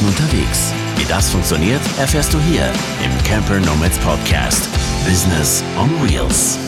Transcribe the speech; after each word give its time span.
Mobilitäten 0.00 0.06
unterwegs. 0.06 0.72
Wie 0.96 1.04
das 1.04 1.30
funktioniert, 1.30 1.80
erfährst 1.98 2.32
du 2.32 2.38
hier 2.40 2.64
im 3.04 3.24
Camper 3.24 3.58
Nomads 3.60 3.98
Podcast. 3.98 4.68
Business 5.04 5.62
on 5.78 5.90
Wheels. 6.02 6.58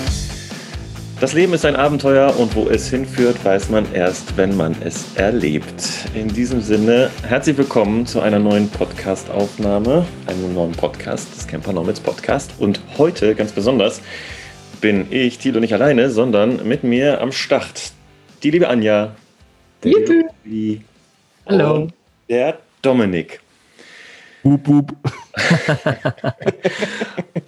Das 1.21 1.33
Leben 1.35 1.53
ist 1.53 1.65
ein 1.65 1.77
Abenteuer 1.77 2.35
und 2.37 2.55
wo 2.57 2.69
es 2.69 2.91
hinführt, 2.91 3.45
weiß 3.45 3.71
man 3.71 3.87
erst, 3.95 4.37
wenn 4.37 4.57
man 4.57 4.75
es 4.83 5.15
erlebt. 5.15 6.07
In 6.15 6.29
diesem 6.29 6.61
Sinne, 6.61 7.11
herzlich 7.27 7.57
willkommen 7.57 8.07
zu 8.07 8.21
einer 8.21 8.41
neuen 8.41 8.69
Podcast-Aufnahme, 8.69 10.05
einem 10.27 10.55
neuen 10.55 10.73
Podcast 10.73 11.35
des 11.37 11.47
Camper 11.47 11.73
Nomads 11.73 12.01
Podcast. 12.01 12.53
Und 12.59 12.81
heute 12.99 13.35
ganz 13.35 13.53
besonders 13.53 14.01
bin 14.81 15.07
ich, 15.11 15.39
Tilo, 15.39 15.61
nicht 15.61 15.75
alleine, 15.75 16.11
sondern 16.11 16.67
mit 16.67 16.83
mir 16.83 17.21
am 17.21 17.31
Start 17.31 17.93
die 18.43 18.51
liebe 18.51 18.69
Anja. 18.69 19.15
Der. 19.85 19.93
Hallo. 21.47 21.89
der 22.29 22.59
Dominik. 22.83 23.41
Boop, 24.43 24.65
boop. 24.65 24.93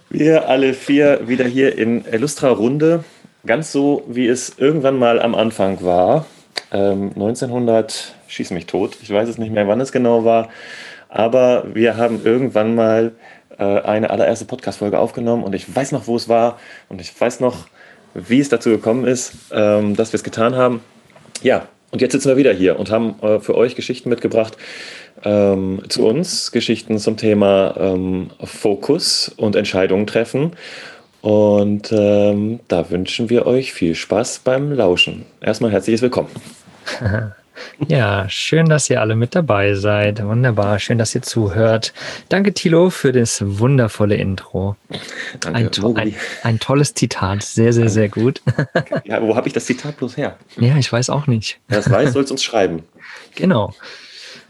Wir 0.09 0.47
alle 0.47 0.73
vier 0.73 1.27
wieder 1.27 1.43
hier 1.43 1.77
in 1.77 2.05
Illustra 2.05 2.49
Runde. 2.49 3.03
Ganz 3.45 3.73
so, 3.73 4.03
wie 4.07 4.27
es 4.27 4.57
irgendwann 4.57 4.97
mal 4.97 5.21
am 5.21 5.35
Anfang 5.35 5.83
war. 5.83 6.25
Ähm, 6.71 7.11
1900, 7.15 8.15
schieß 8.27 8.51
mich 8.51 8.65
tot. 8.65 8.97
Ich 9.01 9.11
weiß 9.11 9.27
es 9.27 9.37
nicht 9.37 9.51
mehr, 9.51 9.67
wann 9.67 9.81
es 9.81 9.91
genau 9.91 10.23
war. 10.23 10.47
Aber 11.09 11.65
wir 11.75 11.97
haben 11.97 12.21
irgendwann 12.23 12.73
mal 12.73 13.11
äh, 13.57 13.81
eine 13.81 14.11
allererste 14.11 14.45
Podcast-Folge 14.45 14.97
aufgenommen 14.97 15.43
und 15.43 15.53
ich 15.53 15.75
weiß 15.75 15.91
noch, 15.91 16.07
wo 16.07 16.15
es 16.15 16.29
war 16.29 16.57
und 16.87 17.01
ich 17.01 17.19
weiß 17.19 17.41
noch, 17.41 17.67
wie 18.13 18.39
es 18.39 18.47
dazu 18.47 18.69
gekommen 18.69 19.05
ist, 19.05 19.33
ähm, 19.51 19.97
dass 19.97 20.13
wir 20.13 20.17
es 20.17 20.23
getan 20.23 20.55
haben. 20.55 20.79
Ja, 21.41 21.67
und 21.91 22.01
jetzt 22.01 22.13
sitzen 22.13 22.29
wir 22.29 22.37
wieder 22.37 22.53
hier 22.53 22.79
und 22.79 22.89
haben 22.89 23.15
äh, 23.21 23.39
für 23.39 23.55
euch 23.55 23.75
Geschichten 23.75 24.09
mitgebracht 24.09 24.57
ähm, 25.23 25.81
zu 25.89 26.05
uns, 26.05 26.51
Geschichten 26.51 26.97
zum 26.97 27.17
Thema 27.17 27.75
ähm, 27.77 28.29
Fokus 28.43 29.29
und 29.37 29.55
Entscheidungen 29.55 30.07
treffen. 30.07 30.51
Und 31.21 31.91
ähm, 31.91 32.59
da 32.67 32.89
wünschen 32.91 33.29
wir 33.29 33.47
euch 33.47 33.73
viel 33.73 33.95
Spaß 33.95 34.39
beim 34.43 34.71
Lauschen. 34.71 35.25
Erstmal 35.41 35.71
herzliches 35.71 36.01
Willkommen. 36.01 36.29
Ja, 37.87 38.27
schön, 38.29 38.67
dass 38.67 38.89
ihr 38.89 39.01
alle 39.01 39.15
mit 39.15 39.35
dabei 39.35 39.75
seid. 39.75 40.23
Wunderbar, 40.23 40.79
schön, 40.79 40.97
dass 40.97 41.15
ihr 41.15 41.21
zuhört. 41.21 41.93
Danke, 42.29 42.53
Thilo, 42.53 42.89
für 42.89 43.11
das 43.11 43.41
wundervolle 43.43 44.15
Intro. 44.15 44.75
Danke, 45.39 45.57
ein, 45.57 45.71
to 45.71 45.93
ein, 45.95 46.15
ein, 46.43 46.59
tolles 46.59 46.93
Zitat, 46.93 47.43
sehr, 47.43 47.73
sehr, 47.73 47.89
sehr 47.89 48.09
gut. 48.09 48.41
Ja, 49.05 49.21
wo 49.21 49.35
habe 49.35 49.47
ich 49.47 49.53
das 49.53 49.65
Zitat 49.65 49.97
bloß 49.97 50.17
her? 50.17 50.37
Ja, 50.57 50.77
ich 50.77 50.91
weiß 50.91 51.09
auch 51.09 51.27
nicht. 51.27 51.59
Wer 51.67 51.77
das 51.77 51.89
weiß, 51.89 52.13
soll 52.13 52.23
es 52.23 52.31
uns 52.31 52.43
schreiben. 52.43 52.83
Genau. 53.35 53.73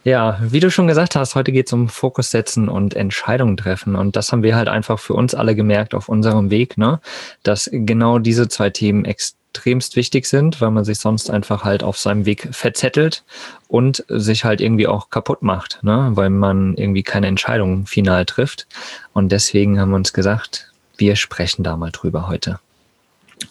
Ja, 0.06 0.38
wie 0.39 0.59
du 0.59 0.70
schon 0.70 0.88
gesagt 0.88 1.16
hast, 1.16 1.34
heute 1.34 1.52
geht 1.52 1.66
es 1.66 1.73
um 1.73 1.89
Fokus 1.89 2.30
setzen 2.30 2.70
und 2.70 2.95
Entscheidungen 2.95 3.58
treffen. 3.58 3.95
Und 3.95 4.16
das 4.16 4.31
haben 4.31 4.44
wir 4.44 4.56
halt 4.56 4.70
einfach 4.70 5.00
für 5.00 5.16
uns 5.16 5.34
alle 5.34 5.56
gemerkt 5.56 5.95
auf 5.95 6.09
unserem 6.09 6.52
Weg, 6.52 6.78
ne? 6.78 7.02
dass 7.42 7.67
genau 7.72 8.20
diese 8.20 8.47
zwei 8.47 8.70
Themen 8.70 9.03
extrem 9.03 9.44
extremst 9.56 9.95
wichtig 9.95 10.25
sind, 10.25 10.59
weil 10.59 10.72
man 10.72 10.84
sich 10.84 11.00
sonst 11.00 11.30
einfach 11.31 11.64
halt 11.64 11.81
auf 11.81 11.97
seinem 11.97 12.25
Weg 12.25 12.50
verzettelt 12.52 13.23
und 13.70 14.03
sich 14.09 14.44
halt 14.44 14.59
irgendwie 14.59 14.86
auch 14.86 15.09
kaputt 15.09 15.44
macht, 15.44 15.80
ne? 15.81 16.12
weil 16.12 16.30
man 16.30 16.75
irgendwie 16.75 17.03
keine 17.03 17.28
Entscheidung 17.28 17.86
final 17.86 18.25
trifft. 18.25 18.67
Und 19.14 19.31
deswegen 19.31 19.80
haben 19.80 19.92
wir 19.92 19.95
uns 19.95 20.12
gesagt, 20.12 20.72
wir 20.97 21.16
sprechen 21.16 21.64
da 21.64 21.78
mal 21.78 21.92
drüber 21.92 22.28
heute. 22.28 22.59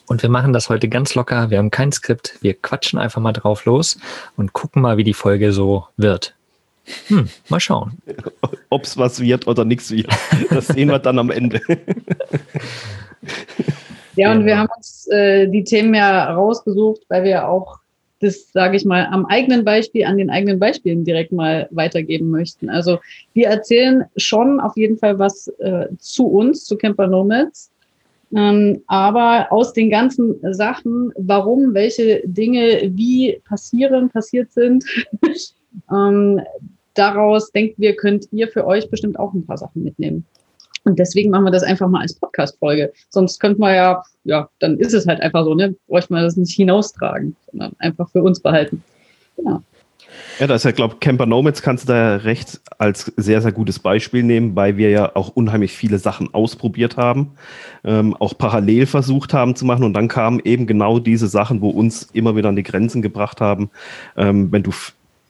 Und 0.07 0.23
wir 0.23 0.29
machen 0.29 0.53
das 0.53 0.69
heute 0.69 0.89
ganz 0.89 1.15
locker. 1.15 1.49
Wir 1.49 1.57
haben 1.57 1.71
kein 1.71 1.91
Skript. 1.91 2.37
Wir 2.43 2.55
quatschen 2.55 2.99
einfach 2.99 3.23
mal 3.23 3.33
drauf 3.33 3.65
los 3.65 3.99
und 4.37 4.53
gucken 4.53 4.83
mal, 4.83 4.99
wie 4.99 5.05
die 5.05 5.15
Folge 5.15 5.53
so 5.53 5.89
wird. 5.97 6.34
Hm, 7.09 7.29
mal 7.49 7.61
schauen. 7.61 7.99
Ob 8.71 8.85
es 8.85 8.97
was 8.97 9.21
wird 9.21 9.47
oder 9.47 9.65
nichts 9.65 9.91
wird. 9.91 10.09
Das 10.51 10.67
sehen 10.69 10.89
wir 10.89 10.99
dann 10.99 11.19
am 11.19 11.31
Ende. 11.31 11.61
Ja, 14.17 14.33
und 14.33 14.47
wir 14.47 14.59
haben 14.59 14.69
uns 14.77 15.09
äh, 15.09 15.49
die 15.49 15.65
Themen 15.65 15.95
ja 15.95 16.33
rausgesucht, 16.33 17.03
weil 17.09 17.25
wir 17.25 17.49
auch 17.49 17.81
das, 18.21 18.51
sage 18.53 18.77
ich 18.77 18.85
mal, 18.85 19.07
am 19.11 19.27
eigenen 19.27 19.65
Beispiel, 19.65 20.05
an 20.05 20.17
den 20.17 20.31
eigenen 20.31 20.59
Beispielen 20.59 21.05
direkt 21.05 21.33
mal 21.33 21.69
weitergeben 21.71 22.31
möchten. 22.31 22.71
Also 22.71 22.99
wir 23.35 23.49
erzählen 23.49 24.05
schon 24.17 24.61
auf 24.61 24.77
jeden 24.77 24.97
Fall 24.99 25.19
was 25.19 25.49
äh, 25.59 25.89
zu 25.99 26.27
uns, 26.27 26.65
zu 26.65 26.77
Camper 26.77 27.07
Nomads. 27.07 27.71
Ähm, 28.35 28.83
aber 28.87 29.49
aus 29.51 29.73
den 29.73 29.91
ganzen 29.91 30.37
Sachen, 30.55 31.13
warum 31.17 31.75
welche 31.75 32.23
Dinge 32.25 32.91
wie 32.95 33.41
passieren, 33.47 34.09
passiert 34.11 34.53
sind, 34.53 34.85
ähm, 35.91 36.41
daraus 36.95 37.53
denkt 37.53 37.79
wir, 37.79 37.97
könnt 37.97 38.27
ihr 38.33 38.49
für 38.49 38.67
euch 38.67 38.91
bestimmt 38.91 39.19
auch 39.19 39.33
ein 39.35 39.47
paar 39.47 39.59
Sachen 39.59 39.83
mitnehmen. 39.83 40.25
Und 40.85 40.99
deswegen 40.99 41.31
machen 41.31 41.45
wir 41.45 41.51
das 41.51 41.63
einfach 41.63 41.89
mal 41.89 42.03
als 42.03 42.15
Podcast-Folge. 42.15 42.93
Sonst 43.09 43.41
könnte 43.41 43.59
man 43.59 43.75
ja, 43.75 44.03
ja, 44.25 44.49
dann 44.59 44.79
ist 44.79 44.93
es 44.93 45.07
halt 45.07 45.21
einfach 45.21 45.45
so, 45.45 45.55
ne? 45.55 45.75
Bräuchte 45.87 46.13
man 46.13 46.23
das 46.23 46.37
nicht 46.37 46.55
hinaustragen, 46.55 47.35
sondern 47.51 47.73
einfach 47.79 48.11
für 48.11 48.23
uns 48.23 48.41
behalten. 48.41 48.83
Genau. 49.37 49.63
Ja, 50.39 50.47
da 50.47 50.55
ist 50.55 50.65
ja, 50.65 50.73
glaube 50.73 50.97
Camper 51.01 51.27
Nomads 51.27 51.63
kannst 51.63 51.89
du 51.89 51.93
da 51.93 52.17
recht 52.17 52.61
als 52.79 53.13
sehr, 53.17 53.41
sehr 53.41 53.53
gutes 53.53 53.79
Beispiel 53.79 54.23
nehmen, 54.23 54.55
weil 54.55 54.77
wir 54.77 54.91
ja 54.91 55.15
auch 55.15 55.31
unheimlich 55.31 55.73
viele 55.73 55.99
Sachen 55.99 56.33
ausprobiert 56.35 56.97
haben, 56.97 57.33
ähm, 57.85 58.15
auch 58.19 58.37
parallel 58.37 58.87
versucht 58.87 59.33
haben 59.33 59.57
zu 59.57 59.65
machen 59.65 59.85
und 59.85 59.95
dann 59.95 60.09
kamen 60.09 60.41
eben 60.45 60.67
genau 60.67 60.99
diese 60.99 61.29
Sachen, 61.29 61.61
wo 61.61 61.71
uns 61.71 62.11
immer 62.13 62.37
wieder 62.37 62.49
an 62.49 62.57
die 62.57 62.63
Grenzen 62.63 63.03
gebracht 63.03 63.41
haben. 63.41 63.71
Ähm, 64.17 64.53
wenn 64.53 64.63
du 64.63 64.73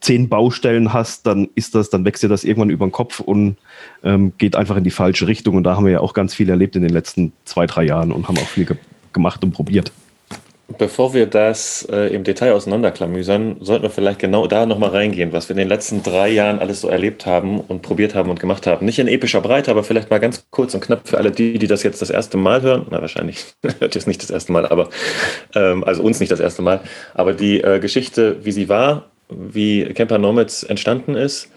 zehn 0.05 0.29
Baustellen 0.29 0.93
hast, 0.93 1.27
dann 1.27 1.49
ist 1.55 1.75
das, 1.75 1.89
dann 1.89 2.05
wächst 2.05 2.23
dir 2.23 2.29
das 2.29 2.45
irgendwann 2.45 2.71
über 2.71 2.87
den 2.87 2.93
Kopf 2.93 3.21
und 3.21 3.57
ähm, 4.03 4.33
geht 4.37 4.55
einfach 4.55 4.77
in 4.77 4.85
die 4.85 4.91
falsche 4.91 5.27
Richtung. 5.27 5.57
Und 5.57 5.65
da 5.65 5.77
haben 5.77 5.87
wir 5.87 5.93
ja 5.93 6.01
auch 6.01 6.13
ganz 6.13 6.35
viel 6.35 6.49
erlebt 6.51 6.77
in 6.77 6.83
den 6.83 6.93
letzten 6.93 7.33
zwei, 7.45 7.67
drei 7.67 7.85
Jahren 7.85 8.13
und 8.13 8.29
haben 8.29 8.39
auch 8.39 8.49
viel 8.49 8.67
ge 8.67 8.77
gemacht 9.13 9.45
und 9.45 9.53
probiert. 9.53 9.93
Bevor 10.77 11.15
wir 11.15 11.27
das 11.27 11.87
äh, 11.93 12.13
im 12.13 12.25
Detail 12.25 12.53
auseinanderklamüsern, 12.53 13.59
sollten 13.61 13.85
wir 13.85 13.91
vielleicht 13.91 14.19
genau 14.19 14.49
da 14.49 14.67
nochmal 14.67 14.91
reingehen, 14.91 15.33
was 15.33 15.49
wir 15.49 15.55
in 15.55 15.59
den 15.59 15.69
letzten 15.69 16.03
drei 16.03 16.31
Jahren 16.31 16.59
alles 16.59 16.81
so 16.81 16.89
erlebt 16.89 17.27
haben 17.27 17.61
und 17.61 17.83
probiert 17.83 18.15
haben 18.15 18.29
und 18.29 18.41
gemacht 18.41 18.67
haben. 18.67 18.85
Nicht 18.85 18.99
in 18.99 19.07
epischer 19.07 19.41
Breite, 19.41 19.71
aber 19.71 19.85
vielleicht 19.85 20.11
mal 20.11 20.19
ganz 20.19 20.47
kurz 20.51 20.75
und 20.75 20.81
knapp 20.81 21.07
für 21.07 21.19
alle 21.19 21.31
die, 21.31 21.59
die 21.59 21.69
das 21.69 21.83
jetzt 21.85 22.03
das 22.03 22.11
erste 22.11 22.39
Mal 22.39 22.63
hören. 22.63 22.87
Na, 22.91 23.01
wahrscheinlich 23.01 23.45
hört 23.63 23.95
ihr 23.95 23.99
es 24.01 24.07
nicht 24.07 24.23
das 24.23 24.31
erste 24.31 24.53
Mal, 24.53 24.67
aber 24.67 24.89
ähm, 25.55 25.85
also 25.85 26.03
uns 26.03 26.19
nicht 26.19 26.33
das 26.33 26.41
erste 26.41 26.63
Mal. 26.63 26.81
Aber 27.13 27.35
die 27.35 27.61
äh, 27.61 27.79
Geschichte, 27.79 28.45
wie 28.45 28.53
sie 28.53 28.69
war, 28.69 29.11
wie 29.29 29.85
Camper 29.95 30.19
Nomads 30.19 30.63
entstanden 30.63 31.15
ist, 31.15 31.49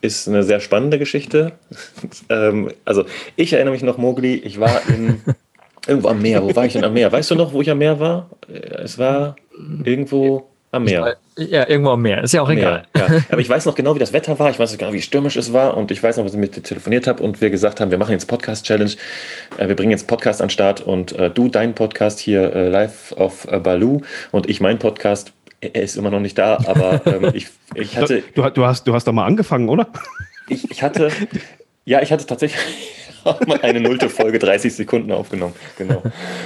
ist 0.00 0.28
eine 0.28 0.42
sehr 0.42 0.60
spannende 0.60 0.98
Geschichte. 0.98 1.52
ähm, 2.28 2.70
also 2.84 3.04
ich 3.36 3.52
erinnere 3.52 3.72
mich 3.72 3.82
noch, 3.82 3.98
Mogli, 3.98 4.34
ich 4.34 4.60
war 4.60 4.80
in, 4.88 5.20
irgendwo 5.86 6.08
am 6.08 6.22
Meer. 6.22 6.42
Wo 6.42 6.54
war 6.54 6.66
ich 6.66 6.74
denn 6.74 6.84
am 6.84 6.94
Meer? 6.94 7.10
Weißt 7.12 7.30
du 7.30 7.34
noch, 7.34 7.52
wo 7.52 7.62
ich 7.62 7.70
am 7.70 7.78
Meer 7.78 7.98
war? 8.00 8.30
Es 8.48 8.98
war 8.98 9.36
irgendwo 9.84 10.48
am 10.72 10.84
Meer. 10.84 11.16
Ja, 11.38 11.68
irgendwo 11.68 11.90
am 11.90 12.02
Meer. 12.02 12.22
Ist 12.22 12.32
ja 12.32 12.42
auch 12.42 12.48
Meer, 12.48 12.58
egal. 12.58 12.82
Ja. 12.96 13.22
Aber 13.30 13.40
ich 13.40 13.48
weiß 13.48 13.66
noch 13.66 13.74
genau, 13.74 13.94
wie 13.94 13.98
das 13.98 14.12
Wetter 14.12 14.38
war. 14.38 14.50
Ich 14.50 14.58
weiß 14.58 14.72
noch 14.72 14.78
genau, 14.78 14.92
wie 14.92 15.02
stürmisch 15.02 15.36
es 15.36 15.52
war. 15.52 15.76
Und 15.76 15.90
ich 15.90 16.02
weiß 16.02 16.16
noch, 16.16 16.24
was 16.24 16.32
ich 16.32 16.38
mit 16.38 16.56
dir 16.56 16.62
telefoniert 16.62 17.06
habe 17.06 17.22
und 17.22 17.40
wir 17.40 17.50
gesagt 17.50 17.80
haben, 17.80 17.90
wir 17.90 17.98
machen 17.98 18.12
jetzt 18.12 18.26
Podcast-Challenge. 18.26 18.92
Äh, 19.58 19.68
wir 19.68 19.76
bringen 19.76 19.90
jetzt 19.90 20.06
Podcast 20.06 20.40
an 20.40 20.46
den 20.46 20.52
Start 20.52 20.80
und 20.80 21.12
äh, 21.12 21.30
du 21.30 21.48
deinen 21.48 21.74
Podcast 21.74 22.18
hier 22.18 22.54
äh, 22.54 22.68
live 22.68 23.12
auf 23.12 23.46
äh, 23.50 23.58
Baloo 23.58 24.02
und 24.32 24.48
ich 24.48 24.60
meinen 24.60 24.78
Podcast 24.78 25.32
er 25.60 25.82
ist 25.82 25.96
immer 25.96 26.10
noch 26.10 26.20
nicht 26.20 26.38
da, 26.38 26.58
aber 26.66 27.00
ähm, 27.06 27.30
ich, 27.34 27.48
ich 27.74 27.96
hatte. 27.96 28.22
Du, 28.34 28.48
du, 28.50 28.64
hast, 28.64 28.86
du 28.86 28.94
hast 28.94 29.04
da 29.04 29.12
mal 29.12 29.26
angefangen, 29.26 29.68
oder? 29.68 29.88
Ich, 30.48 30.70
ich 30.70 30.82
hatte. 30.82 31.10
Ja, 31.84 32.02
ich 32.02 32.10
hatte 32.10 32.26
tatsächlich 32.26 32.60
mal 33.46 33.60
eine 33.62 33.80
nullte 33.80 34.08
Folge 34.08 34.38
30 34.38 34.74
Sekunden 34.74 35.12
aufgenommen. 35.12 35.54
Genau. 35.78 36.02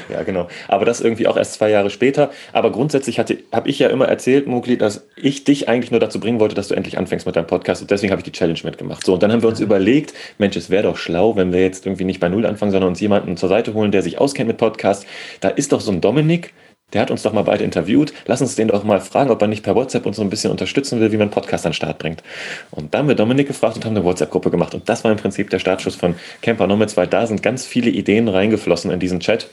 Ja, 0.09 0.22
genau. 0.22 0.48
Aber 0.69 0.84
das 0.84 1.00
irgendwie 1.00 1.26
auch 1.26 1.37
erst 1.37 1.54
zwei 1.54 1.71
Jahre 1.71 1.91
später. 1.91 2.31
Aber 2.53 2.72
grundsätzlich 2.72 3.18
habe 3.18 3.39
ich 3.65 3.78
ja 3.78 3.89
immer 3.89 4.07
erzählt, 4.07 4.47
Mugli, 4.47 4.78
dass 4.78 5.07
ich 5.16 5.45
dich 5.45 5.68
eigentlich 5.68 5.91
nur 5.91 6.01
dazu 6.01 6.21
bringen 6.21 6.41
wollte, 6.41 6.54
dass 6.54 6.68
du 6.68 6.74
endlich 6.74 6.98
anfängst 6.98 7.27
mit 7.27 7.36
deinem 7.36 7.47
Podcast. 7.47 7.83
Und 7.83 7.91
deswegen 7.91 8.10
habe 8.10 8.21
ich 8.21 8.24
die 8.24 8.33
Challenge 8.33 8.60
mitgemacht. 8.65 9.04
So, 9.04 9.15
und 9.15 9.22
dann 9.22 9.33
haben 9.33 9.42
wir 9.42 9.48
uns 9.48 9.60
überlegt, 9.60 10.15
Mensch, 10.39 10.57
es 10.57 10.71
wäre 10.71 10.84
doch 10.84 10.97
schlau, 10.97 11.36
wenn 11.36 11.53
wir 11.53 11.60
jetzt 11.60 11.86
irgendwie 11.86 12.04
nicht 12.04 12.21
bei 12.21 12.28
Null 12.28 12.47
anfangen, 12.47 12.72
sondern 12.72 12.89
uns 12.89 13.01
jemanden 13.01 13.36
zur 13.36 13.48
Seite 13.48 13.74
holen, 13.74 13.92
der 13.92 14.03
sich 14.03 14.18
auskennt 14.18 14.48
mit 14.48 14.57
Podcasts. 14.57 15.07
Da 15.41 15.48
ist 15.48 15.72
doch 15.72 15.80
so 15.80 15.92
ein 15.92 16.01
Dominik, 16.01 16.53
der 16.92 17.03
hat 17.03 17.10
uns 17.10 17.22
doch 17.22 17.33
mal 17.33 17.42
beide 17.42 17.65
interviewt. 17.65 18.13
Lass 18.27 18.41
uns 18.41 18.57
den 18.57 18.69
doch 18.69 18.84
mal 18.84 19.01
fragen, 19.01 19.31
ob 19.31 19.41
er 19.42 19.48
nicht 19.48 19.63
per 19.63 19.75
WhatsApp 19.75 20.07
uns 20.07 20.16
so 20.16 20.22
ein 20.22 20.31
bisschen 20.31 20.51
unterstützen 20.51 21.01
will, 21.01 21.13
wie 21.13 21.16
man 21.16 21.31
Podcast 21.31 21.66
an 21.66 21.71
den 21.71 21.77
Start 21.77 21.98
bringt. 21.98 22.22
Und 22.71 22.92
dann 22.92 23.01
haben 23.01 23.09
wir 23.09 23.15
Dominik 23.15 23.48
gefragt 23.48 23.77
und 23.77 23.84
haben 23.84 23.97
eine 23.97 24.04
WhatsApp-Gruppe 24.04 24.51
gemacht. 24.51 24.75
Und 24.75 24.89
das 24.89 25.04
war 25.04 25.10
im 25.10 25.19
Prinzip 25.19 25.51
der 25.51 25.59
Startschuss 25.59 25.95
von 25.95 26.15
Camper 26.42 26.66
Nomads, 26.66 26.97
weil 26.97 27.07
da 27.07 27.27
sind 27.27 27.42
ganz 27.42 27.65
viele 27.65 27.91
Ideen 27.91 28.28
reingeflossen 28.28 28.91
in 28.91 29.01
diesen 29.01 29.21
Chat. 29.21 29.48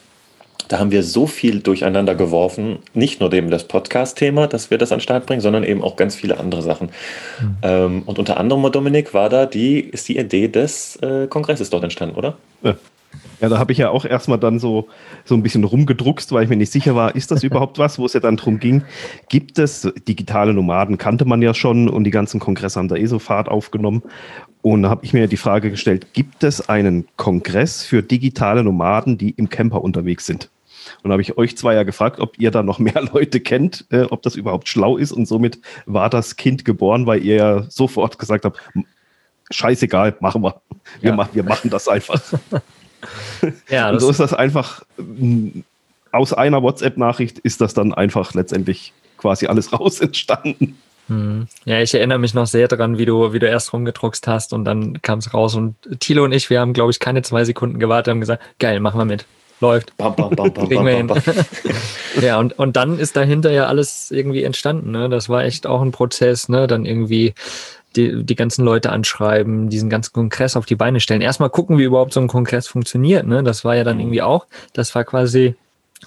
Da 0.68 0.80
haben 0.80 0.92
wir 0.92 1.04
so 1.04 1.28
viel 1.28 1.62
durcheinander 1.62 2.14
geworfen, 2.14 2.80
nicht 2.94 3.22
nur 3.22 3.32
eben 3.32 3.50
das 3.50 3.64
Podcast-Thema, 3.64 4.48
dass 4.48 4.70
wir 4.70 4.78
das 4.78 4.92
an 4.92 4.98
den 4.98 5.04
Start 5.04 5.26
bringen, 5.26 5.40
sondern 5.40 5.64
eben 5.64 5.82
auch 5.82 5.96
ganz 5.96 6.16
viele 6.16 6.38
andere 6.40 6.62
Sachen. 6.62 6.90
Mhm. 7.64 8.04
Und 8.06 8.20
unter 8.20 8.38
anderem, 8.38 8.70
Dominik, 8.70 9.14
war 9.14 9.30
da 9.30 9.46
die, 9.46 9.80
ist 9.80 10.10
die 10.10 10.18
Idee 10.18 10.50
des 10.50 10.98
äh, 10.98 11.28
Kongresses 11.28 11.70
dort 11.70 11.84
entstanden, 11.84 12.16
oder? 12.16 12.36
Ja. 12.64 12.76
Ja, 13.40 13.50
da 13.50 13.60
habe 13.60 13.72
ich 13.72 13.78
ja 13.78 13.90
auch 13.90 14.04
erstmal 14.04 14.40
dann 14.40 14.60
so, 14.60 14.88
so 15.24 15.36
ein 15.36 15.44
bisschen 15.44 15.64
rumgedruckst, 15.64 16.32
weil 16.32 16.44
ich 16.44 16.50
mir 16.50 16.56
nicht 16.56 16.72
sicher 16.72 16.96
war, 16.96 17.16
ist 17.16 17.30
das 17.30 17.44
überhaupt 17.46 17.78
was, 17.78 18.00
wo 18.00 18.06
es 18.06 18.14
ja 18.14 18.20
dann 18.20 18.38
drum 18.38 18.60
ging. 18.60 18.84
Gibt 19.30 19.60
es 19.60 19.92
digitale 20.08 20.54
Nomaden, 20.54 20.98
kannte 20.98 21.26
man 21.26 21.42
ja 21.42 21.54
schon 21.54 21.88
und 21.88 22.04
die 22.04 22.12
ganzen 22.12 22.40
Kongresse 22.40 22.80
haben 22.80 22.88
da 22.88 22.96
eh 22.96 23.06
so 23.06 23.20
Fahrt 23.20 23.48
aufgenommen. 23.48 24.04
Und 24.62 24.84
da 24.84 24.90
habe 24.90 25.06
ich 25.06 25.14
mir 25.14 25.28
die 25.28 25.38
Frage 25.38 25.70
gestellt, 25.70 26.14
gibt 26.14 26.44
es 26.44 26.68
einen 26.68 27.08
Kongress 27.16 27.84
für 27.84 28.02
digitale 28.02 28.64
Nomaden, 28.64 29.18
die 29.18 29.32
im 29.32 29.50
Camper 29.50 29.82
unterwegs 29.84 30.26
sind? 30.26 30.50
Und 31.04 31.10
da 31.10 31.14
habe 31.14 31.22
ich 31.22 31.38
euch 31.38 31.58
zwei 31.58 31.76
ja 31.76 31.84
gefragt, 31.84 32.20
ob 32.20 32.40
ihr 32.40 32.50
da 32.50 32.64
noch 32.64 32.80
mehr 32.80 33.02
Leute 33.14 33.40
kennt, 33.40 33.86
äh, 33.92 34.04
ob 34.04 34.24
das 34.24 34.36
überhaupt 34.36 34.68
schlau 34.68 34.98
ist. 34.98 35.12
Und 35.12 35.28
somit 35.28 35.60
war 35.86 36.10
das 36.10 36.38
Kind 36.38 36.66
geboren, 36.66 37.06
weil 37.06 37.24
ihr 37.24 37.36
ja 37.36 37.64
sofort 37.70 38.18
gesagt 38.18 38.46
habt, 38.46 38.60
scheißegal, 39.52 40.18
machen 40.20 40.44
wir. 40.44 40.62
Wir, 41.02 41.12
ja. 41.12 41.16
machen, 41.16 41.30
wir 41.34 41.44
machen 41.44 41.70
das 41.70 41.88
einfach. 41.88 42.22
Ja, 43.70 43.90
und 43.90 44.00
so 44.00 44.10
ist 44.10 44.20
das 44.20 44.34
einfach, 44.34 44.84
mm, 44.98 45.60
aus 46.12 46.34
einer 46.34 46.62
WhatsApp-Nachricht 46.62 47.40
ist 47.40 47.62
das 47.62 47.74
dann 47.74 47.94
einfach 47.94 48.34
letztendlich 48.34 48.94
quasi 49.18 49.48
alles 49.48 49.74
raus 49.80 50.00
entstanden. 50.00 50.78
Hm. 51.08 51.48
Ja, 51.66 51.80
ich 51.82 51.94
erinnere 51.94 52.20
mich 52.20 52.34
noch 52.34 52.48
sehr 52.48 52.68
daran, 52.68 52.98
wie 52.98 53.06
du, 53.06 53.32
wie 53.32 53.40
du 53.40 53.48
erst 53.48 53.72
rumgedruckst 53.72 54.28
hast 54.28 54.52
und 54.54 54.66
dann 54.66 55.02
kam 55.02 55.20
es 55.20 55.34
raus. 55.34 55.56
Und 55.56 55.76
Thilo 56.00 56.24
und 56.24 56.34
ich, 56.34 56.50
wir 56.50 56.60
haben, 56.60 56.74
glaube 56.74 56.92
ich, 56.92 57.00
keine 57.00 57.22
zwei 57.22 57.46
Sekunden 57.46 57.80
gewartet 57.80 58.14
und 58.14 58.20
gesagt, 58.20 58.44
geil, 58.60 58.80
machen 58.80 59.00
wir 59.00 59.06
mit. 59.06 59.26
Läuft. 59.60 59.96
Bam, 59.98 60.16
bam, 60.16 60.36
bam, 60.36 60.54
bam, 60.54 60.68
Kriegen 60.68 60.86
wir 60.86 60.96
hin. 60.96 61.12
ja, 62.22 62.38
und, 62.38 62.60
und 62.60 62.76
dann 62.76 63.00
ist 63.00 63.16
dahinter 63.16 63.52
ja 63.52 63.66
alles 63.66 64.12
irgendwie 64.12 64.44
entstanden. 64.44 64.92
Ne? 64.92 65.10
Das 65.10 65.30
war 65.30 65.46
echt 65.46 65.66
auch 65.66 65.82
ein 65.82 65.92
Prozess, 65.92 66.48
ne? 66.48 66.68
Dann 66.68 66.86
irgendwie 66.86 67.34
die, 67.98 68.24
die 68.24 68.36
ganzen 68.36 68.64
Leute 68.64 68.92
anschreiben, 68.92 69.70
diesen 69.70 69.90
ganzen 69.90 70.14
Kongress 70.14 70.56
auf 70.56 70.66
die 70.66 70.76
Beine 70.76 71.00
stellen. 71.00 71.22
Erstmal 71.22 71.50
gucken, 71.50 71.78
wie 71.78 71.84
überhaupt 71.84 72.14
so 72.14 72.20
ein 72.20 72.28
Kongress 72.28 72.68
funktioniert. 72.68 73.28
Ne? 73.28 73.44
Das 73.44 73.66
war 73.66 73.76
ja 73.76 73.84
dann 73.84 73.96
mhm. 73.96 74.02
irgendwie 74.02 74.22
auch, 74.22 74.48
das 74.74 74.94
war 74.96 75.04
quasi 75.04 75.56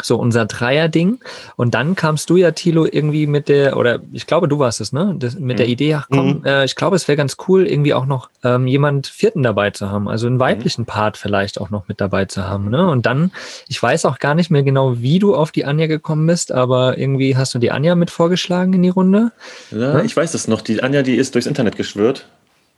so 0.03 0.17
unser 0.17 0.47
Dreier-Ding. 0.47 1.19
Und 1.57 1.75
dann 1.75 1.95
kamst 1.95 2.31
du 2.31 2.37
ja, 2.37 2.51
Thilo, 2.53 2.87
irgendwie 2.91 3.27
mit 3.27 3.49
der, 3.49 3.77
oder 3.77 4.01
ich 4.13 4.27
glaube, 4.27 4.49
du 4.49 4.59
warst 4.59 4.81
es, 4.81 4.93
ne? 4.93 5.15
Das, 5.19 5.35
mit 5.35 5.45
mhm. 5.45 5.57
der 5.57 5.69
Idee, 5.69 5.95
ach 5.95 6.09
komm, 6.11 6.39
mhm. 6.39 6.45
äh, 6.45 6.65
ich 6.65 6.77
glaube, 6.77 6.97
es 6.97 7.09
wäre 7.09 7.17
ganz 7.17 7.37
cool, 7.49 7.67
irgendwie 7.67 7.95
auch 7.95 8.07
noch 8.07 8.31
ähm, 8.45 8.67
jemand 8.67 9.07
Vierten 9.07 9.43
dabei 9.43 9.71
zu 9.71 9.91
haben, 9.91 10.09
also 10.09 10.27
einen 10.27 10.37
mhm. 10.37 10.41
weiblichen 10.41 10.87
Part 10.87 11.17
vielleicht 11.17 11.61
auch 11.61 11.71
noch 11.71 11.89
mit 11.89 12.01
dabei 12.01 12.25
zu 12.25 12.47
haben. 12.47 12.71
Ne? 12.71 12.89
Und 12.89 13.07
dann, 13.07 13.33
ich 13.69 13.83
weiß 13.83 14.05
auch 14.07 14.19
gar 14.19 14.35
nicht 14.35 14.51
mehr 14.51 14.63
genau, 14.63 15.01
wie 15.01 15.19
du 15.19 15.35
auf 15.35 15.53
die 15.53 15.65
Anja 15.65 15.87
gekommen 15.87 16.27
bist, 16.27 16.53
aber 16.53 16.99
irgendwie 16.99 17.37
hast 17.37 17.55
du 17.55 17.59
die 17.59 17.71
Anja 17.71 17.95
mit 17.95 18.11
vorgeschlagen 18.11 18.73
in 18.75 18.83
die 18.83 18.89
Runde. 18.89 19.33
Ja, 19.71 19.99
ja? 19.99 20.03
ich 20.03 20.17
weiß 20.17 20.35
es 20.35 20.49
noch. 20.49 20.61
Die 20.61 20.83
Anja, 20.83 21.03
die 21.03 21.17
ist 21.17 21.35
durchs 21.35 21.47
Internet 21.47 21.77
geschwört. 21.77 22.27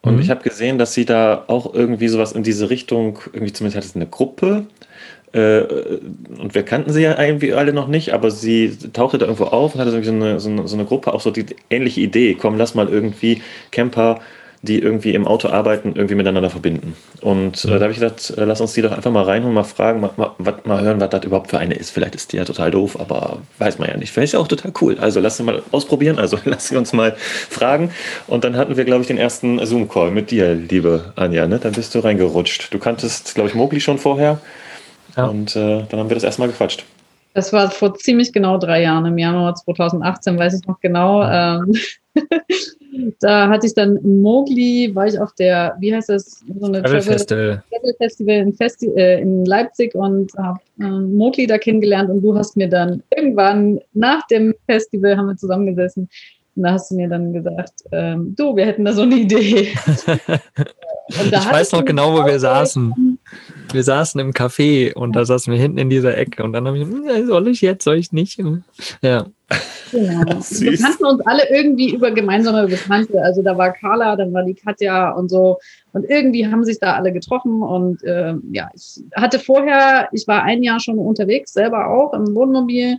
Und 0.03 0.17
mhm. 0.17 0.23
ich 0.23 0.31
habe 0.31 0.43
gesehen, 0.43 0.79
dass 0.79 0.95
sie 0.95 1.05
da 1.05 1.45
auch 1.47 1.73
irgendwie 1.73 2.09
sowas 2.09 2.33
in 2.33 2.43
diese 2.43 2.71
Richtung, 2.71 3.21
irgendwie 3.33 3.53
zumindest 3.53 3.77
hat 3.77 3.85
es 3.85 3.97
eine 3.97 4.07
Gruppe, 4.07 4.67
und 5.35 6.55
wir 6.55 6.63
kannten 6.63 6.93
sie 6.93 7.03
ja 7.03 7.19
irgendwie 7.19 7.55
alle 7.55 7.73
noch 7.73 7.89
nicht, 7.89 8.13
aber 8.13 8.31
sie 8.31 8.77
tauchte 8.93 9.17
da 9.17 9.27
irgendwo 9.27 9.45
auf 9.45 9.75
und 9.75 9.81
hatte 9.81 9.91
so 9.91 9.97
eine, 10.11 10.41
so 10.41 10.51
eine, 10.51 10.69
so 10.69 10.77
eine 10.77 10.85
Gruppe, 10.85 11.15
auch 11.15 11.23
so 11.23 11.31
die 11.31 11.47
ähnliche 11.71 12.03
Idee, 12.03 12.35
komm, 12.35 12.59
lass 12.59 12.75
mal 12.75 12.89
irgendwie 12.89 13.41
Camper, 13.71 14.21
die 14.63 14.79
irgendwie 14.79 15.13
im 15.15 15.27
Auto 15.27 15.49
arbeiten, 15.49 15.95
irgendwie 15.97 16.15
miteinander 16.15 16.49
verbinden. 16.49 16.95
Und 17.21 17.65
äh, 17.65 17.69
da 17.69 17.81
habe 17.81 17.93
ich 17.93 17.99
gedacht, 17.99 18.33
äh, 18.37 18.45
lass 18.45 18.61
uns 18.61 18.75
die 18.75 18.83
doch 18.83 18.93
einfach 18.93 19.11
mal 19.11 19.25
reinholen, 19.25 19.55
mal 19.55 19.65
fragen, 19.65 20.01
mal, 20.01 20.11
mal, 20.17 20.35
mal 20.65 20.83
hören, 20.83 21.01
was 21.01 21.11
das 21.11 21.25
überhaupt 21.25 21.51
für 21.51 21.59
eine 21.59 21.75
ist. 21.75 21.91
Vielleicht 21.91 22.15
ist 22.15 22.33
die 22.33 22.37
ja 22.37 22.45
total 22.45 22.71
doof, 22.71 22.99
aber 23.01 23.39
weiß 23.59 23.81
man 23.81 23.89
ja 23.89 23.97
nicht. 23.97 24.13
Vielleicht 24.13 24.29
ist 24.29 24.33
ja 24.35 24.39
auch 24.39 24.47
total 24.47 24.73
cool. 24.81 24.99
Also 25.01 25.19
lass 25.19 25.37
sie 25.37 25.43
mal 25.43 25.63
ausprobieren, 25.73 26.19
also 26.21 26.39
lass 26.45 26.69
sie 26.69 26.77
uns 26.77 26.93
mal 26.93 27.17
fragen. 27.51 27.91
Und 28.29 28.45
dann 28.45 28.57
hatten 28.57 28.77
wir, 28.77 28.85
glaube 28.85 29.01
ich, 29.01 29.09
den 29.09 29.19
ersten 29.19 29.65
Zoom-Call 29.67 30.13
mit 30.13 30.31
dir, 30.31 30.55
liebe 30.55 31.13
Anja. 31.17 31.49
Ne? 31.49 31.59
Dann 31.59 31.73
bist 31.73 31.95
du 31.97 31.99
reingerutscht. 31.99 32.73
Du 32.73 32.79
kanntest, 32.79 33.35
glaube 33.35 33.49
ich, 33.49 33.57
Mogli 33.57 33.81
schon 33.81 33.99
vorher. 33.99 34.39
Ja. 35.17 35.27
Und 35.27 35.57
äh, 35.57 35.85
dann 35.89 36.01
haben 36.01 36.09
wir 36.09 36.15
das 36.15 36.25
erstmal 36.25 36.49
gequatscht. 36.49 36.85
Das 37.35 37.53
war 37.53 37.71
vor 37.71 37.95
ziemlich 37.95 38.33
genau 38.33 38.59
drei 38.59 38.83
Jahren, 38.83 39.07
im 39.07 39.17
Januar 39.17 39.55
2018, 39.55 40.39
weiß 40.39 40.61
ich 40.61 40.67
noch 40.67 40.81
genau. 40.81 41.23
Ähm, 41.23 41.73
da 43.21 43.49
hatte 43.49 43.67
ich 43.67 43.75
dann 43.75 43.99
Mogli, 44.03 44.95
war 44.95 45.07
ich 45.07 45.19
auf 45.19 45.33
der, 45.35 45.75
wie 45.81 45.95
heißt 45.95 46.11
das, 46.11 46.45
so 46.61 46.67
eine 46.67 46.83
Travel, 46.83 47.01
Festival. 47.01 47.63
Travel 47.71 47.95
Festival 47.97 48.35
in, 48.35 48.53
Festi 48.53 48.87
äh, 48.89 49.23
in 49.23 49.47
Leipzig 49.47 49.95
und 49.95 50.31
habe 50.37 50.61
äh, 50.79 50.85
Mogli 50.85 51.47
da 51.47 51.57
kennengelernt 51.57 52.11
und 52.11 52.21
du 52.21 52.37
hast 52.37 52.57
mir 52.57 52.69
dann 52.69 53.03
irgendwann 53.17 53.81
nach 53.95 54.27
dem 54.27 54.55
Festival 54.67 55.17
haben 55.17 55.29
wir 55.29 55.37
zusammengesessen 55.37 56.11
und 56.55 56.63
da 56.65 56.73
hast 56.73 56.91
du 56.91 56.97
mir 56.97 57.09
dann 57.09 57.33
gesagt, 57.33 57.85
ähm, 57.93 58.35
du, 58.37 58.55
wir 58.55 58.67
hätten 58.67 58.85
da 58.85 58.93
so 58.93 59.03
eine 59.03 59.15
Idee. 59.15 59.73
ich 61.09 61.33
weiß 61.33 61.73
noch 61.73 61.85
genau, 61.85 62.13
wo 62.13 62.27
wir 62.27 62.39
saßen. 62.39 63.12
Wir 63.73 63.83
saßen 63.83 64.21
im 64.21 64.33
Café 64.33 64.95
und 64.95 65.17
da 65.17 65.25
saßen 65.25 65.53
wir 65.53 65.61
hinten 65.61 65.79
in 65.79 65.91
dieser 65.91 66.17
Ecke 66.17 66.43
und 66.43 66.53
dann 66.53 66.67
habe 66.67 66.79
ich, 66.79 66.85
hm, 66.85 67.27
soll 67.27 67.49
ich 67.49 67.61
jetzt, 67.61 67.85
soll 67.85 67.97
ich 67.97 68.13
nicht? 68.13 68.41
Ja. 69.03 69.27
Genau. 69.91 70.25
Wir 70.61 70.79
kannten 70.79 71.05
uns 71.05 71.21
alle 71.27 71.49
irgendwie 71.51 71.95
über 71.95 72.11
gemeinsame 72.11 72.67
Bekannte. 72.67 73.23
Also 73.23 73.43
da 73.43 73.57
war 73.59 73.73
Carla, 73.73 74.17
dann 74.17 74.33
war 74.33 74.43
die 74.43 74.55
Katja 74.55 75.11
und 75.11 75.29
so. 75.29 75.59
Und 75.93 76.09
irgendwie 76.09 76.47
haben 76.47 76.65
sich 76.65 76.81
da 76.81 76.95
alle 76.95 77.13
getroffen. 77.13 77.63
Und 77.63 78.03
äh, 78.03 78.35
ja, 78.53 78.71
ich 78.75 79.03
hatte 79.15 79.39
vorher, 79.39 80.09
ich 80.13 80.27
war 80.27 80.43
ein 80.45 80.63
Jahr 80.63 80.81
schon 80.81 80.99
unterwegs, 80.99 81.53
selber 81.53 81.89
auch 81.89 82.15
im 82.15 82.35
Wohnmobil. 82.35 82.97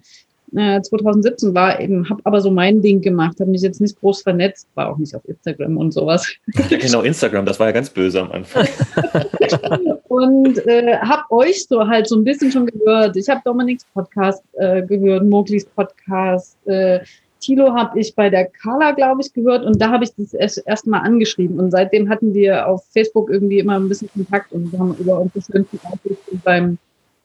2017 0.56 1.50
äh, 1.50 1.56
war 1.56 1.80
eben, 1.80 2.08
habe 2.10 2.22
aber 2.26 2.40
so 2.40 2.52
mein 2.52 2.82
Ding 2.82 3.02
gemacht, 3.02 3.40
habe 3.40 3.50
mich 3.50 3.64
jetzt 3.64 3.82
nicht 3.82 4.00
groß 4.00 4.22
vernetzt, 4.22 4.68
war 4.76 4.90
auch 4.90 4.98
nicht 4.98 5.16
auf 5.16 5.28
Instagram 5.28 5.78
und 5.78 5.92
sowas. 5.92 6.32
Ja, 6.70 6.78
genau, 6.78 7.02
Instagram, 7.02 7.48
das 7.48 7.60
war 7.60 7.68
ja 7.68 7.72
ganz 7.72 7.90
böse 7.90 8.22
am 8.22 8.32
Anfang. 8.32 8.68
und 10.14 10.68
äh, 10.68 10.96
habe 11.00 11.24
euch 11.32 11.66
so 11.66 11.88
halt 11.88 12.08
so 12.08 12.16
ein 12.16 12.24
bisschen 12.24 12.52
schon 12.52 12.68
gehört. 12.68 13.18
Ich 13.18 13.28
habe 13.30 13.42
Dominiks 13.44 13.84
Podcast 13.96 14.44
äh, 14.54 14.84
gehört, 14.84 15.26
Moglis 15.26 15.66
Podcast. 15.66 16.56
Äh, 16.68 17.00
Tilo 17.40 17.74
habe 17.74 18.00
ich 18.00 18.14
bei 18.14 18.30
der 18.30 18.46
Carla, 18.46 18.92
glaube 18.92 19.22
ich, 19.22 19.34
gehört 19.34 19.66
und 19.66 19.82
da 19.82 19.90
habe 19.90 20.04
ich 20.04 20.12
das 20.16 20.36
erst, 20.36 20.62
erst 20.68 20.86
mal 20.86 21.00
angeschrieben. 21.00 21.60
Und 21.60 21.72
seitdem 21.72 22.10
hatten 22.10 22.32
wir 22.36 22.68
auf 22.68 22.86
Facebook 22.94 23.32
irgendwie 23.32 23.58
immer 23.58 23.80
ein 23.80 23.90
bisschen 23.90 24.10
Kontakt 24.14 24.52
und 24.52 24.72
haben 24.78 24.96
über 25.00 25.20
unsere 25.20 25.42
schönsten 25.42 25.80
Aussichten 25.84 26.42
beim 26.44 26.78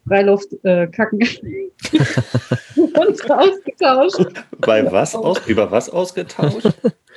Freiluft 0.07 0.49
äh, 0.65 0.87
kacken 0.87 1.21
uns 2.95 3.31
ausgetauscht. 3.31 4.33
Bei 4.61 4.91
was 4.91 5.15
aus, 5.15 5.47
über 5.47 5.71
was 5.71 5.91
ausgetauscht? 5.91 6.73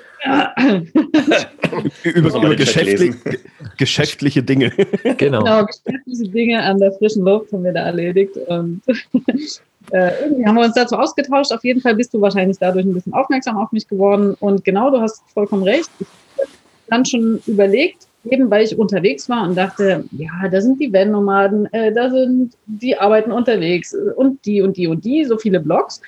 Über, 2.04 2.30
über 2.30 2.56
geschäftlich, 2.56 3.16
geschäftliche 3.78 4.44
Dinge. 4.44 4.72
Genau. 5.18 5.40
genau, 5.44 5.66
geschäftliche 5.66 6.30
Dinge 6.30 6.62
an 6.62 6.80
der 6.80 6.92
frischen 6.94 7.24
Luft 7.24 7.52
haben 7.52 7.64
wir 7.64 7.74
da 7.74 7.86
erledigt. 7.86 8.38
Und 8.48 8.82
äh, 9.92 10.12
irgendwie 10.22 10.46
haben 10.46 10.56
wir 10.56 10.66
uns 10.66 10.76
dazu 10.76 10.96
ausgetauscht. 10.96 11.52
Auf 11.52 11.64
jeden 11.64 11.82
Fall 11.82 11.96
bist 11.96 12.14
du 12.14 12.22
wahrscheinlich 12.22 12.58
dadurch 12.60 12.86
ein 12.86 12.94
bisschen 12.94 13.14
aufmerksam 13.14 13.58
auf 13.58 13.72
mich 13.72 13.88
geworden. 13.88 14.36
Und 14.40 14.64
genau, 14.64 14.92
du 14.92 15.02
hast 15.02 15.24
vollkommen 15.34 15.64
recht. 15.64 15.90
Ich 16.00 16.08
habe 16.38 16.50
dann 16.90 17.06
schon 17.06 17.42
überlegt, 17.48 18.08
eben 18.30 18.50
weil 18.52 18.64
ich 18.64 18.78
unterwegs 18.78 19.28
war 19.28 19.48
und 19.48 19.56
dachte, 19.56 20.06
ja, 20.12 20.48
da 20.52 20.62
sind 20.62 20.80
die 20.80 20.94
Van-Nomaden, 20.94 21.66
äh, 21.74 21.92
da 21.92 22.10
sind 22.10 22.54
die 22.68 22.96
arbeiten 22.98 23.32
unterwegs 23.32 23.96
und 24.16 24.46
die 24.46 24.62
und 24.62 24.78
die 24.78 24.88
und 24.88 25.04
die, 25.04 25.26
so 25.26 25.38
viele 25.38 25.60
Blogs. 25.60 26.02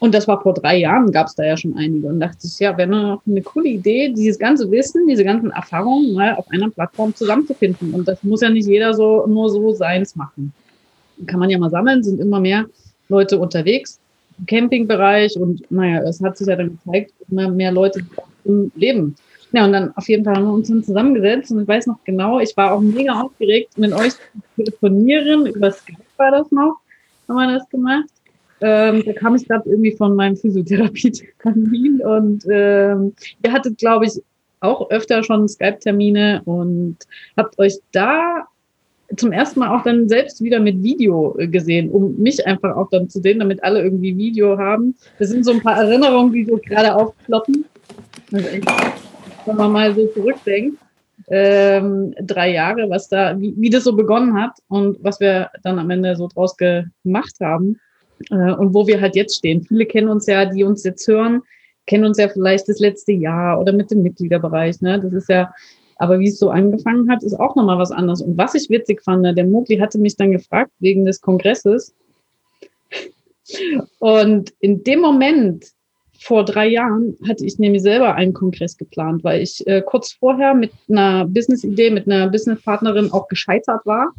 Und 0.00 0.14
das 0.14 0.26
war 0.26 0.40
vor 0.42 0.54
drei 0.54 0.78
Jahren, 0.78 1.12
gab 1.12 1.28
es 1.28 1.36
da 1.36 1.44
ja 1.44 1.56
schon 1.56 1.76
einige. 1.76 2.08
Und 2.08 2.20
dachte 2.20 2.38
ich, 2.42 2.58
ja, 2.58 2.76
wäre 2.76 2.88
noch 2.88 3.22
eine 3.26 3.42
coole 3.42 3.68
Idee, 3.68 4.12
dieses 4.12 4.38
ganze 4.38 4.70
Wissen, 4.70 5.06
diese 5.06 5.24
ganzen 5.24 5.50
Erfahrungen 5.50 6.14
mal 6.14 6.34
auf 6.34 6.50
einer 6.50 6.70
Plattform 6.70 7.14
zusammenzufinden. 7.14 7.94
Und 7.94 8.08
das 8.08 8.22
muss 8.24 8.40
ja 8.40 8.50
nicht 8.50 8.66
jeder 8.66 8.94
so 8.94 9.26
nur 9.26 9.48
so 9.50 9.72
seins 9.72 10.16
machen. 10.16 10.52
Kann 11.26 11.38
man 11.38 11.50
ja 11.50 11.58
mal 11.58 11.70
sammeln, 11.70 12.02
sind 12.02 12.18
immer 12.18 12.40
mehr 12.40 12.64
Leute 13.08 13.38
unterwegs 13.38 14.00
im 14.38 14.46
Campingbereich 14.46 15.36
und 15.36 15.70
naja, 15.70 16.00
es 16.02 16.22
hat 16.22 16.38
sich 16.38 16.46
ja 16.46 16.56
dann 16.56 16.78
gezeigt, 16.82 17.12
immer 17.30 17.50
mehr 17.50 17.70
Leute 17.70 18.00
im 18.44 18.72
Leben 18.74 19.16
ja, 19.52 19.64
und 19.64 19.72
dann 19.72 19.96
auf 19.96 20.08
jeden 20.08 20.24
Fall 20.24 20.36
haben 20.36 20.44
wir 20.44 20.52
uns 20.52 20.68
dann 20.68 20.84
zusammengesetzt 20.84 21.50
und 21.50 21.62
ich 21.62 21.68
weiß 21.68 21.86
noch 21.86 21.98
genau, 22.04 22.38
ich 22.38 22.56
war 22.56 22.72
auch 22.72 22.80
mega 22.80 23.20
aufgeregt, 23.20 23.76
mit 23.76 23.92
euch 23.92 24.12
zu 24.12 24.18
telefonieren. 24.56 25.46
Über 25.46 25.72
Skype 25.72 25.98
war 26.16 26.30
das 26.30 26.50
noch, 26.52 26.76
haben 27.28 27.36
wir 27.36 27.58
das 27.58 27.68
gemacht. 27.68 28.08
Ähm, 28.60 29.02
da 29.04 29.12
kam 29.14 29.34
ich 29.34 29.48
gerade 29.48 29.68
irgendwie 29.68 29.92
von 29.92 30.14
meinem 30.14 30.36
Physiotherapie-Termin 30.36 32.00
und 32.00 32.44
ähm, 32.50 33.14
ihr 33.42 33.52
hattet, 33.52 33.78
glaube 33.78 34.06
ich, 34.06 34.22
auch 34.60 34.90
öfter 34.90 35.22
schon 35.22 35.48
Skype-Termine 35.48 36.42
und 36.44 36.98
habt 37.36 37.58
euch 37.58 37.78
da 37.92 38.46
zum 39.16 39.32
ersten 39.32 39.60
Mal 39.60 39.76
auch 39.76 39.82
dann 39.82 40.08
selbst 40.08 40.42
wieder 40.42 40.60
mit 40.60 40.82
Video 40.82 41.36
gesehen, 41.38 41.90
um 41.90 42.16
mich 42.18 42.46
einfach 42.46 42.76
auch 42.76 42.88
dann 42.90 43.08
zu 43.08 43.20
sehen, 43.20 43.40
damit 43.40 43.64
alle 43.64 43.82
irgendwie 43.82 44.16
Video 44.16 44.56
haben. 44.58 44.94
Das 45.18 45.30
sind 45.30 45.44
so 45.44 45.52
ein 45.52 45.62
paar 45.62 45.78
Erinnerungen, 45.78 46.32
die 46.32 46.44
so 46.44 46.58
gerade 46.58 46.94
aufploppen. 46.94 47.64
Also 48.32 48.48
wenn 49.46 49.56
man 49.56 49.72
mal 49.72 49.94
so 49.94 50.06
zurückdenkt, 50.08 50.78
ähm, 51.28 52.14
drei 52.20 52.52
Jahre, 52.52 52.88
was 52.90 53.08
da, 53.08 53.38
wie, 53.40 53.54
wie 53.56 53.70
das 53.70 53.84
so 53.84 53.96
begonnen 53.96 54.40
hat 54.40 54.52
und 54.68 55.02
was 55.02 55.20
wir 55.20 55.50
dann 55.62 55.78
am 55.78 55.90
Ende 55.90 56.14
so 56.16 56.28
draus 56.28 56.56
gemacht 56.56 57.34
haben 57.40 57.78
äh, 58.30 58.52
und 58.52 58.74
wo 58.74 58.86
wir 58.86 59.00
halt 59.00 59.16
jetzt 59.16 59.36
stehen. 59.36 59.62
Viele 59.62 59.86
kennen 59.86 60.08
uns 60.08 60.26
ja, 60.26 60.44
die 60.44 60.64
uns 60.64 60.84
jetzt 60.84 61.06
hören, 61.08 61.42
kennen 61.86 62.04
uns 62.04 62.18
ja 62.18 62.28
vielleicht 62.28 62.68
das 62.68 62.78
letzte 62.78 63.12
Jahr 63.12 63.60
oder 63.60 63.72
mit 63.72 63.90
dem 63.90 64.02
Mitgliederbereich. 64.02 64.80
Ne? 64.80 65.00
Das 65.00 65.12
ist 65.12 65.28
ja 65.28 65.52
Aber 65.96 66.18
wie 66.18 66.28
es 66.28 66.38
so 66.38 66.50
angefangen 66.50 67.10
hat, 67.10 67.22
ist 67.22 67.38
auch 67.38 67.56
nochmal 67.56 67.78
was 67.78 67.90
anderes. 67.90 68.22
Und 68.22 68.38
was 68.38 68.54
ich 68.54 68.70
witzig 68.70 69.02
fand, 69.02 69.24
der 69.36 69.46
Mogli 69.46 69.78
hatte 69.78 69.98
mich 69.98 70.16
dann 70.16 70.32
gefragt 70.32 70.72
wegen 70.78 71.04
des 71.04 71.20
Kongresses. 71.20 71.94
Und 73.98 74.52
in 74.60 74.82
dem 74.84 75.00
Moment, 75.00 75.66
vor 76.18 76.44
drei 76.44 76.68
Jahren, 76.68 77.16
hatte 77.28 77.44
ich 77.44 77.58
nämlich 77.58 77.82
selber 77.82 78.14
einen 78.14 78.32
Kongress 78.32 78.76
geplant, 78.76 79.24
weil 79.24 79.42
ich 79.42 79.66
äh, 79.66 79.82
kurz 79.82 80.12
vorher 80.12 80.54
mit 80.54 80.72
einer 80.88 81.26
Business-Idee, 81.26 81.90
mit 81.90 82.06
einer 82.06 82.28
Businesspartnerin 82.28 83.12
auch 83.12 83.28
gescheitert 83.28 83.84
war 83.84 84.12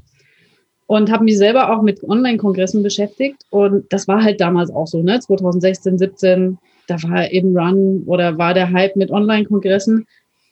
und 0.91 1.09
habe 1.09 1.23
mich 1.23 1.37
selber 1.37 1.71
auch 1.71 1.81
mit 1.81 2.03
Online-Kongressen 2.03 2.83
beschäftigt. 2.83 3.45
Und 3.49 3.85
das 3.93 4.09
war 4.09 4.21
halt 4.21 4.41
damals 4.41 4.69
auch 4.71 4.87
so, 4.87 5.01
ne? 5.01 5.21
2016, 5.21 5.97
17, 5.97 6.57
da 6.85 7.01
war 7.03 7.31
eben 7.31 7.57
Run 7.57 8.03
oder 8.07 8.37
war 8.37 8.53
der 8.53 8.73
Hype 8.73 8.97
mit 8.97 9.09
Online-Kongressen. 9.09 10.05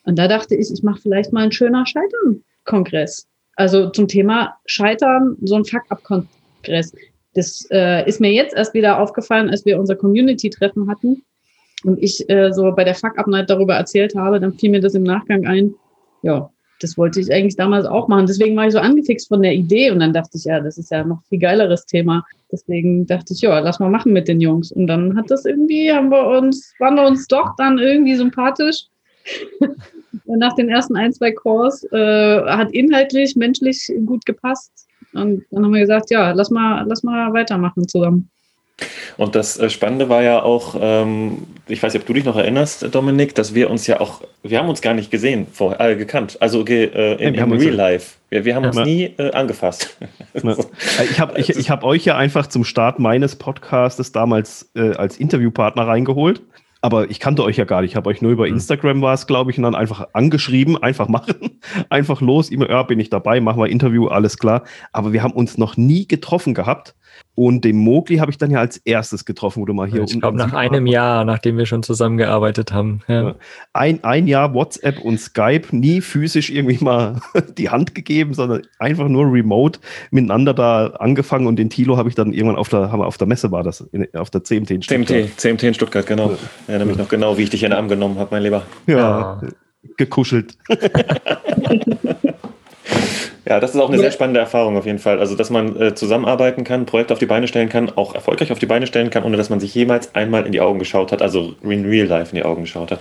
Und 0.05 0.17
da 0.17 0.29
dachte 0.29 0.55
ich, 0.55 0.71
ich 0.71 0.81
mache 0.81 1.01
vielleicht 1.01 1.33
mal 1.33 1.41
einen 1.41 1.51
schöner 1.51 1.85
Scheitern-Kongress. 1.85 3.27
Also 3.57 3.89
zum 3.89 4.07
Thema 4.07 4.55
Scheitern, 4.65 5.35
so 5.41 5.55
ein 5.55 5.65
Fuck-Up-Kongress. 5.65 6.93
Das 7.33 7.67
äh, 7.69 8.07
ist 8.07 8.21
mir 8.21 8.31
jetzt 8.31 8.55
erst 8.55 8.73
wieder 8.73 9.01
aufgefallen, 9.01 9.49
als 9.49 9.65
wir 9.65 9.77
unser 9.77 9.97
Community-Treffen 9.97 10.89
hatten 10.89 11.21
und 11.83 12.01
ich 12.01 12.29
äh, 12.29 12.53
so 12.53 12.71
bei 12.71 12.85
der 12.85 12.95
Fuck-Up-Night 12.95 13.49
darüber 13.49 13.75
erzählt 13.75 14.15
habe, 14.15 14.39
dann 14.39 14.53
fiel 14.53 14.69
mir 14.69 14.79
das 14.79 14.93
im 14.93 15.03
Nachgang 15.03 15.45
ein, 15.45 15.75
ja, 16.21 16.49
das 16.79 16.97
wollte 16.97 17.19
ich 17.19 17.31
eigentlich 17.31 17.55
damals 17.55 17.85
auch 17.85 18.07
machen. 18.07 18.25
Deswegen 18.25 18.55
war 18.55 18.65
ich 18.65 18.73
so 18.73 18.79
angefixt 18.79 19.27
von 19.27 19.41
der 19.41 19.53
Idee 19.53 19.91
und 19.91 19.99
dann 19.99 20.13
dachte 20.13 20.37
ich, 20.37 20.45
ja, 20.45 20.59
das 20.59 20.77
ist 20.77 20.91
ja 20.91 21.03
noch 21.03 21.21
viel 21.29 21.39
geileres 21.39 21.85
Thema. 21.85 22.25
Deswegen 22.51 23.05
dachte 23.05 23.33
ich, 23.33 23.41
ja, 23.41 23.59
lass 23.59 23.79
mal 23.79 23.89
machen 23.89 24.13
mit 24.13 24.27
den 24.27 24.41
Jungs. 24.41 24.71
Und 24.71 24.87
dann 24.87 25.15
hat 25.15 25.29
das 25.29 25.45
irgendwie, 25.45 25.91
haben 25.91 26.09
wir 26.09 26.25
uns, 26.25 26.73
waren 26.79 26.95
wir 26.95 27.05
uns 27.05 27.27
doch 27.27 27.55
dann 27.57 27.77
irgendwie 27.77 28.15
sympathisch. 28.15 28.85
Nach 30.25 30.55
den 30.55 30.69
ersten 30.69 30.95
ein, 30.95 31.13
zwei 31.13 31.31
Calls 31.31 31.83
äh, 31.91 32.41
hat 32.45 32.71
inhaltlich, 32.71 33.35
menschlich 33.35 33.91
gut 34.05 34.25
gepasst. 34.25 34.71
Und 35.13 35.43
dann 35.51 35.65
haben 35.65 35.73
wir 35.73 35.81
gesagt, 35.81 36.09
ja, 36.11 36.31
lass 36.31 36.49
mal, 36.49 36.85
lass 36.87 37.03
mal 37.03 37.33
weitermachen 37.33 37.87
zusammen. 37.87 38.29
Und 39.17 39.35
das 39.35 39.59
äh, 39.59 39.69
Spannende 39.69 40.09
war 40.09 40.23
ja 40.23 40.41
auch, 40.41 40.75
ähm, 40.79 41.47
ich 41.67 41.81
weiß 41.81 41.93
nicht, 41.93 42.03
ob 42.03 42.07
du 42.07 42.13
dich 42.13 42.25
noch 42.25 42.37
erinnerst, 42.37 42.93
Dominik, 42.93 43.35
dass 43.35 43.53
wir 43.53 43.69
uns 43.69 43.87
ja 43.87 43.99
auch, 43.99 44.21
wir 44.43 44.59
haben 44.59 44.69
uns 44.69 44.81
gar 44.81 44.93
nicht 44.93 45.11
gesehen, 45.11 45.47
vor, 45.51 45.79
äh, 45.79 45.95
gekannt, 45.95 46.37
also 46.39 46.65
äh, 46.65 47.15
in, 47.15 47.35
in 47.35 47.51
Real 47.51 47.73
Life. 47.73 48.15
Wir, 48.29 48.45
wir 48.45 48.55
haben 48.55 48.63
ja, 48.63 48.69
uns 48.69 48.85
nie 48.85 49.13
äh, 49.17 49.31
angefasst. 49.31 49.97
Ja. 50.01 50.07
Ich 51.09 51.19
habe 51.19 51.39
ich, 51.39 51.49
ich 51.49 51.69
hab 51.69 51.83
euch 51.83 52.05
ja 52.05 52.17
einfach 52.17 52.47
zum 52.47 52.63
Start 52.63 52.99
meines 52.99 53.35
Podcastes 53.35 54.11
damals 54.11 54.69
äh, 54.75 54.91
als 54.91 55.17
Interviewpartner 55.17 55.87
reingeholt. 55.87 56.41
Aber 56.81 57.09
ich 57.09 57.19
kannte 57.19 57.43
euch 57.43 57.57
ja 57.57 57.65
gar 57.65 57.81
nicht. 57.81 57.91
Ich 57.91 57.95
habe 57.97 58.09
euch 58.09 58.21
nur 58.21 58.31
über 58.31 58.45
hm. 58.45 58.53
Instagram 58.53 59.01
war 59.01 59.13
es, 59.13 59.27
glaube 59.27 59.51
ich, 59.51 59.57
und 59.57 59.63
dann 59.63 59.75
einfach 59.75 60.07
angeschrieben, 60.13 60.81
einfach 60.81 61.09
machen, 61.09 61.59
einfach 61.89 62.21
los. 62.21 62.49
Immer, 62.49 62.69
ja, 62.69 62.83
bin 62.83 62.99
ich 62.99 63.09
dabei, 63.09 63.41
machen 63.41 63.61
wir 63.61 63.67
Interview, 63.67 64.07
alles 64.07 64.37
klar. 64.37 64.63
Aber 64.93 65.11
wir 65.11 65.21
haben 65.21 65.33
uns 65.33 65.57
noch 65.57 65.75
nie 65.75 66.07
getroffen 66.07 66.53
gehabt. 66.53 66.95
Und 67.35 67.63
den 67.63 67.77
Mogli 67.77 68.17
habe 68.17 68.31
ich 68.31 68.37
dann 68.37 68.51
ja 68.51 68.59
als 68.59 68.77
erstes 68.77 69.23
getroffen, 69.23 69.61
wo 69.61 69.65
du 69.65 69.73
mal 69.73 69.87
hier 69.87 70.03
Ich 70.03 70.19
glaube, 70.19 70.37
nach 70.37 70.51
einem 70.51 70.85
Jahr, 70.85 71.23
nachdem 71.23 71.57
wir 71.57 71.65
schon 71.65 71.83
zusammengearbeitet 71.83 72.73
haben. 72.73 72.99
Ja. 73.07 73.35
Ein, 73.71 74.03
ein 74.03 74.27
Jahr 74.27 74.53
WhatsApp 74.53 74.99
und 74.99 75.21
Skype, 75.21 75.67
nie 75.71 76.01
physisch 76.01 76.49
irgendwie 76.49 76.83
mal 76.83 77.21
die 77.57 77.69
Hand 77.69 77.95
gegeben, 77.95 78.33
sondern 78.33 78.63
einfach 78.77 79.07
nur 79.07 79.31
remote 79.31 79.79
miteinander 80.11 80.53
da 80.53 80.87
angefangen. 80.99 81.47
Und 81.47 81.55
den 81.57 81.69
Tilo 81.69 81.95
habe 81.95 82.09
ich 82.09 82.15
dann 82.15 82.33
irgendwann 82.33 82.57
auf 82.57 82.67
der, 82.67 82.91
haben 82.91 82.99
wir 82.99 83.07
auf 83.07 83.17
der 83.17 83.27
Messe 83.27 83.51
war 83.53 83.63
das, 83.63 83.81
in, 83.93 84.13
auf 84.15 84.29
der 84.29 84.43
CMT 84.43 84.71
in 84.71 84.81
Stuttgart. 84.81 85.07
CMT, 85.07 85.39
CMT 85.39 85.63
in 85.63 85.73
Stuttgart, 85.73 86.05
genau. 86.05 86.31
Ja. 86.31 86.33
Ich 86.33 86.69
erinnere 86.69 86.87
mich 86.89 86.97
noch 86.97 87.07
genau, 87.07 87.37
wie 87.37 87.43
ich 87.43 87.49
dich 87.49 87.63
in 87.63 87.69
den 87.69 87.77
Arm 87.77 87.87
genommen 87.87 88.19
habe, 88.19 88.29
mein 88.31 88.43
Lieber. 88.43 88.63
Ja, 88.85 88.97
ja. 88.97 89.41
gekuschelt. 89.95 90.57
Ja, 93.49 93.59
das 93.59 93.73
ist 93.73 93.81
auch 93.81 93.89
eine 93.89 93.97
sehr 93.97 94.11
spannende 94.11 94.39
Erfahrung 94.39 94.77
auf 94.77 94.85
jeden 94.85 94.99
Fall. 94.99 95.19
Also, 95.19 95.35
dass 95.35 95.49
man 95.49 95.75
äh, 95.81 95.95
zusammenarbeiten 95.95 96.63
kann, 96.63 96.85
Projekte 96.85 97.13
auf 97.13 97.19
die 97.19 97.25
Beine 97.25 97.47
stellen 97.47 97.67
kann, 97.67 97.89
auch 97.89 98.13
erfolgreich 98.13 98.51
auf 98.51 98.59
die 98.59 98.67
Beine 98.67 98.85
stellen 98.85 99.09
kann, 99.09 99.23
ohne 99.23 99.37
dass 99.37 99.49
man 99.49 99.59
sich 99.59 99.73
jemals 99.73 100.13
einmal 100.13 100.45
in 100.45 100.51
die 100.51 100.61
Augen 100.61 100.77
geschaut 100.77 101.11
hat, 101.11 101.23
also 101.23 101.55
in 101.63 101.83
real 101.83 102.05
life 102.05 102.29
in 102.29 102.35
die 102.35 102.45
Augen 102.45 102.61
geschaut 102.61 102.91
hat. 102.91 102.99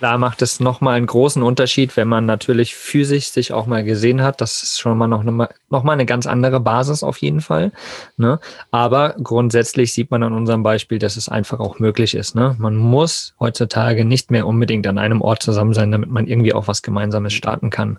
Da 0.00 0.18
macht 0.18 0.42
es 0.42 0.58
nochmal 0.58 0.96
einen 0.96 1.06
großen 1.06 1.42
Unterschied, 1.42 1.96
wenn 1.96 2.08
man 2.08 2.26
natürlich 2.26 2.74
physisch 2.74 3.28
sich 3.28 3.52
auch 3.52 3.66
mal 3.66 3.84
gesehen 3.84 4.22
hat. 4.22 4.40
Das 4.40 4.62
ist 4.62 4.80
schon 4.80 4.98
mal 4.98 5.06
noch, 5.06 5.20
eine, 5.20 5.48
noch 5.70 5.82
mal 5.82 5.92
eine 5.92 6.06
ganz 6.06 6.26
andere 6.26 6.60
Basis 6.60 7.02
auf 7.02 7.18
jeden 7.18 7.40
Fall. 7.40 7.70
Ne? 8.16 8.40
Aber 8.70 9.14
grundsätzlich 9.22 9.92
sieht 9.92 10.10
man 10.10 10.22
an 10.22 10.32
unserem 10.32 10.62
Beispiel, 10.62 10.98
dass 10.98 11.16
es 11.16 11.28
einfach 11.28 11.60
auch 11.60 11.78
möglich 11.78 12.14
ist. 12.14 12.34
Ne? 12.34 12.56
Man 12.58 12.74
muss 12.74 13.34
heutzutage 13.38 14.04
nicht 14.04 14.30
mehr 14.30 14.46
unbedingt 14.46 14.86
an 14.86 14.98
einem 14.98 15.20
Ort 15.20 15.42
zusammen 15.42 15.74
sein, 15.74 15.92
damit 15.92 16.10
man 16.10 16.26
irgendwie 16.26 16.54
auch 16.54 16.68
was 16.68 16.82
Gemeinsames 16.82 17.32
starten 17.32 17.70
kann. 17.70 17.98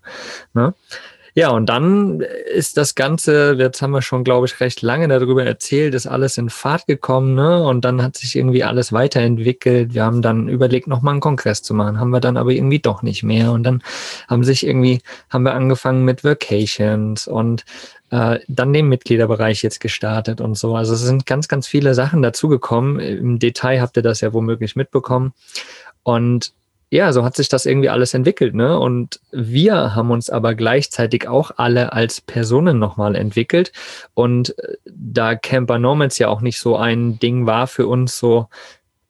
Ne? 0.54 0.74
Ja, 1.38 1.50
und 1.50 1.66
dann 1.66 2.22
ist 2.22 2.78
das 2.78 2.96
Ganze, 2.96 3.58
jetzt 3.60 3.82
haben 3.82 3.92
wir 3.92 4.02
schon, 4.02 4.24
glaube 4.24 4.48
ich, 4.48 4.62
recht 4.62 4.82
lange 4.82 5.10
darüber 5.10 5.44
erzählt, 5.46 5.94
ist 5.94 6.08
alles 6.08 6.38
in 6.38 6.50
Fahrt 6.50 6.88
gekommen, 6.88 7.36
ne? 7.36 7.62
Und 7.62 7.84
dann 7.84 8.02
hat 8.02 8.16
sich 8.16 8.38
irgendwie 8.38 8.64
alles 8.64 8.94
weiterentwickelt. 8.94 9.94
Wir 9.94 10.06
haben 10.06 10.22
dann 10.22 10.48
überlegt, 10.48 10.88
nochmal 10.88 11.12
einen 11.12 11.20
Kongress 11.20 11.62
zu 11.62 11.74
machen, 11.74 12.00
haben 12.00 12.12
wir 12.12 12.22
dann 12.22 12.38
aber 12.38 12.52
irgendwie 12.52 12.80
doch 12.80 13.02
nicht 13.02 13.24
mehr. 13.24 13.52
Und 13.52 13.64
dann 13.64 13.84
haben 14.30 14.46
sich 14.46 14.66
irgendwie, 14.66 15.02
haben 15.30 15.44
wir 15.44 15.54
angefangen 15.56 16.06
mit 16.06 16.24
Vacations 16.24 17.28
und 17.28 17.66
äh, 18.12 18.40
dann 18.48 18.72
den 18.72 18.88
Mitgliederbereich 18.88 19.62
jetzt 19.62 19.82
gestartet 19.82 20.40
und 20.40 20.58
so. 20.58 20.78
Also 20.78 20.94
es 20.94 21.02
sind 21.02 21.26
ganz, 21.26 21.50
ganz 21.50 21.68
viele 21.68 21.94
Sachen 21.96 22.22
dazugekommen. 22.22 23.00
Im 23.00 23.40
Detail 23.40 23.82
habt 23.82 23.98
ihr 23.98 24.04
das 24.04 24.22
ja 24.22 24.32
womöglich 24.32 24.78
mitbekommen. 24.78 25.34
Und 26.04 26.54
ja, 26.96 27.12
so 27.12 27.24
hat 27.24 27.36
sich 27.36 27.50
das 27.50 27.66
irgendwie 27.66 27.90
alles 27.90 28.14
entwickelt, 28.14 28.56
ne? 28.56 28.80
Und 28.80 29.20
wir 29.32 29.96
haben 29.96 30.12
uns 30.12 30.30
aber 30.30 30.56
gleichzeitig 30.56 31.28
auch 31.28 31.52
alle 31.58 31.94
als 31.94 32.22
Personen 32.22 32.80
nochmal 32.80 33.16
entwickelt. 33.16 33.72
Und 34.14 34.58
äh, 34.60 34.78
da 34.86 35.36
Camper 35.36 35.78
Nomads 35.78 36.18
ja 36.20 36.30
auch 36.30 36.42
nicht 36.42 36.60
so 36.60 36.78
ein 36.78 37.20
Ding 37.20 37.46
war 37.46 37.68
für 37.68 37.88
uns, 37.88 38.18
so, 38.18 38.48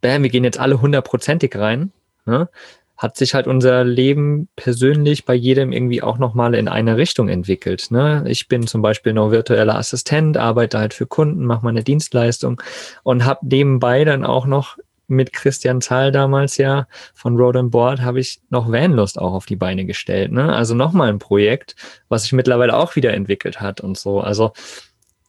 bam, 0.02 0.24
wir 0.24 0.30
gehen 0.30 0.44
jetzt 0.44 0.60
alle 0.60 0.82
hundertprozentig 0.82 1.56
rein, 1.58 1.92
ne? 2.26 2.50
hat 2.98 3.18
sich 3.18 3.34
halt 3.34 3.46
unser 3.46 3.84
Leben 3.84 4.48
persönlich 4.56 5.26
bei 5.26 5.34
jedem 5.34 5.74
irgendwie 5.74 6.02
auch 6.02 6.18
nochmal 6.18 6.56
in 6.56 6.68
eine 6.70 6.96
Richtung 6.98 7.28
entwickelt. 7.28 7.92
Ne? 7.92 8.24
Ich 8.28 8.48
bin 8.48 8.68
zum 8.68 8.82
Beispiel 8.82 9.12
noch 9.14 9.32
virtueller 9.32 9.76
Assistent, 9.76 10.38
arbeite 10.38 10.80
halt 10.80 10.94
für 10.94 11.06
Kunden, 11.06 11.46
mache 11.46 11.66
meine 11.66 11.84
Dienstleistung 11.84 12.62
und 13.04 13.26
habe 13.26 13.46
nebenbei 13.46 14.06
dann 14.06 14.24
auch 14.24 14.46
noch 14.46 14.78
mit 15.08 15.34
Christian 15.34 15.82
Zahl 15.82 16.12
damals 16.12 16.58
ja 16.58 16.88
von 17.14 17.38
Road 17.38 17.56
and 17.56 17.72
Board 17.72 18.02
habe 18.02 18.20
ich 18.20 18.40
noch 18.50 18.72
Vanlust 18.72 19.20
auch 19.20 19.34
auf 19.34 19.46
die 19.46 19.56
Beine 19.56 19.86
gestellt. 19.86 20.32
Ne? 20.32 20.54
Also 20.54 20.76
nochmal 20.76 21.10
ein 21.10 21.20
Projekt, 21.20 21.76
was 22.10 22.24
sich 22.24 22.34
mittlerweile 22.34 22.76
auch 22.76 22.96
wieder 22.96 23.14
entwickelt 23.14 23.62
hat 23.62 23.82
und 23.82 23.98
so. 23.98 24.20
Also 24.20 24.54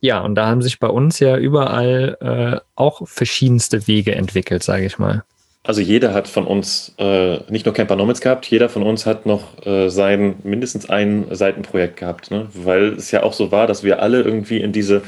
ja, 0.01 0.21
und 0.21 0.35
da 0.35 0.47
haben 0.47 0.63
sich 0.63 0.79
bei 0.79 0.89
uns 0.89 1.21
ja 1.21 1.37
überall 1.37 2.17
äh, 2.21 2.61
auch 2.75 3.07
verschiedenste 3.09 3.87
Wege 3.87 4.15
entwickelt, 4.15 4.63
sage 4.63 4.85
ich 4.87 4.99
mal. 4.99 5.25
Also 5.67 5.81
jeder 5.81 6.15
hat 6.15 6.29
von 6.29 6.47
uns 6.47 6.95
äh, 6.97 7.39
nicht 7.51 7.67
nur 7.67 7.75
Camper 7.75 7.97
Nomads 7.97 8.21
gehabt, 8.21 8.47
jeder 8.47 8.69
von 8.69 8.85
uns 8.85 9.05
hat 9.05 9.27
noch 9.27 9.67
äh, 9.67 9.89
sein 9.89 10.37
mindestens 10.45 10.89
ein 10.89 11.27
Seitenprojekt 11.33 11.97
gehabt, 11.97 12.31
ne? 12.31 12.47
weil 12.55 12.93
es 12.93 13.11
ja 13.11 13.25
auch 13.25 13.33
so 13.33 13.51
war, 13.51 13.67
dass 13.67 13.83
wir 13.83 14.01
alle 14.01 14.23
irgendwie 14.23 14.59
in 14.59 14.71
diese 14.71 15.03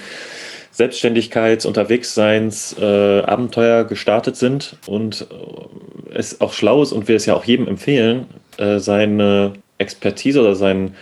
Selbstständigkeits-, 0.73 1.67
Unterwegsseins, 1.67 2.77
äh, 2.79 3.21
Abenteuer 3.21 3.85
gestartet 3.85 4.37
sind 4.37 4.77
und 4.87 5.27
äh, 5.31 6.15
es 6.15 6.41
auch 6.41 6.53
schlau 6.53 6.83
ist 6.83 6.93
und 6.93 7.09
wir 7.09 7.17
es 7.17 7.27
ja 7.27 7.35
auch 7.35 7.45
jedem 7.45 7.69
empfehlen, 7.69 8.27
äh, 8.57 8.79
seine 8.79 9.55
Expertise 9.79 10.41
oder 10.41 10.55
sein, 10.55 10.95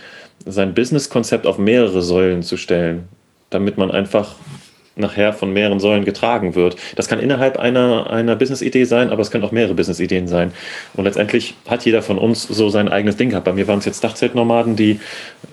sein 0.45 0.73
Business-Konzept 0.73 1.47
auf 1.47 1.57
mehrere 1.57 2.01
Säulen 2.01 2.43
zu 2.43 2.57
stellen, 2.57 3.07
damit 3.49 3.77
man 3.77 3.91
einfach 3.91 4.35
nachher 4.97 5.33
von 5.33 5.53
mehreren 5.53 5.79
Säulen 5.79 6.05
getragen 6.05 6.55
wird. 6.55 6.75
Das 6.95 7.07
kann 7.07 7.19
innerhalb 7.19 7.57
einer, 7.57 8.09
einer 8.09 8.35
Business-Idee 8.35 8.85
sein, 8.85 9.09
aber 9.09 9.21
es 9.21 9.31
können 9.31 9.43
auch 9.43 9.51
mehrere 9.51 9.75
Business-Ideen 9.75 10.27
sein. 10.27 10.51
Und 10.95 11.05
letztendlich 11.05 11.55
hat 11.67 11.85
jeder 11.85 12.01
von 12.01 12.17
uns 12.17 12.43
so 12.43 12.69
sein 12.69 12.89
eigenes 12.89 13.17
Ding 13.17 13.29
gehabt. 13.29 13.45
Bei 13.45 13.53
mir 13.53 13.67
waren 13.67 13.79
es 13.79 13.85
jetzt 13.85 14.03
Dachzeltnomaden, 14.03 14.75
die 14.75 14.99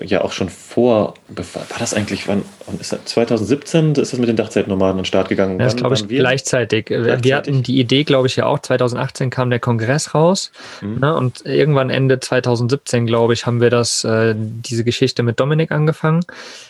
ja 0.03 0.23
auch 0.23 0.31
schon 0.31 0.49
vor, 0.49 1.13
war 1.29 1.79
das 1.79 1.93
eigentlich, 1.93 2.27
wann, 2.27 2.43
wann 2.65 2.79
ist 2.79 2.91
das, 2.91 3.05
2017 3.05 3.95
ist 3.95 4.13
das 4.13 4.19
mit 4.19 4.29
den 4.29 4.35
Dachzeltnomaden 4.35 4.91
an 4.91 4.97
den 4.99 5.05
Start 5.05 5.29
gegangen? 5.29 5.59
Das 5.59 5.75
glaube 5.75 5.95
ich 5.95 6.07
gleichzeitig. 6.07 6.85
gleichzeitig. 6.85 7.23
Wir 7.23 7.35
hatten 7.35 7.63
die 7.63 7.79
Idee, 7.79 8.03
glaube 8.03 8.27
ich, 8.27 8.35
ja 8.35 8.45
auch, 8.45 8.59
2018 8.59 9.29
kam 9.29 9.49
der 9.49 9.59
Kongress 9.59 10.13
raus 10.13 10.51
mhm. 10.81 10.99
ne, 10.99 11.15
und 11.15 11.45
irgendwann 11.45 11.89
Ende 11.89 12.19
2017, 12.19 13.05
glaube 13.05 13.33
ich, 13.33 13.45
haben 13.45 13.61
wir 13.61 13.69
das, 13.69 14.03
äh, 14.03 14.35
diese 14.37 14.83
Geschichte 14.83 15.23
mit 15.23 15.39
Dominik 15.39 15.71
angefangen. 15.71 16.21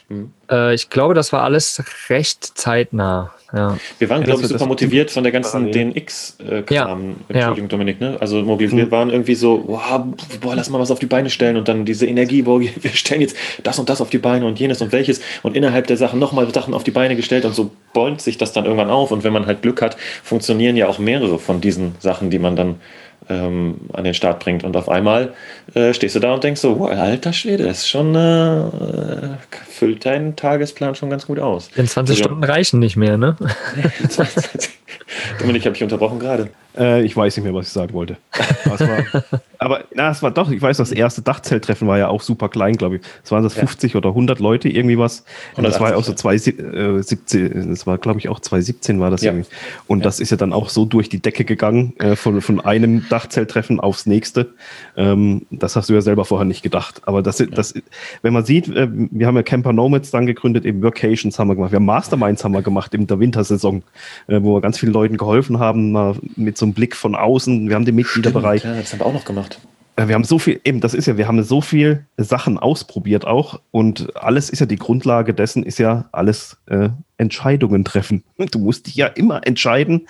Mhm. 0.09 0.31
Äh, 0.49 0.73
ich 0.73 0.89
glaube, 0.89 1.13
das 1.13 1.33
war 1.33 1.43
alles 1.43 1.83
recht 2.09 2.43
zeitnah. 2.43 3.33
Ja. 3.55 3.77
Wir 3.99 4.09
waren, 4.09 4.21
Ja, 4.21 4.25
glaube 4.25 4.41
ich, 4.41 4.47
super 4.49 4.65
motiviert 4.65 5.11
von 5.11 5.23
der 5.23 5.31
ganzen. 5.31 5.71
DNX-Kram. 5.71 6.65
Ja, 6.69 6.97
Entschuldigung, 7.29 7.69
Dominik, 7.69 8.01
ne? 8.01 8.17
Also 8.19 8.41
mobil, 8.41 8.69
wir 8.71 8.91
waren 8.91 9.09
irgendwie 9.09 9.35
so, 9.35 9.63
wow, 9.67 10.01
boah, 10.41 10.55
lass 10.55 10.69
mal 10.69 10.79
was 10.79 10.91
auf 10.91 10.99
die 10.99 11.05
Beine 11.05 11.29
stellen 11.29 11.55
und 11.55 11.67
dann 11.67 11.85
diese 11.85 12.05
Energie, 12.05 12.41
boah, 12.41 12.59
wir 12.59 12.91
stellen 12.91 13.21
jetzt 13.21 13.37
das 13.63 13.79
und 13.79 13.87
das 13.89 14.01
auf 14.01 14.09
die 14.09 14.17
Beine 14.17 14.45
und 14.45 14.59
jenes 14.59 14.81
und 14.81 14.91
welches 14.91 15.21
und 15.41 15.55
innerhalb 15.55 15.87
der 15.87 15.95
Sachen 15.95 16.19
nochmal 16.19 16.53
Sachen 16.53 16.73
auf 16.73 16.83
die 16.83 16.91
Beine 16.91 17.15
gestellt 17.15 17.45
und 17.45 17.55
so 17.55 17.71
bäumt 17.93 18.21
sich 18.21 18.37
das 18.37 18.51
dann 18.51 18.65
irgendwann 18.65 18.89
auf 18.89 19.11
und 19.11 19.23
wenn 19.23 19.31
man 19.31 19.45
halt 19.45 19.61
Glück 19.61 19.81
hat, 19.81 19.95
funktionieren 20.21 20.75
ja 20.75 20.87
auch 20.87 20.99
mehrere 20.99 21.39
von 21.39 21.61
diesen 21.61 21.95
Sachen, 21.99 22.29
die 22.29 22.39
man 22.39 22.57
dann 22.57 22.75
ähm, 23.29 23.75
an 23.93 24.03
den 24.03 24.13
Start 24.13 24.39
bringt 24.39 24.63
und 24.63 24.75
auf 24.77 24.89
einmal 24.89 25.33
äh, 25.73 25.93
stehst 25.93 26.15
du 26.15 26.19
da 26.19 26.33
und 26.33 26.43
denkst 26.43 26.61
so, 26.61 26.79
wow, 26.79 26.91
alter 26.91 27.33
Schwede, 27.33 27.63
das 27.63 27.79
ist 27.79 27.89
schon, 27.89 28.15
äh, 28.15 29.37
füllt 29.69 30.05
deinen 30.05 30.35
Tagesplan 30.35 30.95
schon 30.95 31.09
ganz 31.09 31.25
gut 31.27 31.39
aus. 31.39 31.67
24 31.69 32.15
Also- 32.17 32.23
Stunden 32.23 32.43
reichen 32.43 32.79
nicht 32.79 32.95
mehr, 32.97 33.17
ne? 33.17 33.35
Dominik, 35.39 35.65
habe 35.65 35.75
ich 35.75 35.83
unterbrochen 35.83 36.19
gerade. 36.19 36.49
Äh, 36.77 37.03
ich 37.03 37.15
weiß 37.15 37.37
nicht 37.37 37.43
mehr, 37.43 37.53
was 37.53 37.67
ich 37.67 37.73
sagen 37.73 37.93
wollte. 37.93 38.17
War, 38.65 39.23
aber 39.59 39.83
na, 39.93 40.09
es 40.11 40.21
war 40.21 40.31
doch, 40.31 40.51
ich 40.51 40.61
weiß, 40.61 40.77
das 40.77 40.91
erste 40.91 41.21
Dachzelttreffen 41.21 41.87
war 41.87 41.97
ja 41.97 42.07
auch 42.09 42.21
super 42.21 42.49
klein, 42.49 42.75
glaube 42.75 42.97
ich. 42.97 43.01
Es 43.23 43.31
waren 43.31 43.43
das 43.43 43.55
Ja. 43.55 43.61
50 43.61 43.95
oder 43.95 44.09
100 44.09 44.39
Leute, 44.39 44.67
irgendwie 44.69 44.97
was. 44.97 45.23
Und 45.55 45.63
das 45.63 45.79
war 45.79 45.91
ja 45.91 45.95
auch 45.95 46.03
so 46.03 46.11
180, 46.11 46.57
2017, 46.57 47.69
das 47.69 47.87
war, 47.87 47.97
glaube 47.97 48.19
ich, 48.19 48.27
auch 48.29 48.39
2017 48.39 48.99
war 48.99 49.09
das 49.11 49.21
Ja. 49.21 49.31
irgendwie. 49.31 49.47
Und 49.87 49.99
Ja. 49.99 50.03
das 50.05 50.19
ist 50.19 50.31
ja 50.31 50.37
dann 50.37 50.51
auch 50.53 50.69
so 50.69 50.85
durch 50.85 51.09
die 51.09 51.21
Decke 51.21 51.45
gegangen, 51.45 51.93
äh, 51.99 52.15
von, 52.15 52.41
von 52.41 52.59
einem 52.59 53.07
Dachzelttreffen 53.09 53.79
aufs 53.79 54.05
nächste. 54.05 54.53
Ähm, 54.97 55.45
das 55.51 55.75
hast 55.75 55.89
du 55.89 55.93
ja 55.93 56.01
selber 56.01 56.25
vorher 56.25 56.45
nicht 56.45 56.61
gedacht. 56.63 57.01
Aber 57.05 57.21
das, 57.21 57.37
das, 57.51 57.73
wenn 58.21 58.33
man 58.33 58.43
sieht, 58.45 58.67
äh, 58.67 58.87
wir 58.91 59.27
haben 59.27 59.35
ja 59.35 59.43
Camper 59.43 59.73
Nomads 59.73 60.11
dann 60.11 60.25
gegründet, 60.25 60.65
eben 60.65 60.81
Workations 60.83 61.39
haben 61.39 61.47
wir 61.47 61.55
gemacht, 61.55 61.71
wir 61.71 61.77
haben 61.77 61.85
Masterminds 61.85 62.43
haben 62.43 62.51
wir 62.53 62.61
gemacht 62.61 62.93
in 62.93 63.07
der 63.07 63.19
Wintersaison, 63.19 63.83
äh, 64.27 64.41
wo 64.41 64.55
wir 64.55 64.61
ganz 64.61 64.79
vielen 64.79 64.93
Leuten 64.93 65.17
geholfen 65.17 65.59
haben, 65.59 65.93
mit 66.35 66.57
so 66.57 66.64
einem 66.65 66.73
Blick 66.73 66.95
von 66.95 67.15
außen. 67.15 67.69
Wir 67.69 67.75
haben 67.75 67.85
den 67.85 67.95
Mitgliederbereich. 67.95 68.63
Ja, 68.63 68.75
das 68.75 68.91
haben 68.91 68.99
wir 68.99 69.05
auch 69.05 69.13
noch 69.13 69.25
gemacht. 69.25 69.59
Äh, 69.95 70.07
Wir 70.07 70.15
haben 70.15 70.23
so 70.23 70.39
viel, 70.39 70.59
eben, 70.63 70.81
das 70.81 70.93
ist 70.93 71.05
ja, 71.05 71.17
wir 71.17 71.27
haben 71.27 71.41
so 71.43 71.61
viel 71.61 72.05
Sachen 72.17 72.57
ausprobiert 72.57 73.25
auch 73.25 73.61
und 73.71 74.15
alles 74.15 74.49
ist 74.49 74.59
ja 74.59 74.65
die 74.65 74.75
Grundlage 74.75 75.33
dessen, 75.33 75.63
ist 75.63 75.79
ja 75.79 76.09
alles 76.11 76.57
äh, 76.67 76.89
Entscheidungen 77.17 77.85
treffen. 77.85 78.23
Du 78.51 78.59
musst 78.59 78.87
dich 78.87 78.95
ja 78.95 79.07
immer 79.07 79.45
entscheiden. 79.45 80.07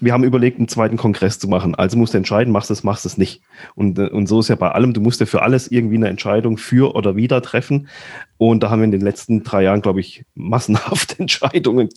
Wir 0.00 0.12
haben 0.12 0.24
überlegt, 0.24 0.58
einen 0.58 0.66
zweiten 0.66 0.96
Kongress 0.96 1.38
zu 1.38 1.46
machen. 1.46 1.76
Also 1.76 1.96
musst 1.96 2.12
du 2.12 2.18
entscheiden, 2.18 2.52
machst 2.52 2.70
du 2.70 2.74
es, 2.74 2.82
machst 2.82 3.04
du 3.04 3.08
es 3.08 3.18
nicht. 3.18 3.40
Und, 3.76 3.98
äh, 3.98 4.08
und 4.08 4.26
so 4.26 4.40
ist 4.40 4.48
ja 4.48 4.56
bei 4.56 4.70
allem, 4.70 4.94
du 4.94 5.00
musst 5.00 5.20
ja 5.20 5.26
für 5.26 5.42
alles 5.42 5.70
irgendwie 5.70 5.96
eine 5.96 6.08
Entscheidung 6.08 6.58
für 6.58 6.94
oder 6.96 7.14
wieder 7.14 7.40
treffen. 7.40 7.88
Und 8.36 8.62
da 8.62 8.70
haben 8.70 8.80
wir 8.80 8.84
in 8.84 8.90
den 8.90 9.00
letzten 9.00 9.44
drei 9.44 9.62
Jahren, 9.62 9.80
glaube 9.80 10.00
ich, 10.00 10.24
massenhaft 10.34 11.18
Entscheidungen 11.20 11.88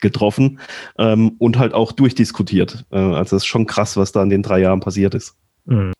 getroffen 0.00 0.60
ähm, 0.98 1.36
und 1.38 1.58
halt 1.58 1.74
auch 1.74 1.92
durchdiskutiert. 1.92 2.84
Äh, 2.90 2.98
also 2.98 3.36
es 3.36 3.42
ist 3.42 3.46
schon 3.46 3.66
krass, 3.66 3.96
was 3.96 4.12
da 4.12 4.22
in 4.22 4.30
den 4.30 4.42
drei 4.42 4.60
Jahren 4.60 4.80
passiert 4.80 5.14
ist. 5.14 5.34
Mhm. 5.66 5.92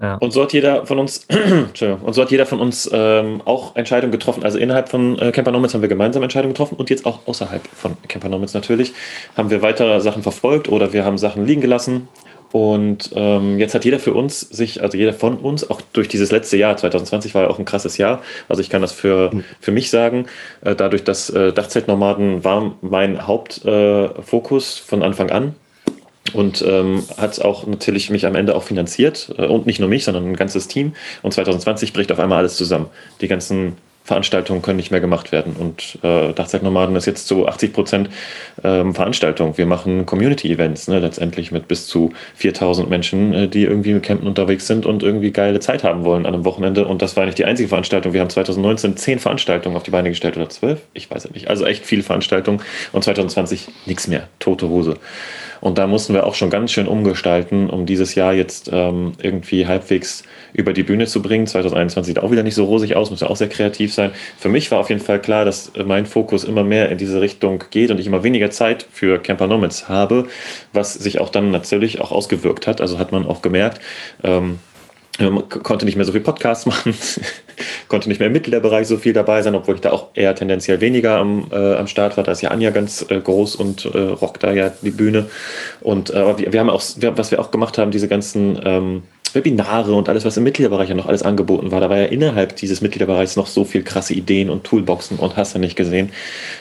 Ja. 0.00 0.16
Und 0.16 0.32
so 0.32 0.42
hat 0.42 0.52
jeder 0.52 0.86
von 0.86 0.98
uns, 0.98 1.26
und 1.80 2.14
so 2.14 2.22
hat 2.22 2.30
jeder 2.30 2.46
von 2.46 2.60
uns 2.60 2.90
ähm, 2.92 3.40
auch 3.44 3.76
Entscheidungen 3.76 4.12
getroffen. 4.12 4.44
Also 4.44 4.58
innerhalb 4.58 4.88
von 4.88 5.18
äh, 5.18 5.30
Camper 5.30 5.52
Nomads 5.52 5.72
haben 5.72 5.82
wir 5.82 5.88
gemeinsam 5.88 6.22
Entscheidungen 6.22 6.52
getroffen 6.52 6.74
und 6.76 6.90
jetzt 6.90 7.06
auch 7.06 7.26
außerhalb 7.26 7.66
von 7.68 7.96
Camper 8.08 8.28
Nomads 8.28 8.54
natürlich 8.54 8.92
haben 9.36 9.50
wir 9.50 9.62
weitere 9.62 10.00
Sachen 10.00 10.22
verfolgt 10.22 10.68
oder 10.68 10.92
wir 10.92 11.04
haben 11.04 11.16
Sachen 11.16 11.46
liegen 11.46 11.60
gelassen. 11.60 12.08
Und 12.52 13.10
ähm, 13.14 13.58
jetzt 13.58 13.74
hat 13.74 13.84
jeder 13.84 13.98
für 13.98 14.14
uns 14.14 14.40
sich, 14.40 14.80
also 14.82 14.96
jeder 14.96 15.12
von 15.12 15.38
uns, 15.38 15.68
auch 15.68 15.80
durch 15.92 16.08
dieses 16.08 16.30
letzte 16.30 16.56
Jahr, 16.56 16.76
2020 16.76 17.34
war 17.34 17.42
ja 17.42 17.48
auch 17.48 17.58
ein 17.58 17.64
krasses 17.64 17.98
Jahr, 17.98 18.22
also 18.48 18.62
ich 18.62 18.70
kann 18.70 18.80
das 18.80 18.92
für, 18.92 19.32
für 19.60 19.72
mich 19.72 19.90
sagen, 19.90 20.26
äh, 20.60 20.76
dadurch, 20.76 21.02
dass 21.02 21.30
äh, 21.30 21.52
Dachzeltnomaden 21.52 22.44
war 22.44 22.76
mein 22.80 23.26
Hauptfokus 23.26 24.80
äh, 24.80 24.88
von 24.88 25.02
Anfang 25.02 25.30
an, 25.30 25.54
und 26.32 26.64
ähm, 26.66 27.04
hat 27.18 27.40
auch 27.42 27.66
natürlich 27.66 28.08
mich 28.10 28.26
am 28.26 28.34
Ende 28.34 28.56
auch 28.56 28.62
finanziert 28.62 29.32
äh, 29.36 29.46
und 29.46 29.66
nicht 29.66 29.78
nur 29.78 29.88
mich, 29.88 30.04
sondern 30.04 30.24
ein 30.24 30.36
ganzes 30.36 30.68
Team. 30.68 30.94
Und 31.22 31.32
2020 31.34 31.92
bricht 31.92 32.10
auf 32.10 32.18
einmal 32.18 32.38
alles 32.38 32.56
zusammen. 32.56 32.86
Die 33.20 33.28
ganzen 33.28 33.76
Veranstaltungen 34.04 34.60
können 34.60 34.76
nicht 34.76 34.90
mehr 34.90 35.00
gemacht 35.00 35.32
werden 35.32 35.56
und 35.58 35.98
äh, 36.02 36.34
Dachzeitnomaden 36.34 36.94
ist 36.94 37.06
jetzt 37.06 37.26
zu 37.26 37.48
80 37.48 37.72
Prozent 37.72 38.10
ähm, 38.62 38.94
Veranstaltung. 38.94 39.56
Wir 39.56 39.64
machen 39.64 40.04
Community-Events, 40.04 40.88
ne, 40.88 40.98
letztendlich 40.98 41.52
mit 41.52 41.68
bis 41.68 41.86
zu 41.86 42.12
4000 42.34 42.90
Menschen, 42.90 43.32
äh, 43.32 43.48
die 43.48 43.62
irgendwie 43.64 43.94
mit 43.94 44.02
Campen 44.02 44.26
unterwegs 44.26 44.66
sind 44.66 44.84
und 44.84 45.02
irgendwie 45.02 45.30
geile 45.30 45.58
Zeit 45.58 45.84
haben 45.84 46.04
wollen 46.04 46.26
an 46.26 46.34
einem 46.34 46.44
Wochenende. 46.44 46.86
Und 46.86 47.00
das 47.00 47.16
war 47.16 47.24
nicht 47.24 47.38
die 47.38 47.46
einzige 47.46 47.70
Veranstaltung. 47.70 48.12
Wir 48.12 48.20
haben 48.20 48.28
2019 48.28 48.98
zehn 48.98 49.18
Veranstaltungen 49.18 49.74
auf 49.74 49.84
die 49.84 49.90
Beine 49.90 50.10
gestellt 50.10 50.36
oder 50.36 50.50
zwölf, 50.50 50.82
ich 50.92 51.10
weiß 51.10 51.24
es 51.24 51.30
nicht. 51.30 51.48
Also 51.48 51.64
echt 51.64 51.86
viele 51.86 52.02
Veranstaltungen 52.02 52.60
und 52.92 53.02
2020 53.02 53.68
nichts 53.86 54.06
mehr, 54.06 54.28
tote 54.38 54.68
Hose. 54.68 54.98
Und 55.64 55.78
da 55.78 55.86
mussten 55.86 56.12
wir 56.12 56.26
auch 56.26 56.34
schon 56.34 56.50
ganz 56.50 56.72
schön 56.72 56.86
umgestalten, 56.86 57.70
um 57.70 57.86
dieses 57.86 58.14
Jahr 58.14 58.34
jetzt 58.34 58.68
ähm, 58.70 59.12
irgendwie 59.22 59.66
halbwegs 59.66 60.22
über 60.52 60.74
die 60.74 60.82
Bühne 60.82 61.06
zu 61.06 61.22
bringen. 61.22 61.46
2021 61.46 62.06
sieht 62.06 62.22
auch 62.22 62.30
wieder 62.30 62.42
nicht 62.42 62.54
so 62.54 62.66
rosig 62.66 62.96
aus, 62.96 63.10
muss 63.10 63.20
ja 63.20 63.28
auch 63.30 63.36
sehr 63.36 63.48
kreativ 63.48 63.94
sein. 63.94 64.10
Für 64.36 64.50
mich 64.50 64.70
war 64.70 64.78
auf 64.78 64.90
jeden 64.90 65.00
Fall 65.00 65.22
klar, 65.22 65.46
dass 65.46 65.72
mein 65.82 66.04
Fokus 66.04 66.44
immer 66.44 66.64
mehr 66.64 66.90
in 66.90 66.98
diese 66.98 67.22
Richtung 67.22 67.64
geht 67.70 67.90
und 67.90 67.98
ich 67.98 68.06
immer 68.06 68.22
weniger 68.22 68.50
Zeit 68.50 68.86
für 68.92 69.18
Camper 69.18 69.46
Nomads 69.46 69.88
habe, 69.88 70.26
was 70.74 70.92
sich 70.92 71.18
auch 71.18 71.30
dann 71.30 71.50
natürlich 71.50 71.98
auch 71.98 72.12
ausgewirkt 72.12 72.66
hat. 72.66 72.82
Also 72.82 72.98
hat 72.98 73.10
man 73.10 73.26
auch 73.26 73.40
gemerkt, 73.40 73.80
ähm, 74.22 74.58
man 75.18 75.48
konnte 75.48 75.84
nicht 75.84 75.96
mehr 75.96 76.04
so 76.04 76.12
viel 76.12 76.20
Podcasts 76.20 76.66
machen, 76.66 76.94
konnte 77.88 78.08
nicht 78.08 78.18
mehr 78.18 78.26
im 78.26 78.32
Mitgliederbereich 78.32 78.86
so 78.86 78.96
viel 78.96 79.12
dabei 79.12 79.42
sein, 79.42 79.54
obwohl 79.54 79.76
ich 79.76 79.80
da 79.80 79.92
auch 79.92 80.08
eher 80.14 80.34
tendenziell 80.34 80.80
weniger 80.80 81.18
am, 81.18 81.46
äh, 81.52 81.74
am 81.74 81.86
Start 81.86 82.16
war. 82.16 82.24
Da 82.24 82.32
ist 82.32 82.40
ja 82.40 82.50
Anja 82.50 82.70
ganz 82.70 83.06
äh, 83.08 83.20
groß 83.20 83.56
und 83.56 83.84
äh, 83.84 83.98
rockt 83.98 84.42
da 84.42 84.52
ja 84.52 84.72
die 84.82 84.90
Bühne. 84.90 85.26
Und 85.80 86.10
äh, 86.10 86.38
wir, 86.38 86.52
wir 86.52 86.60
haben 86.60 86.70
auch, 86.70 86.82
wir, 86.96 87.16
was 87.16 87.30
wir 87.30 87.40
auch 87.40 87.50
gemacht 87.50 87.78
haben, 87.78 87.90
diese 87.90 88.08
ganzen 88.08 88.58
ähm, 88.64 89.02
Webinare 89.34 89.94
und 89.94 90.08
alles, 90.08 90.24
was 90.24 90.36
im 90.36 90.44
Mitgliederbereich 90.44 90.88
ja 90.88 90.94
noch 90.94 91.06
alles 91.06 91.22
angeboten 91.22 91.70
war. 91.70 91.80
Da 91.80 91.90
war 91.90 91.98
ja 91.98 92.06
innerhalb 92.06 92.56
dieses 92.56 92.80
Mitgliederbereichs 92.80 93.36
noch 93.36 93.46
so 93.46 93.64
viel 93.64 93.82
krasse 93.82 94.14
Ideen 94.14 94.50
und 94.50 94.64
Toolboxen 94.64 95.18
und 95.18 95.36
hast 95.36 95.54
du 95.54 95.58
nicht 95.58 95.76
gesehen. 95.76 96.10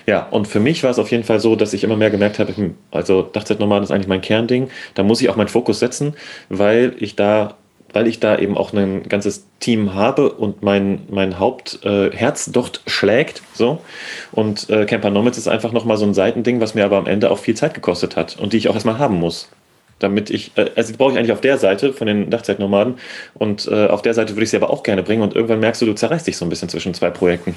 Ja, 0.06 0.28
und 0.30 0.48
für 0.48 0.60
mich 0.60 0.84
war 0.84 0.92
es 0.92 1.00
auf 1.00 1.12
jeden 1.12 1.24
Fall 1.24 1.40
so, 1.40 1.56
dass 1.56 1.74
ich 1.74 1.84
immer 1.84 1.96
mehr 1.96 2.10
gemerkt 2.10 2.40
habe, 2.40 2.56
hm, 2.56 2.76
also 2.92 3.22
Dachzeitnomaden 3.22 3.84
ist 3.84 3.92
eigentlich 3.92 4.08
mein 4.08 4.22
Kernding. 4.22 4.70
Da 4.96 5.04
muss 5.04 5.22
ich 5.22 5.30
auch 5.30 5.36
meinen 5.36 5.48
Fokus 5.48 5.80
setzen, 5.80 6.16
weil 6.50 6.96
ich 7.00 7.16
da 7.16 7.56
weil 7.94 8.08
ich 8.08 8.20
da 8.20 8.38
eben 8.38 8.58
auch 8.58 8.74
ein 8.74 9.04
ganzes 9.04 9.46
Team 9.60 9.94
habe 9.94 10.32
und 10.32 10.64
mein, 10.64 11.04
mein 11.10 11.40
Hauptherz 11.40 12.48
äh, 12.48 12.52
dort 12.52 12.82
schlägt. 12.88 13.44
So. 13.54 13.80
Und 14.32 14.70
äh, 14.70 14.86
Camper 14.86 15.12
Nomads 15.12 15.38
ist 15.38 15.48
einfach 15.48 15.72
nochmal 15.72 15.98
so 15.98 16.06
ein 16.06 16.14
Seitending, 16.14 16.60
was 16.60 16.74
mir 16.74 16.84
aber 16.84 16.98
am 16.98 17.08
Ende 17.08 17.32
auch 17.32 17.38
viel 17.38 17.56
Zeit 17.56 17.74
gekostet 17.74 18.16
hat 18.16 18.38
und 18.40 18.54
die 18.54 18.58
ich 18.58 18.68
auch 18.68 18.74
erstmal 18.74 18.98
haben 18.98 19.20
muss. 19.20 19.50
Damit 20.00 20.32
ich, 20.32 20.52
äh, 20.56 20.72
also 20.76 20.92
die 20.92 20.98
brauche 20.98 21.14
ich 21.14 21.18
eigentlich 21.18 21.32
auf 21.32 21.42
der 21.42 21.60
Seite 21.60 21.94
von 21.94 22.08
den 22.08 22.30
Dachzeitnomaden 22.30 22.96
und 23.36 23.68
äh, 23.68 23.88
auf 23.88 24.02
der 24.02 24.16
Seite 24.16 24.34
würde 24.34 24.44
ich 24.44 24.50
sie 24.50 24.58
aber 24.58 24.72
auch 24.72 24.84
gerne 24.84 25.04
bringen 25.04 25.22
und 25.22 25.36
irgendwann 25.36 25.60
merkst 25.60 25.82
du, 25.82 25.86
du 25.86 25.94
zerreißt 25.94 26.28
dich 26.28 26.36
so 26.36 26.46
ein 26.46 26.50
bisschen 26.50 26.70
zwischen 26.70 26.94
zwei 26.94 27.12
Projekten 27.12 27.56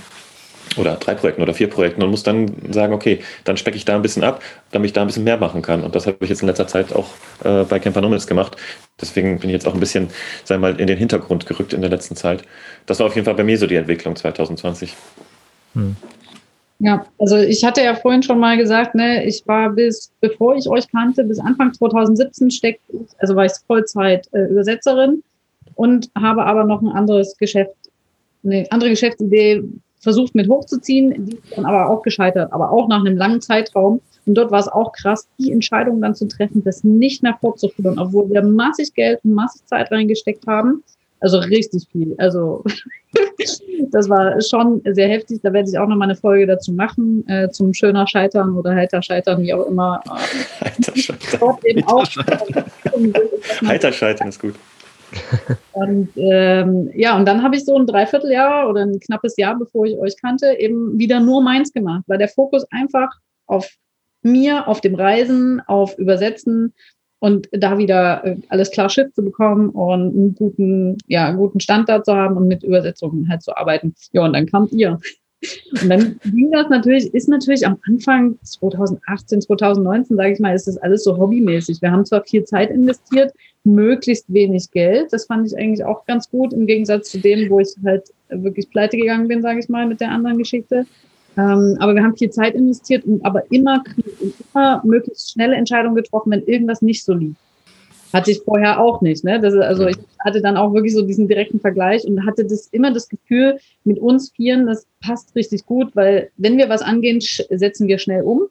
oder 0.76 0.96
drei 0.96 1.14
Projekten 1.14 1.42
oder 1.42 1.54
vier 1.54 1.70
Projekten 1.70 2.02
und 2.02 2.10
muss 2.10 2.22
dann 2.22 2.50
sagen, 2.70 2.92
okay, 2.92 3.20
dann 3.44 3.56
specke 3.56 3.76
ich 3.76 3.84
da 3.84 3.94
ein 3.94 4.02
bisschen 4.02 4.24
ab, 4.24 4.42
damit 4.72 4.88
ich 4.88 4.92
da 4.92 5.00
ein 5.00 5.06
bisschen 5.06 5.24
mehr 5.24 5.36
machen 5.36 5.62
kann. 5.62 5.82
Und 5.82 5.94
das 5.94 6.06
habe 6.06 6.16
ich 6.20 6.28
jetzt 6.28 6.42
in 6.42 6.48
letzter 6.48 6.66
Zeit 6.66 6.94
auch 6.94 7.08
äh, 7.44 7.64
bei 7.64 7.78
Camper 7.78 8.00
Nomads 8.00 8.26
gemacht. 8.26 8.56
Deswegen 9.00 9.38
bin 9.38 9.50
ich 9.50 9.54
jetzt 9.54 9.66
auch 9.66 9.74
ein 9.74 9.80
bisschen, 9.80 10.08
sagen 10.44 10.60
wir 10.62 10.72
mal, 10.72 10.80
in 10.80 10.86
den 10.86 10.98
Hintergrund 10.98 11.46
gerückt 11.46 11.72
in 11.72 11.80
der 11.80 11.90
letzten 11.90 12.16
Zeit. 12.16 12.42
Das 12.86 12.98
war 12.98 13.06
auf 13.06 13.14
jeden 13.14 13.24
Fall 13.24 13.34
bei 13.34 13.44
mir 13.44 13.58
so 13.58 13.66
die 13.66 13.76
Entwicklung 13.76 14.16
2020. 14.16 14.94
Hm. 15.74 15.96
Ja, 16.78 17.06
also 17.18 17.38
ich 17.38 17.64
hatte 17.64 17.82
ja 17.82 17.94
vorhin 17.94 18.22
schon 18.22 18.38
mal 18.38 18.58
gesagt, 18.58 18.94
ne, 18.94 19.24
ich 19.24 19.46
war 19.46 19.70
bis, 19.70 20.12
bevor 20.20 20.56
ich 20.56 20.68
euch 20.68 20.86
kannte, 20.88 21.24
bis 21.24 21.38
Anfang 21.38 21.72
2017 21.72 22.50
steckt, 22.50 22.80
also 23.18 23.34
war 23.34 23.46
ich 23.46 23.52
Vollzeit 23.66 24.28
äh, 24.32 24.42
Übersetzerin 24.42 25.22
und 25.74 26.10
habe 26.14 26.44
aber 26.44 26.64
noch 26.64 26.82
ein 26.82 26.88
anderes 26.88 27.36
Geschäft, 27.38 27.74
eine 28.44 28.66
andere 28.70 28.90
Geschäftsidee 28.90 29.62
versucht 30.00 30.34
mit 30.34 30.48
hochzuziehen, 30.48 31.26
die 31.26 31.36
ist 31.36 31.56
dann 31.56 31.66
aber 31.66 31.90
auch 31.90 32.02
gescheitert, 32.02 32.52
aber 32.52 32.70
auch 32.70 32.88
nach 32.88 33.00
einem 33.00 33.16
langen 33.16 33.40
Zeitraum. 33.40 34.00
Und 34.26 34.34
dort 34.34 34.50
war 34.50 34.60
es 34.60 34.68
auch 34.68 34.92
krass, 34.92 35.28
die 35.38 35.52
Entscheidung 35.52 36.00
dann 36.00 36.14
zu 36.14 36.26
treffen, 36.26 36.62
das 36.64 36.84
nicht 36.84 37.22
mehr 37.22 37.36
fortzuführen, 37.40 37.98
obwohl 37.98 38.28
wir 38.30 38.42
massig 38.42 38.92
Geld 38.94 39.20
und 39.24 39.34
massig 39.34 39.64
Zeit 39.66 39.90
reingesteckt 39.90 40.46
haben. 40.46 40.82
Also 41.20 41.38
richtig 41.38 41.86
viel. 41.90 42.14
Also 42.18 42.62
das 43.90 44.08
war 44.08 44.40
schon 44.40 44.82
sehr 44.84 45.08
heftig. 45.08 45.40
Da 45.42 45.52
werde 45.52 45.68
ich 45.70 45.78
auch 45.78 45.86
noch 45.86 45.96
mal 45.96 46.04
eine 46.04 46.16
Folge 46.16 46.46
dazu 46.46 46.72
machen, 46.72 47.26
äh, 47.28 47.48
zum 47.50 47.72
schöner 47.72 48.06
Scheitern 48.06 48.56
oder 48.56 48.74
heiter 48.74 49.00
Scheitern, 49.02 49.42
wie 49.42 49.54
auch 49.54 49.66
immer. 49.66 50.02
Heiter 50.60 50.96
Scheitern. 50.96 52.64
Heiter 53.66 53.92
Scheitern 53.92 54.28
ist 54.28 54.40
gut. 54.40 54.54
Und 55.72 56.08
ähm, 56.16 56.90
ja, 56.94 57.16
und 57.16 57.26
dann 57.26 57.42
habe 57.42 57.56
ich 57.56 57.64
so 57.64 57.76
ein 57.76 57.86
Dreivierteljahr 57.86 58.68
oder 58.68 58.82
ein 58.82 58.98
knappes 59.00 59.36
Jahr, 59.36 59.58
bevor 59.58 59.86
ich 59.86 59.96
euch 59.98 60.14
kannte, 60.20 60.56
eben 60.58 60.98
wieder 60.98 61.20
nur 61.20 61.42
meins 61.42 61.72
gemacht, 61.72 62.04
weil 62.06 62.18
der 62.18 62.28
Fokus 62.28 62.64
einfach 62.70 63.10
auf 63.46 63.70
mir, 64.22 64.66
auf 64.68 64.80
dem 64.80 64.94
Reisen, 64.94 65.60
auf 65.66 65.98
Übersetzen 65.98 66.74
und 67.18 67.48
da 67.52 67.78
wieder 67.78 68.24
äh, 68.24 68.36
alles 68.48 68.70
klar 68.70 68.88
Schiff 68.88 69.12
zu 69.14 69.24
bekommen 69.24 69.70
und 69.70 70.14
einen 70.14 70.34
guten, 70.34 70.98
ja, 71.06 71.26
einen 71.26 71.38
guten 71.38 71.60
Stand 71.60 71.88
da 71.88 72.02
zu 72.02 72.14
haben 72.14 72.36
und 72.36 72.48
mit 72.48 72.62
Übersetzungen 72.62 73.28
halt 73.28 73.42
zu 73.42 73.56
arbeiten. 73.56 73.94
Ja, 74.12 74.24
und 74.24 74.32
dann 74.32 74.46
kamt 74.46 74.72
ihr. 74.72 74.98
Und 75.82 75.88
dann 75.88 76.20
ging 76.24 76.50
das 76.50 76.68
natürlich, 76.68 77.12
ist 77.14 77.28
natürlich 77.28 77.66
am 77.66 77.78
Anfang 77.86 78.38
2018, 78.42 79.42
2019, 79.42 80.16
sage 80.16 80.32
ich 80.32 80.40
mal, 80.40 80.54
ist 80.54 80.66
das 80.66 80.78
alles 80.78 81.04
so 81.04 81.16
hobbymäßig. 81.16 81.82
Wir 81.82 81.90
haben 81.90 82.04
zwar 82.04 82.24
viel 82.24 82.44
Zeit 82.44 82.70
investiert, 82.70 83.32
möglichst 83.64 84.32
wenig 84.32 84.70
Geld. 84.70 85.12
Das 85.12 85.26
fand 85.26 85.46
ich 85.46 85.58
eigentlich 85.58 85.84
auch 85.84 86.06
ganz 86.06 86.30
gut, 86.30 86.52
im 86.52 86.66
Gegensatz 86.66 87.10
zu 87.10 87.18
dem, 87.18 87.50
wo 87.50 87.60
ich 87.60 87.74
halt 87.84 88.04
wirklich 88.28 88.70
pleite 88.70 88.96
gegangen 88.96 89.28
bin, 89.28 89.42
sage 89.42 89.60
ich 89.60 89.68
mal, 89.68 89.86
mit 89.86 90.00
der 90.00 90.10
anderen 90.10 90.38
Geschichte. 90.38 90.86
Ähm, 91.36 91.76
aber 91.80 91.94
wir 91.94 92.02
haben 92.02 92.16
viel 92.16 92.30
Zeit 92.30 92.54
investiert 92.54 93.04
und 93.04 93.24
aber 93.24 93.42
immer, 93.50 93.84
immer 94.52 94.82
möglichst 94.84 95.32
schnelle 95.32 95.56
Entscheidungen 95.56 95.96
getroffen, 95.96 96.30
wenn 96.30 96.42
irgendwas 96.44 96.80
nicht 96.80 97.04
so 97.04 97.12
lief. 97.12 97.36
Hatte 98.12 98.30
ich 98.30 98.40
vorher 98.42 98.80
auch 98.80 99.00
nicht. 99.00 99.24
Ne? 99.24 99.40
Das, 99.40 99.54
also 99.54 99.86
ich 99.86 99.96
hatte 100.24 100.40
dann 100.40 100.56
auch 100.56 100.72
wirklich 100.72 100.94
so 100.94 101.02
diesen 101.02 101.28
direkten 101.28 101.60
Vergleich 101.60 102.04
und 102.06 102.24
hatte 102.24 102.44
das 102.44 102.68
immer 102.68 102.92
das 102.92 103.08
Gefühl, 103.08 103.58
mit 103.84 103.98
uns 103.98 104.30
Vieren, 104.30 104.66
das 104.66 104.86
passt 105.00 105.34
richtig 105.34 105.66
gut, 105.66 105.94
weil 105.94 106.30
wenn 106.36 106.56
wir 106.56 106.68
was 106.68 106.82
angehen, 106.82 107.20
setzen 107.20 107.88
wir 107.88 107.98
schnell 107.98 108.22
um. 108.22 108.44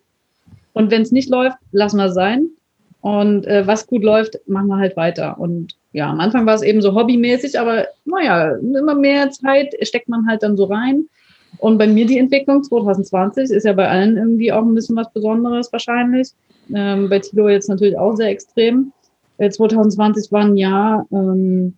Und 0.74 0.91
wenn 0.91 1.02
es 1.02 1.12
nicht 1.12 1.30
läuft, 1.30 1.58
lassen 1.72 1.98
wir 1.98 2.06
es 2.06 2.13
sein. 2.13 2.50
Und 3.02 3.46
äh, 3.46 3.65
was 3.68 3.88
gut 3.88 4.04
läuft, 4.04 4.39
machen 4.48 4.68
wir 4.68 4.78
halt 4.78 4.98
weiter. 4.98 5.39
Und 5.39 5.76
ja, 5.94 6.10
am 6.10 6.20
Anfang 6.20 6.46
war 6.46 6.56
es 6.56 6.63
eben 6.63 6.82
so 6.82 6.96
hobbymäßig, 6.96 7.60
aber 7.60 7.86
naja, 8.04 8.56
immer 8.56 8.96
mehr 8.96 9.30
Zeit 9.30 9.76
steckt 9.82 10.10
man 10.10 10.28
halt 10.28 10.44
dann 10.44 10.58
so 10.58 10.65
rein. 10.65 11.06
Und 11.60 11.78
bei 11.78 11.88
mir 11.88 12.06
die 12.06 12.18
Entwicklung 12.18 12.63
2020 12.63 13.52
ist 13.52 13.63
ja 13.63 13.74
bei 13.74 13.88
allen 13.88 14.18
irgendwie 14.18 14.52
auch 14.52 14.63
ein 14.63 14.76
bisschen 14.76 14.96
was 14.96 15.12
Besonderes 15.13 15.72
wahrscheinlich. 15.72 16.30
Ähm, 16.74 17.10
bei 17.10 17.20
Tilo 17.20 17.48
jetzt 17.48 17.70
natürlich 17.70 17.98
auch 17.98 18.15
sehr 18.15 18.30
extrem. 18.30 18.91
2020 19.38 20.28
äh, 20.28 20.32
war 20.32 20.41
ein 20.41 20.58
Jahr, 20.58 21.08
ähm, 21.12 21.76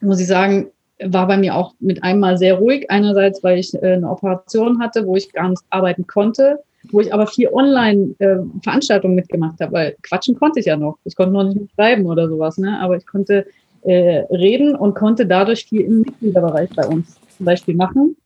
muss 0.00 0.20
ich 0.20 0.26
sagen, 0.26 0.70
war 1.04 1.26
bei 1.26 1.36
mir 1.36 1.56
auch 1.56 1.74
mit 1.80 2.02
einmal 2.02 2.38
sehr 2.38 2.54
ruhig. 2.54 2.90
Einerseits, 2.90 3.42
weil 3.42 3.58
ich 3.58 3.74
äh, 3.74 3.94
eine 3.94 4.10
Operation 4.10 4.80
hatte, 4.80 5.06
wo 5.06 5.16
ich 5.16 5.32
gar 5.32 5.48
nicht 5.48 5.62
arbeiten 5.70 6.06
konnte, 6.06 6.60
wo 6.90 7.00
ich 7.00 7.12
aber 7.12 7.26
viel 7.26 7.48
Online-Veranstaltungen 7.48 9.16
äh, 9.16 9.20
mitgemacht 9.20 9.60
habe, 9.60 9.72
weil 9.72 9.96
quatschen 10.02 10.36
konnte 10.36 10.60
ich 10.60 10.66
ja 10.66 10.76
noch. 10.76 10.98
Ich 11.04 11.16
konnte 11.16 11.32
noch 11.32 11.44
nicht 11.44 11.72
schreiben 11.74 12.06
oder 12.06 12.28
sowas, 12.28 12.58
ne? 12.58 12.78
aber 12.80 12.96
ich 12.96 13.06
konnte 13.06 13.46
äh, 13.82 14.24
reden 14.30 14.74
und 14.74 14.94
konnte 14.94 15.26
dadurch 15.26 15.64
viel 15.64 15.82
im 15.82 16.00
Mitgliederbereich 16.00 16.70
bei 16.74 16.86
uns 16.86 17.18
zum 17.36 17.46
Beispiel 17.46 17.74
machen 17.74 18.16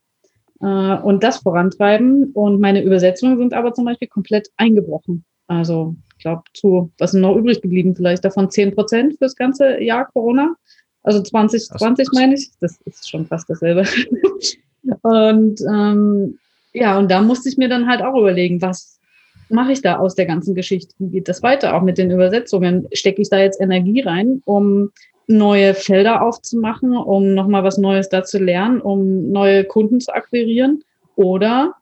äh, 0.60 0.96
und 0.98 1.22
das 1.22 1.38
vorantreiben. 1.38 2.32
Und 2.32 2.60
meine 2.60 2.82
Übersetzungen 2.82 3.38
sind 3.38 3.54
aber 3.54 3.72
zum 3.74 3.84
Beispiel 3.84 4.08
komplett 4.08 4.50
eingebrochen. 4.56 5.24
Also 5.46 5.94
glaube, 6.26 6.42
zu, 6.54 6.90
was 6.98 7.14
ist 7.14 7.20
noch 7.20 7.36
übrig 7.36 7.62
geblieben? 7.62 7.94
Vielleicht 7.94 8.24
davon 8.24 8.50
10 8.50 8.74
Prozent 8.74 9.16
fürs 9.18 9.36
ganze 9.36 9.80
Jahr 9.80 10.06
Corona. 10.06 10.56
Also 11.04 11.22
2020 11.22 12.08
meine 12.12 12.34
ich. 12.34 12.50
Das 12.60 12.80
ist 12.84 13.08
schon 13.08 13.26
fast 13.26 13.48
dasselbe. 13.48 13.84
und 15.02 15.60
ähm, 15.60 16.38
ja, 16.72 16.98
und 16.98 17.10
da 17.10 17.22
musste 17.22 17.48
ich 17.48 17.56
mir 17.56 17.68
dann 17.68 17.88
halt 17.88 18.02
auch 18.02 18.18
überlegen, 18.18 18.60
was 18.60 18.98
mache 19.48 19.70
ich 19.70 19.82
da 19.82 19.98
aus 19.98 20.16
der 20.16 20.26
ganzen 20.26 20.56
Geschichte? 20.56 20.92
Wie 20.98 21.10
geht 21.10 21.28
das 21.28 21.44
weiter? 21.44 21.76
Auch 21.76 21.82
mit 21.82 21.96
den 21.96 22.10
Übersetzungen. 22.10 22.88
Stecke 22.92 23.22
ich 23.22 23.30
da 23.30 23.38
jetzt 23.38 23.60
Energie 23.60 24.00
rein, 24.00 24.42
um 24.46 24.90
neue 25.28 25.74
Felder 25.74 26.22
aufzumachen, 26.22 26.96
um 26.96 27.34
nochmal 27.34 27.62
was 27.62 27.78
Neues 27.78 28.08
da 28.08 28.24
zu 28.24 28.38
lernen, 28.38 28.80
um 28.80 29.30
neue 29.30 29.62
Kunden 29.62 30.00
zu 30.00 30.12
akquirieren? 30.12 30.82
Oder 31.14 31.74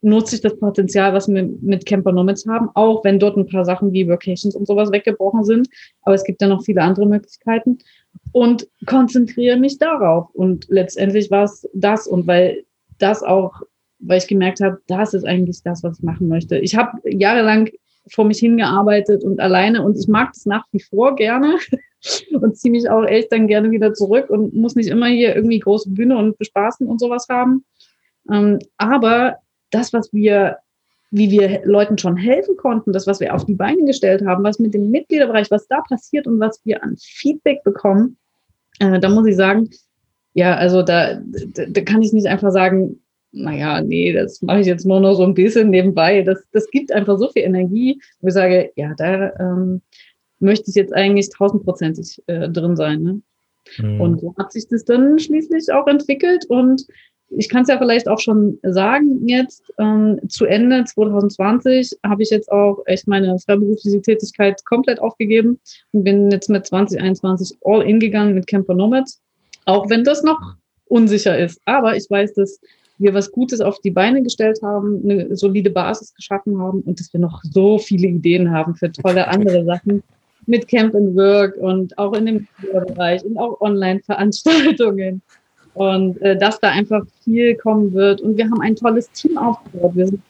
nutze 0.00 0.36
ich 0.36 0.40
das 0.40 0.56
Potenzial, 0.58 1.12
was 1.12 1.28
wir 1.28 1.48
mit 1.60 1.86
Camper 1.86 2.12
Nomads 2.12 2.46
haben, 2.46 2.70
auch 2.74 3.04
wenn 3.04 3.18
dort 3.18 3.36
ein 3.36 3.46
paar 3.46 3.64
Sachen 3.64 3.92
wie 3.92 4.08
Vacations 4.08 4.54
und 4.54 4.66
sowas 4.66 4.92
weggebrochen 4.92 5.44
sind. 5.44 5.68
Aber 6.02 6.14
es 6.14 6.24
gibt 6.24 6.40
ja 6.40 6.48
noch 6.48 6.62
viele 6.62 6.82
andere 6.82 7.06
Möglichkeiten 7.06 7.78
und 8.32 8.68
konzentriere 8.86 9.56
mich 9.56 9.78
darauf. 9.78 10.30
Und 10.34 10.66
letztendlich 10.68 11.30
war 11.30 11.44
es 11.44 11.68
das 11.74 12.06
und 12.06 12.26
weil 12.26 12.64
das 12.98 13.22
auch, 13.22 13.60
weil 13.98 14.18
ich 14.18 14.28
gemerkt 14.28 14.60
habe, 14.60 14.78
das 14.86 15.14
ist 15.14 15.24
eigentlich 15.24 15.62
das, 15.62 15.82
was 15.82 15.98
ich 15.98 16.04
machen 16.04 16.28
möchte. 16.28 16.58
Ich 16.58 16.76
habe 16.76 16.98
jahrelang 17.04 17.68
vor 18.10 18.24
mich 18.24 18.38
hingearbeitet 18.38 19.22
und 19.24 19.40
alleine 19.40 19.82
und 19.82 19.98
ich 19.98 20.08
mag 20.08 20.32
das 20.32 20.46
nach 20.46 20.64
wie 20.72 20.80
vor 20.80 21.16
gerne 21.16 21.58
und 22.32 22.56
ziehe 22.56 22.72
mich 22.72 22.88
auch 22.88 23.04
echt 23.04 23.32
dann 23.32 23.48
gerne 23.48 23.70
wieder 23.70 23.92
zurück 23.92 24.30
und 24.30 24.54
muss 24.54 24.76
nicht 24.76 24.88
immer 24.88 25.06
hier 25.06 25.34
irgendwie 25.34 25.58
große 25.58 25.90
Bühne 25.90 26.16
und 26.16 26.38
bespaßen 26.38 26.86
und 26.86 27.00
sowas 27.00 27.26
haben. 27.28 27.64
Ähm, 28.30 28.58
aber 28.76 29.38
das, 29.70 29.92
was 29.92 30.12
wir, 30.12 30.58
wie 31.10 31.30
wir 31.30 31.62
Leuten 31.64 31.98
schon 31.98 32.16
helfen 32.16 32.56
konnten, 32.56 32.92
das, 32.92 33.06
was 33.06 33.20
wir 33.20 33.34
auf 33.34 33.44
die 33.44 33.54
Beine 33.54 33.84
gestellt 33.84 34.24
haben, 34.26 34.44
was 34.44 34.58
mit 34.58 34.74
dem 34.74 34.90
Mitgliederbereich, 34.90 35.50
was 35.50 35.66
da 35.68 35.80
passiert 35.80 36.26
und 36.26 36.40
was 36.40 36.60
wir 36.64 36.82
an 36.82 36.96
Feedback 36.98 37.62
bekommen, 37.64 38.16
äh, 38.80 38.98
da 39.00 39.08
muss 39.08 39.26
ich 39.26 39.36
sagen, 39.36 39.70
ja, 40.34 40.54
also 40.54 40.82
da, 40.82 41.20
da, 41.54 41.64
da 41.66 41.80
kann 41.80 42.02
ich 42.02 42.12
nicht 42.12 42.26
einfach 42.26 42.52
sagen, 42.52 43.00
naja, 43.32 43.80
nee, 43.82 44.12
das 44.12 44.40
mache 44.42 44.60
ich 44.60 44.66
jetzt 44.66 44.86
nur 44.86 45.00
noch 45.00 45.14
so 45.14 45.24
ein 45.24 45.34
bisschen 45.34 45.70
nebenbei. 45.70 46.22
Das, 46.22 46.42
das 46.52 46.70
gibt 46.70 46.92
einfach 46.92 47.18
so 47.18 47.28
viel 47.28 47.42
Energie, 47.42 48.00
wo 48.20 48.28
ich 48.28 48.34
sage, 48.34 48.72
ja, 48.76 48.94
da 48.96 49.32
ähm, 49.38 49.82
möchte 50.40 50.70
ich 50.70 50.76
jetzt 50.76 50.94
eigentlich 50.94 51.30
tausendprozentig 51.30 52.22
äh, 52.26 52.48
drin 52.48 52.76
sein. 52.76 53.02
Ne? 53.02 53.22
Mhm. 53.78 54.00
Und 54.00 54.20
so 54.20 54.34
hat 54.38 54.52
sich 54.52 54.68
das 54.68 54.84
dann 54.84 55.18
schließlich 55.18 55.72
auch 55.72 55.86
entwickelt 55.86 56.46
und 56.48 56.86
ich 57.30 57.48
kann 57.48 57.62
es 57.62 57.68
ja 57.68 57.78
vielleicht 57.78 58.08
auch 58.08 58.18
schon 58.18 58.58
sagen 58.62 59.26
jetzt, 59.26 59.62
ähm, 59.78 60.18
zu 60.28 60.46
Ende 60.46 60.84
2020 60.84 61.98
habe 62.04 62.22
ich 62.22 62.30
jetzt 62.30 62.50
auch 62.50 62.82
echt 62.86 63.06
meine 63.06 63.38
freiberufliche 63.38 64.00
Tätigkeit 64.00 64.64
komplett 64.64 65.00
aufgegeben 65.00 65.60
und 65.92 66.04
bin 66.04 66.30
jetzt 66.30 66.48
mit 66.48 66.66
2021 66.66 67.58
all 67.64 67.82
in 67.82 68.00
gegangen 68.00 68.34
mit 68.34 68.46
Camper 68.46 68.74
Nomads, 68.74 69.20
auch 69.66 69.90
wenn 69.90 70.04
das 70.04 70.22
noch 70.22 70.40
unsicher 70.86 71.38
ist. 71.38 71.60
Aber 71.66 71.96
ich 71.96 72.08
weiß, 72.08 72.34
dass 72.34 72.60
wir 72.98 73.14
was 73.14 73.30
Gutes 73.30 73.60
auf 73.60 73.78
die 73.80 73.90
Beine 73.90 74.22
gestellt 74.22 74.60
haben, 74.62 75.02
eine 75.04 75.36
solide 75.36 75.70
Basis 75.70 76.14
geschaffen 76.14 76.58
haben 76.60 76.80
und 76.80 76.98
dass 76.98 77.12
wir 77.12 77.20
noch 77.20 77.42
so 77.44 77.78
viele 77.78 78.08
Ideen 78.08 78.50
haben 78.50 78.74
für 78.74 78.90
tolle 78.90 79.28
andere 79.28 79.64
Sachen 79.64 80.02
mit 80.46 80.66
Camp 80.66 80.94
and 80.94 81.14
Work 81.14 81.56
und 81.58 81.96
auch 81.98 82.14
in 82.14 82.26
dem 82.26 82.48
Bereich 82.86 83.22
und 83.22 83.36
auch 83.36 83.60
Online-Veranstaltungen 83.60 85.22
und 85.78 86.20
äh, 86.22 86.36
dass 86.36 86.58
da 86.58 86.70
einfach 86.70 87.04
viel 87.22 87.54
kommen 87.54 87.94
wird. 87.94 88.20
Und 88.20 88.36
wir 88.36 88.46
haben 88.46 88.60
ein 88.60 88.74
tolles 88.74 89.08
Team 89.12 89.38
aufgebaut. 89.38 89.92
Wir 89.94 90.08
sind 90.08 90.20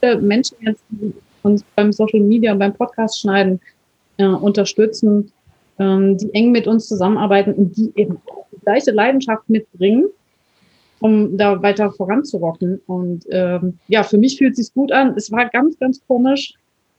viele 0.00 0.20
Menschen 0.20 0.56
jetzt, 0.60 0.82
die 0.90 1.14
uns 1.44 1.64
beim 1.76 1.92
Social 1.92 2.18
Media 2.18 2.52
und 2.52 2.58
beim 2.58 2.74
Podcast 2.74 3.20
schneiden, 3.20 3.60
äh, 4.16 4.26
unterstützen, 4.26 5.30
ähm, 5.78 6.18
die 6.18 6.34
eng 6.34 6.50
mit 6.50 6.66
uns 6.66 6.88
zusammenarbeiten 6.88 7.52
und 7.54 7.76
die 7.76 7.92
eben 7.94 8.16
auch 8.26 8.46
die 8.50 8.60
gleiche 8.60 8.90
Leidenschaft 8.90 9.48
mitbringen, 9.48 10.06
um 10.98 11.36
da 11.36 11.62
weiter 11.62 11.92
voranzurocken. 11.92 12.80
Und 12.88 13.24
ähm, 13.30 13.78
ja, 13.86 14.02
für 14.02 14.18
mich 14.18 14.36
fühlt 14.36 14.58
es 14.58 14.66
sich 14.66 14.74
gut 14.74 14.90
an. 14.90 15.14
Es 15.16 15.30
war 15.30 15.48
ganz, 15.48 15.78
ganz 15.78 16.00
komisch, 16.08 16.54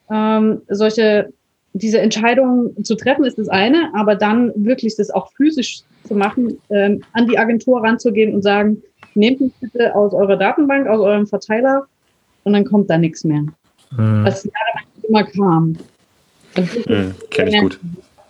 ähm, 0.09 0.61
solche 0.69 1.33
diese 1.73 1.99
Entscheidung 1.99 2.71
zu 2.83 2.95
treffen 2.95 3.25
ist 3.25 3.37
das 3.37 3.49
eine, 3.49 3.91
aber 3.93 4.15
dann 4.15 4.51
wirklich 4.55 4.95
das 4.95 5.09
auch 5.09 5.31
physisch 5.33 5.81
zu 6.05 6.15
machen, 6.15 6.57
ähm, 6.69 7.03
an 7.13 7.27
die 7.27 7.37
Agentur 7.37 7.83
ranzugehen 7.83 8.33
und 8.33 8.43
sagen, 8.43 8.81
nehmt 9.15 9.41
mich 9.41 9.51
bitte 9.59 9.95
aus 9.95 10.13
eurer 10.13 10.37
Datenbank, 10.37 10.87
aus 10.87 10.99
eurem 10.99 11.27
Verteiler 11.27 11.87
und 12.43 12.53
dann 12.53 12.65
kommt 12.65 12.89
da 12.89 12.97
nichts 12.97 13.23
mehr. 13.23 13.41
Mhm. 13.91 14.23
Was 14.23 14.43
jahrelang 14.43 14.85
immer 15.07 15.23
kam. 15.23 15.77
Mhm, 16.87 17.15
Kenne 17.29 17.49
ich 17.49 17.61
gut. 17.61 17.79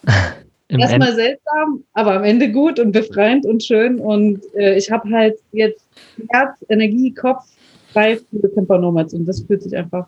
Erstmal 0.70 1.14
seltsam, 1.14 1.84
aber 1.94 2.16
am 2.16 2.24
Ende 2.24 2.52
gut 2.52 2.80
und 2.80 2.94
befreiend 2.94 3.46
und 3.46 3.64
schön. 3.64 4.00
Und 4.00 4.42
äh, 4.56 4.76
ich 4.76 4.90
habe 4.90 5.08
halt 5.12 5.38
jetzt 5.52 5.86
Herz, 6.30 6.58
Energie, 6.68 7.14
Kopf 7.14 7.44
frei 7.92 8.18
für 8.18 8.50
Camper 8.50 8.80
Nomads 8.80 9.14
und 9.14 9.26
das 9.26 9.42
fühlt 9.42 9.62
sich 9.62 9.76
einfach 9.76 10.08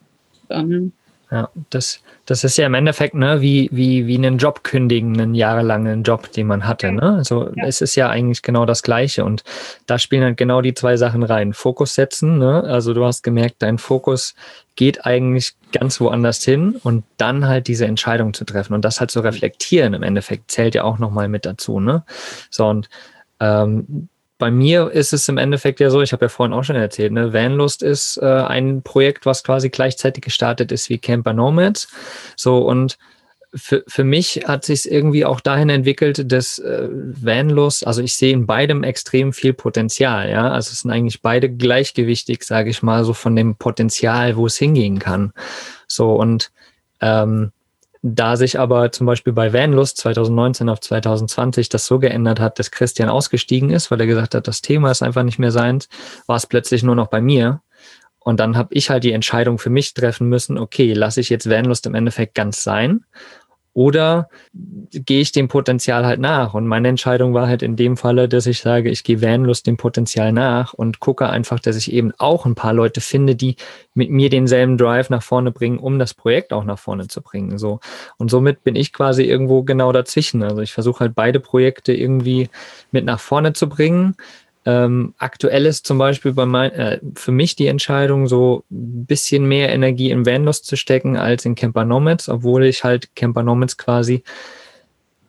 an. 0.50 0.92
Ja. 1.32 1.50
Das, 1.70 2.02
das 2.26 2.44
ist 2.44 2.58
ja 2.58 2.66
im 2.66 2.74
Endeffekt 2.74 3.16
ne, 3.16 3.42
wie, 3.42 3.70
wie, 3.72 4.08
wie 4.08 4.16
einen 4.16 4.38
Job 4.38 4.64
kündigen, 4.64 5.20
einen 5.20 5.36
jahrelangen 5.36 6.04
Job, 6.04 6.32
den 6.32 6.48
man 6.48 6.68
hatte. 6.68 6.92
Ne? 6.92 7.16
Also 7.18 7.50
ja. 7.56 7.66
es 7.66 7.82
ist 7.82 7.96
ja 7.96 8.10
eigentlich 8.10 8.42
genau 8.42 8.66
das 8.66 8.84
Gleiche. 8.84 9.26
Und 9.26 9.44
da 9.88 9.98
spielen 9.98 10.24
halt 10.24 10.38
genau 10.38 10.62
die 10.62 10.74
zwei 10.74 10.98
Sachen 10.98 11.24
rein. 11.24 11.54
Fokus 11.54 11.96
setzen, 11.96 12.38
ne? 12.38 12.64
also 12.64 12.94
du 12.94 13.04
hast 13.06 13.24
gemerkt, 13.24 13.56
dein 13.60 13.78
Fokus 13.78 14.36
geht 14.76 15.06
eigentlich 15.06 15.54
ganz 15.72 16.00
woanders 16.00 16.44
hin 16.44 16.76
und 16.84 17.06
dann 17.18 17.48
halt 17.48 17.68
diese 17.68 17.86
Entscheidung 17.86 18.34
zu 18.34 18.46
treffen 18.46 18.74
und 18.74 18.84
das 18.84 19.00
halt 19.00 19.10
zu 19.10 19.22
reflektieren 19.22 19.94
im 19.94 20.04
Endeffekt 20.04 20.52
zählt 20.52 20.76
ja 20.76 20.84
auch 20.84 21.00
nochmal 21.00 21.28
mit 21.30 21.46
dazu. 21.46 21.80
Ne? 21.80 22.04
So 22.50 22.68
und 22.68 22.90
ähm, 23.40 24.10
bei 24.38 24.52
mir 24.52 24.92
ist 24.92 25.14
es 25.14 25.30
im 25.30 25.38
Endeffekt 25.38 25.80
ja 25.80 25.90
so, 25.90 26.02
ich 26.02 26.12
habe 26.12 26.26
ja 26.26 26.30
vorhin 26.30 26.54
auch 26.54 26.64
schon 26.64 26.76
erzählt, 26.76 27.14
ne, 27.14 27.34
Vanlust 27.34 27.84
ist 27.84 28.18
äh, 28.18 28.26
ein 28.26 28.82
Projekt, 28.84 29.26
was 29.26 29.44
quasi 29.44 29.70
gleichzeitig 29.70 30.24
gestartet 30.24 30.72
ist 30.72 30.90
wie 30.90 30.98
Camper 30.98 31.34
Nomads. 31.34 31.88
So 32.36 32.58
und 32.58 32.98
für, 33.56 33.86
für 33.88 34.04
mich 34.04 34.44
hat 34.46 34.66
sich 34.66 34.92
irgendwie 34.92 35.24
auch 35.24 35.40
dahin 35.40 35.70
entwickelt, 35.70 36.30
dass 36.30 36.60
äh, 36.60 36.90
Vanlust, 36.92 37.88
also 37.88 38.02
ich 38.02 38.16
sehe 38.16 38.34
in 38.34 38.46
beidem 38.46 38.84
extrem 38.84 39.32
viel 39.32 39.54
Potenzial, 39.54 40.30
ja. 40.30 40.52
Also 40.52 40.72
es 40.72 40.82
sind 40.82 40.92
eigentlich 40.92 41.22
beide 41.22 41.50
gleichgewichtig, 41.50 42.44
sage 42.44 42.70
ich 42.70 42.84
mal, 42.84 43.06
so 43.06 43.14
von 43.14 43.36
dem 43.36 43.56
Potenzial, 43.56 44.36
wo 44.36 44.46
es 44.46 44.58
hingehen 44.58 45.00
kann. 45.00 45.32
So 45.88 46.14
und 46.16 46.52
ähm, 47.00 47.52
da 48.08 48.38
sich 48.38 48.60
aber 48.60 48.92
zum 48.92 49.08
Beispiel 49.08 49.34
bei 49.34 49.52
Vanlust 49.52 49.98
2019 49.98 50.70
auf 50.70 50.80
2020 50.80 51.70
das 51.70 51.88
so 51.88 51.98
geändert 51.98 52.40
hat, 52.40 52.60
dass 52.60 52.70
Christian 52.70 53.10
ausgestiegen 53.10 53.72
ist, 53.72 53.90
weil 53.90 54.00
er 54.00 54.06
gesagt 54.06 54.36
hat, 54.36 54.48
das 54.48 54.62
Thema 54.62 54.92
ist 54.92 55.02
einfach 55.02 55.24
nicht 55.24 55.40
mehr 55.40 55.52
seins, 55.52 55.90
war 56.28 56.36
es 56.36 56.46
plötzlich 56.46 56.84
nur 56.84 56.94
noch 56.94 57.08
bei 57.08 57.20
mir. 57.20 57.62
Und 58.20 58.40
dann 58.40 58.58
habe 58.58 58.76
ich 58.76 58.92
halt 58.92 59.04
die 59.04 59.12
Entscheidung 59.12 59.58
für 59.58 59.72
mich 59.72 59.96
treffen 59.96 60.30
müssen, 60.30 60.60
okay, 60.60 60.94
lasse 60.94 61.20
ich 61.20 61.30
jetzt 61.30 61.50
Vanlust 61.50 61.88
im 61.88 61.96
Endeffekt 61.96 62.36
ganz 62.36 62.62
sein 62.62 63.06
oder 63.76 64.30
gehe 64.94 65.20
ich 65.20 65.34
dem 65.34 65.50
Potenzial 65.50 66.06
halt 66.06 66.22
nach? 66.22 66.54
Und 66.54 66.66
meine 66.66 66.88
Entscheidung 66.88 67.34
war 67.34 67.48
halt 67.50 67.62
in 67.62 67.76
dem 67.76 67.98
Falle, 67.98 68.30
dass 68.30 68.48
ich 68.48 68.62
sage, 68.62 68.90
ich 68.90 69.04
gehe 69.04 69.22
Vanlust 69.22 69.68
dem 69.68 69.76
Potenzial 69.76 70.32
nach 70.32 70.74
und 70.74 71.02
gucke 71.02 71.28
einfach, 71.28 71.60
dass 71.60 71.76
ich 71.76 71.92
eben 71.92 72.14
auch 72.18 72.46
ein 72.46 72.56
paar 72.56 72.74
Leute 72.74 73.02
finde, 73.02 73.36
die 73.36 73.58
mit 73.94 74.10
mir 74.10 74.30
denselben 74.30 74.78
Drive 74.78 75.10
nach 75.10 75.22
vorne 75.22 75.52
bringen, 75.52 75.78
um 75.78 76.00
das 76.00 76.14
Projekt 76.14 76.54
auch 76.54 76.64
nach 76.64 76.80
vorne 76.80 77.10
zu 77.10 77.22
bringen. 77.22 77.58
So. 77.58 77.82
Und 78.18 78.32
somit 78.32 78.64
bin 78.64 78.78
ich 78.78 78.94
quasi 78.94 79.24
irgendwo 79.24 79.64
genau 79.64 79.92
dazwischen. 79.92 80.42
Also 80.42 80.62
ich 80.62 80.72
versuche 80.72 81.02
halt 81.02 81.14
beide 81.14 81.42
Projekte 81.42 81.92
irgendwie 81.92 82.50
mit 82.92 83.04
nach 83.04 83.20
vorne 83.20 83.52
zu 83.52 83.68
bringen 83.68 84.16
ähm, 84.66 85.14
aktuell 85.20 85.66
ist 85.68 85.86
zum 85.86 86.00
Beispiel 86.00 86.34
bei 86.34 86.46
mein, 86.46 86.72
äh, 86.72 87.00
für 87.16 87.32
mich 87.32 87.56
die 87.56 87.68
Entscheidung, 87.68 88.28
so 88.28 88.64
ein 88.72 89.06
bisschen 89.06 89.46
mehr 89.46 89.70
Energie 89.70 90.10
in 90.10 90.26
Vanlust 90.26 90.66
zu 90.66 90.76
stecken 90.76 91.18
als 91.18 91.46
in 91.46 91.54
Camper 91.54 91.86
Nomads, 91.86 92.30
obwohl 92.30 92.66
ich 92.66 92.84
halt 92.84 93.16
Camper 93.16 93.44
Nomads 93.44 93.78
quasi 93.78 94.24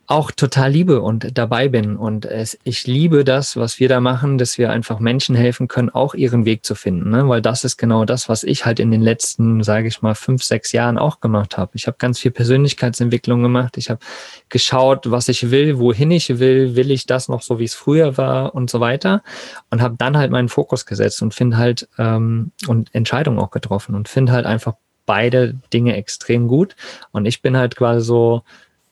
auch 0.08 0.30
total 0.30 0.70
liebe 0.70 1.00
und 1.00 1.36
dabei 1.36 1.68
bin. 1.68 1.96
Und 1.96 2.26
es, 2.26 2.58
ich 2.64 2.86
liebe 2.86 3.24
das, 3.24 3.56
was 3.56 3.80
wir 3.80 3.88
da 3.88 4.00
machen, 4.00 4.38
dass 4.38 4.58
wir 4.58 4.70
einfach 4.70 5.00
Menschen 5.00 5.34
helfen 5.34 5.68
können, 5.68 5.90
auch 5.90 6.14
ihren 6.14 6.44
Weg 6.44 6.64
zu 6.64 6.74
finden. 6.74 7.10
Ne? 7.10 7.28
Weil 7.28 7.42
das 7.42 7.64
ist 7.64 7.76
genau 7.76 8.04
das, 8.04 8.28
was 8.28 8.44
ich 8.44 8.64
halt 8.64 8.78
in 8.78 8.90
den 8.90 9.02
letzten, 9.02 9.62
sage 9.62 9.88
ich 9.88 10.02
mal, 10.02 10.14
fünf, 10.14 10.42
sechs 10.44 10.72
Jahren 10.72 10.98
auch 10.98 11.20
gemacht 11.20 11.58
habe. 11.58 11.72
Ich 11.74 11.86
habe 11.86 11.96
ganz 11.98 12.18
viel 12.18 12.30
Persönlichkeitsentwicklung 12.30 13.42
gemacht. 13.42 13.76
Ich 13.76 13.90
habe 13.90 14.00
geschaut, 14.48 15.10
was 15.10 15.28
ich 15.28 15.50
will, 15.50 15.78
wohin 15.78 16.10
ich 16.10 16.38
will, 16.38 16.76
will 16.76 16.90
ich 16.90 17.06
das 17.06 17.28
noch 17.28 17.42
so, 17.42 17.58
wie 17.58 17.64
es 17.64 17.74
früher 17.74 18.16
war 18.16 18.54
und 18.54 18.70
so 18.70 18.80
weiter. 18.80 19.22
Und 19.70 19.82
habe 19.82 19.96
dann 19.98 20.16
halt 20.16 20.30
meinen 20.30 20.48
Fokus 20.48 20.86
gesetzt 20.86 21.20
und 21.22 21.34
finde 21.34 21.56
halt 21.56 21.88
ähm, 21.98 22.52
und 22.68 22.94
Entscheidungen 22.94 23.38
auch 23.38 23.50
getroffen 23.50 23.94
und 23.94 24.08
finde 24.08 24.32
halt 24.32 24.46
einfach 24.46 24.74
beide 25.06 25.54
Dinge 25.72 25.96
extrem 25.96 26.48
gut. 26.48 26.76
Und 27.12 27.26
ich 27.26 27.40
bin 27.40 27.56
halt 27.56 27.76
quasi 27.76 28.04
so, 28.04 28.42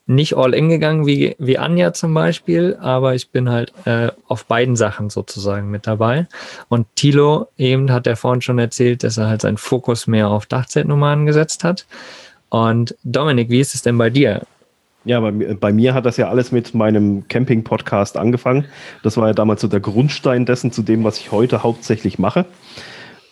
nicht 0.06 0.36
all 0.36 0.52
in 0.54 0.68
gegangen 0.68 1.06
wie, 1.06 1.34
wie 1.38 1.58
Anja 1.58 1.92
zum 1.92 2.12
Beispiel, 2.12 2.76
aber 2.80 3.14
ich 3.14 3.30
bin 3.30 3.48
halt 3.48 3.72
äh, 3.86 4.08
auf 4.28 4.44
beiden 4.44 4.76
Sachen 4.76 5.08
sozusagen 5.08 5.70
mit 5.70 5.86
dabei. 5.86 6.26
Und 6.68 6.86
Tilo 6.94 7.48
eben 7.56 7.90
hat 7.90 8.06
er 8.06 8.16
vorhin 8.16 8.42
schon 8.42 8.58
erzählt, 8.58 9.02
dass 9.02 9.16
er 9.16 9.28
halt 9.28 9.40
seinen 9.40 9.56
Fokus 9.56 10.06
mehr 10.06 10.28
auf 10.28 10.46
Dachzeltnummern 10.46 11.24
gesetzt 11.24 11.64
hat. 11.64 11.86
Und 12.50 12.94
Dominik, 13.02 13.48
wie 13.48 13.60
ist 13.60 13.74
es 13.74 13.82
denn 13.82 13.96
bei 13.96 14.10
dir? 14.10 14.42
Ja, 15.06 15.20
bei, 15.20 15.30
bei, 15.30 15.72
mir 15.72 15.92
hat 15.92 16.06
das 16.06 16.16
ja 16.16 16.28
alles 16.28 16.52
mit 16.52 16.74
meinem 16.74 17.28
Camping-Podcast 17.28 18.16
angefangen. 18.16 18.66
Das 19.02 19.16
war 19.16 19.26
ja 19.26 19.32
damals 19.34 19.60
so 19.60 19.68
der 19.68 19.80
Grundstein 19.80 20.46
dessen, 20.46 20.72
zu 20.72 20.82
dem, 20.82 21.04
was 21.04 21.18
ich 21.18 21.30
heute 21.30 21.62
hauptsächlich 21.62 22.18
mache. 22.18 22.46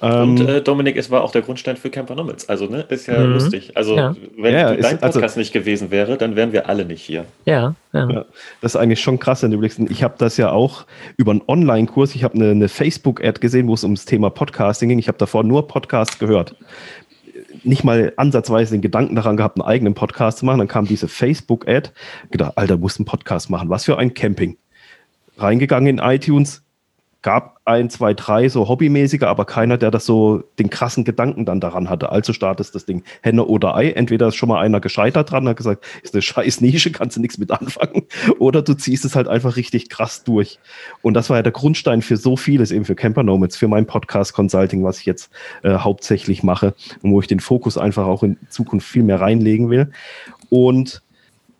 Und 0.02 0.40
ähm, 0.40 0.48
äh, 0.48 0.60
Dominik, 0.60 0.96
es 0.96 1.12
war 1.12 1.22
auch 1.22 1.30
der 1.30 1.42
Grundstein 1.42 1.76
für 1.76 1.88
Camper 1.88 2.16
Nomads. 2.16 2.48
Also, 2.48 2.66
ne, 2.66 2.84
ist 2.88 3.06
ja 3.06 3.20
mhm. 3.20 3.34
lustig. 3.34 3.76
Also, 3.76 3.96
ja. 3.96 4.16
wenn 4.36 4.52
ja, 4.52 4.74
dein 4.74 4.84
also 4.84 4.96
Podcast 4.98 5.22
also, 5.22 5.38
nicht 5.38 5.52
gewesen 5.52 5.92
wäre, 5.92 6.16
dann 6.16 6.34
wären 6.34 6.52
wir 6.52 6.68
alle 6.68 6.84
nicht 6.84 7.02
hier. 7.02 7.24
Ja, 7.44 7.76
ja. 7.92 8.10
ja 8.10 8.24
das 8.60 8.74
ist 8.74 8.80
eigentlich 8.80 9.00
schon 9.00 9.20
krass, 9.20 9.44
wenn 9.44 9.52
du 9.52 9.58
überlegst. 9.58 9.78
Ich 9.90 10.02
habe 10.02 10.14
das 10.18 10.36
ja 10.38 10.50
auch 10.50 10.86
über 11.16 11.30
einen 11.30 11.42
Online-Kurs, 11.46 12.16
ich 12.16 12.24
habe 12.24 12.34
eine, 12.34 12.50
eine 12.50 12.68
Facebook-Ad 12.68 13.38
gesehen, 13.38 13.68
wo 13.68 13.74
es 13.74 13.84
ums 13.84 14.04
Thema 14.04 14.28
Podcasting 14.28 14.88
ging. 14.88 14.98
Ich 14.98 15.06
habe 15.06 15.18
davor 15.18 15.44
nur 15.44 15.68
Podcast 15.68 16.18
gehört. 16.18 16.56
Nicht 17.62 17.84
mal 17.84 18.12
ansatzweise 18.16 18.74
den 18.74 18.82
Gedanken 18.82 19.14
daran 19.14 19.36
gehabt, 19.36 19.56
einen 19.56 19.68
eigenen 19.68 19.94
Podcast 19.94 20.38
zu 20.38 20.46
machen. 20.46 20.58
Dann 20.58 20.68
kam 20.68 20.84
diese 20.84 21.06
Facebook-Ad. 21.06 21.90
Gedacht, 22.32 22.54
Alter, 22.56 22.76
musst 22.76 22.98
einen 22.98 23.06
Podcast 23.06 23.50
machen. 23.50 23.68
Was 23.68 23.84
für 23.84 23.98
ein 23.98 24.14
Camping. 24.14 24.56
Reingegangen 25.38 25.86
in 25.86 26.04
iTunes, 26.04 26.64
gab 27.22 27.60
ein, 27.64 27.88
zwei, 27.88 28.14
drei 28.14 28.48
so 28.48 28.68
hobbymäßige, 28.68 29.22
aber 29.22 29.44
keiner, 29.44 29.78
der 29.78 29.92
das 29.92 30.04
so 30.04 30.42
den 30.58 30.70
krassen 30.70 31.04
Gedanken 31.04 31.46
dann 31.46 31.60
daran 31.60 31.88
hatte. 31.88 32.10
Also 32.10 32.32
startest 32.32 32.74
das 32.74 32.84
Ding 32.84 33.04
Henne 33.22 33.44
oder 33.44 33.76
Ei. 33.76 33.90
Entweder 33.90 34.28
ist 34.28 34.34
schon 34.34 34.48
mal 34.48 34.60
einer 34.60 34.80
gescheitert 34.80 35.30
dran, 35.30 35.48
hat 35.48 35.56
gesagt, 35.56 35.84
ist 36.02 36.14
eine 36.14 36.22
scheiß 36.22 36.60
Nische, 36.60 36.90
kannst 36.90 37.16
du 37.16 37.20
nichts 37.20 37.38
mit 37.38 37.52
anfangen. 37.52 38.02
Oder 38.38 38.62
du 38.62 38.74
ziehst 38.74 39.04
es 39.04 39.14
halt 39.14 39.28
einfach 39.28 39.56
richtig 39.56 39.88
krass 39.88 40.24
durch. 40.24 40.58
Und 41.02 41.14
das 41.14 41.30
war 41.30 41.36
ja 41.36 41.42
der 41.42 41.52
Grundstein 41.52 42.02
für 42.02 42.16
so 42.16 42.36
vieles, 42.36 42.72
eben 42.72 42.84
für 42.84 42.96
Camper 42.96 43.22
Nomads, 43.22 43.56
für 43.56 43.68
mein 43.68 43.86
Podcast 43.86 44.32
Consulting, 44.32 44.82
was 44.82 44.98
ich 44.98 45.06
jetzt 45.06 45.30
äh, 45.62 45.74
hauptsächlich 45.74 46.42
mache 46.42 46.74
und 47.02 47.12
wo 47.12 47.20
ich 47.20 47.28
den 47.28 47.40
Fokus 47.40 47.78
einfach 47.78 48.06
auch 48.06 48.24
in 48.24 48.36
Zukunft 48.48 48.88
viel 48.88 49.04
mehr 49.04 49.20
reinlegen 49.20 49.70
will. 49.70 49.92
Und 50.50 51.02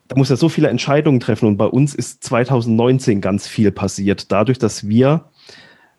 da 0.09 0.17
muss 0.17 0.29
ja 0.29 0.35
so 0.35 0.49
viele 0.49 0.67
Entscheidungen 0.67 1.19
treffen. 1.19 1.47
Und 1.47 1.57
bei 1.57 1.65
uns 1.65 1.95
ist 1.95 2.23
2019 2.23 3.21
ganz 3.21 3.47
viel 3.47 3.71
passiert. 3.71 4.31
Dadurch, 4.31 4.59
dass 4.59 4.87
wir 4.87 5.25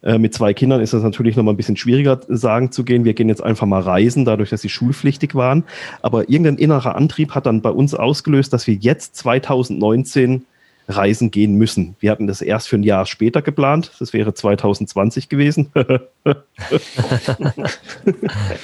äh, 0.05 0.19
mit 0.19 0.35
zwei 0.35 0.53
Kindern 0.55 0.81
ist 0.81 0.93
das 0.93 1.03
natürlich 1.03 1.35
noch 1.37 1.43
mal 1.45 1.53
ein 1.53 1.57
bisschen 1.57 1.77
schwieriger, 1.77 2.21
sagen 2.29 2.71
zu 2.71 2.85
gehen, 2.85 3.05
wir 3.05 3.15
gehen 3.15 3.29
jetzt 3.29 3.43
einfach 3.43 3.67
mal 3.67 3.81
reisen, 3.81 4.25
dadurch, 4.25 4.51
dass 4.51 4.61
sie 4.61 4.69
schulpflichtig 4.69 5.35
waren. 5.35 5.65
Aber 6.03 6.29
irgendein 6.29 6.57
innerer 6.57 6.95
Antrieb 6.95 7.35
hat 7.35 7.47
dann 7.47 7.63
bei 7.63 7.71
uns 7.71 7.95
ausgelöst, 7.95 8.53
dass 8.53 8.67
wir 8.67 8.75
jetzt 8.75 9.17
2019 9.17 10.45
reisen 10.87 11.31
gehen 11.31 11.55
müssen. 11.55 11.97
Wir 12.01 12.11
hatten 12.11 12.27
das 12.27 12.43
erst 12.43 12.69
für 12.69 12.77
ein 12.77 12.83
Jahr 12.83 13.07
später 13.07 13.41
geplant. 13.41 13.93
Das 13.99 14.13
wäre 14.13 14.35
2020 14.35 15.31
gewesen. 15.31 15.71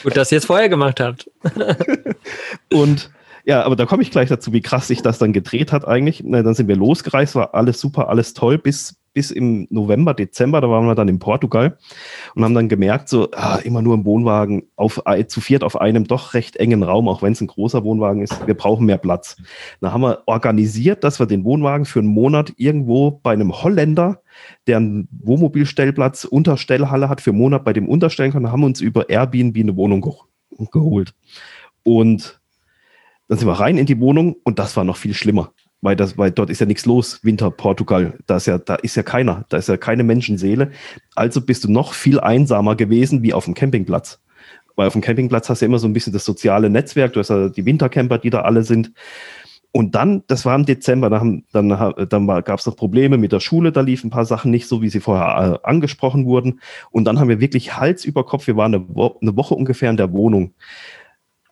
Gut, 0.03 0.17
dass 0.17 0.31
ihr 0.31 0.39
es 0.39 0.45
vorher 0.45 0.69
gemacht 0.69 1.01
habt. 1.01 1.31
Und 2.73 3.11
ja, 3.45 3.63
aber 3.63 3.75
da 3.75 3.87
komme 3.87 4.03
ich 4.03 4.11
gleich 4.11 4.29
dazu, 4.29 4.53
wie 4.53 4.61
krass 4.61 4.89
sich 4.89 5.01
das 5.01 5.19
dann 5.19 5.33
gedreht 5.33 5.73
hat 5.73 5.89
eigentlich. 5.89 6.23
Na, 6.25 6.43
dann 6.43 6.55
sind 6.55 6.69
wir 6.69 6.77
losgereist, 6.77 7.35
war 7.35 7.55
alles 7.55 7.81
super, 7.81 8.11
alles 8.11 8.35
toll, 8.35 8.59
bis, 8.59 9.00
bis 9.13 9.31
im 9.31 9.67
November, 9.71 10.15
Dezember, 10.15 10.61
da 10.61 10.71
waren 10.71 10.87
wir 10.87 10.95
dann 10.95 11.09
in 11.09 11.19
Portugal 11.19 11.77
und 12.35 12.45
haben 12.45 12.55
dann 12.55 12.69
gemerkt, 12.69 13.09
so 13.09 13.29
ah, 13.33 13.57
immer 13.57 13.83
nur 13.83 13.95
im 13.95 14.05
Wohnwagen 14.05 14.69
auf, 14.77 15.03
zu 15.27 15.41
viert 15.41 15.65
auf 15.65 15.81
einem 15.81 16.07
doch 16.07 16.35
recht 16.35 16.57
engen 16.57 16.83
Raum, 16.83 17.09
auch 17.09 17.23
wenn 17.23 17.33
es 17.33 17.41
ein 17.41 17.49
großer 17.49 17.83
Wohnwagen 17.83 18.23
ist, 18.23 18.47
wir 18.47 18.55
brauchen 18.55 18.87
mehr 18.87 18.99
Platz. 18.99 19.37
Da 19.81 19.93
haben 19.93 20.03
wir 20.03 20.23
organisiert, 20.27 21.03
dass 21.03 21.19
wir 21.19 21.27
den 21.27 21.45
Wohnwagen 21.45 21.87
für 21.87 21.99
einen 21.99 22.09
Monat 22.09 22.53
irgendwo 22.57 23.11
bei 23.11 23.33
einem 23.33 23.53
Holländer, 23.53 24.23
der 24.67 24.77
einen 24.77 25.09
Wohnmobilstellplatz, 25.11 26.25
Unterstellhalle 26.25 27.09
hat, 27.09 27.21
für 27.21 27.31
einen 27.31 27.41
Monat 27.41 27.65
bei 27.65 27.73
dem 27.73 27.89
unterstellen 27.89 28.33
können, 28.33 28.53
haben 28.53 28.65
uns 28.65 28.81
über 28.81 29.09
Airbnb 29.09 29.57
eine 29.57 29.77
Wohnung 29.77 30.03
ge 30.03 30.13
geholt. 30.73 31.15
Und 31.83 32.41
dann 33.29 33.39
sind 33.39 33.49
wir 33.49 33.59
rein 33.59 33.79
in 33.79 33.87
die 33.87 33.99
Wohnung 34.01 34.37
und 34.45 34.59
das 34.59 34.77
war 34.77 34.85
noch 34.85 34.97
viel 34.97 35.15
schlimmer 35.15 35.53
weil, 35.83 35.97
das, 35.97 36.19
weil 36.19 36.31
dort 36.31 36.51
ist 36.51 36.61
ja 36.61 36.67
nichts 36.67 36.87
los, 36.87 37.21
Winter, 37.25 37.51
Portugal. 37.51 38.19
Da 38.27 38.37
ist, 38.37 38.47
ja, 38.47 38.59
da 38.59 38.75
ist 38.77 38.97
ja 38.97 39.03
keiner, 39.03 39.45
da 39.49 39.57
ist 39.57 39.69
ja 39.69 39.77
keine 39.77 40.05
Menschenseele. 40.05 40.71
Also 41.15 41.41
bist 41.41 41.65
du 41.65 41.73
noch 41.73 41.95
viel 41.95 42.21
einsamer 42.21 42.77
gewesen 42.77 43.23
wie 43.23 43.33
auf 43.33 43.47
dem 43.47 43.55
Campingplatz. 43.55 44.21
Weil 44.77 44.87
auf 44.87 44.93
dem 44.93 45.03
Campingplatz 45.03 45.49
hast 45.49 45.61
du 45.61 45.65
ja 45.65 45.69
immer 45.69 45.79
so 45.79 45.89
ein 45.89 45.93
bisschen 45.93 46.13
das 46.13 46.25
soziale 46.25 46.71
Netzwerk, 46.71 47.13
du 47.15 47.21
hast 47.21 47.31
ja 47.31 47.49
die 47.49 47.65
Wintercamper, 47.65 48.19
die 48.19 48.31
da 48.31 48.43
alle 48.43 48.63
sind. 48.63 48.93
Und 49.73 49.95
dann, 49.95 50.25
das 50.27 50.45
war 50.45 50.57
im 50.57 50.67
Dezember, 50.67 51.11
dann, 51.11 51.45
dann, 51.53 51.69
dann 52.09 52.27
gab 52.27 52.59
es 52.59 52.67
noch 52.67 52.77
Probleme 52.77 53.19
mit 53.19 53.31
der 53.31 53.39
Schule, 53.39 53.71
da 53.71 53.83
liefen 53.83 54.09
ein 54.09 54.11
paar 54.11 54.25
Sachen 54.25 54.51
nicht 54.51 54.67
so, 54.67 54.83
wie 54.83 54.89
sie 54.89 54.99
vorher 55.01 55.61
äh, 55.63 55.69
angesprochen 55.69 56.27
wurden. 56.27 56.61
Und 56.91 57.05
dann 57.05 57.21
haben 57.21 57.29
wir 57.29 57.41
wirklich 57.41 57.77
Hals 57.77 58.05
über 58.05 58.27
Kopf, 58.27 58.49
wir 58.49 58.57
waren 58.57 58.75
eine, 58.75 58.85
Wo 58.89 59.17
eine 59.23 59.37
Woche 59.37 59.55
ungefähr 59.55 59.91
in 59.91 59.97
der 59.97 60.13
Wohnung, 60.13 60.55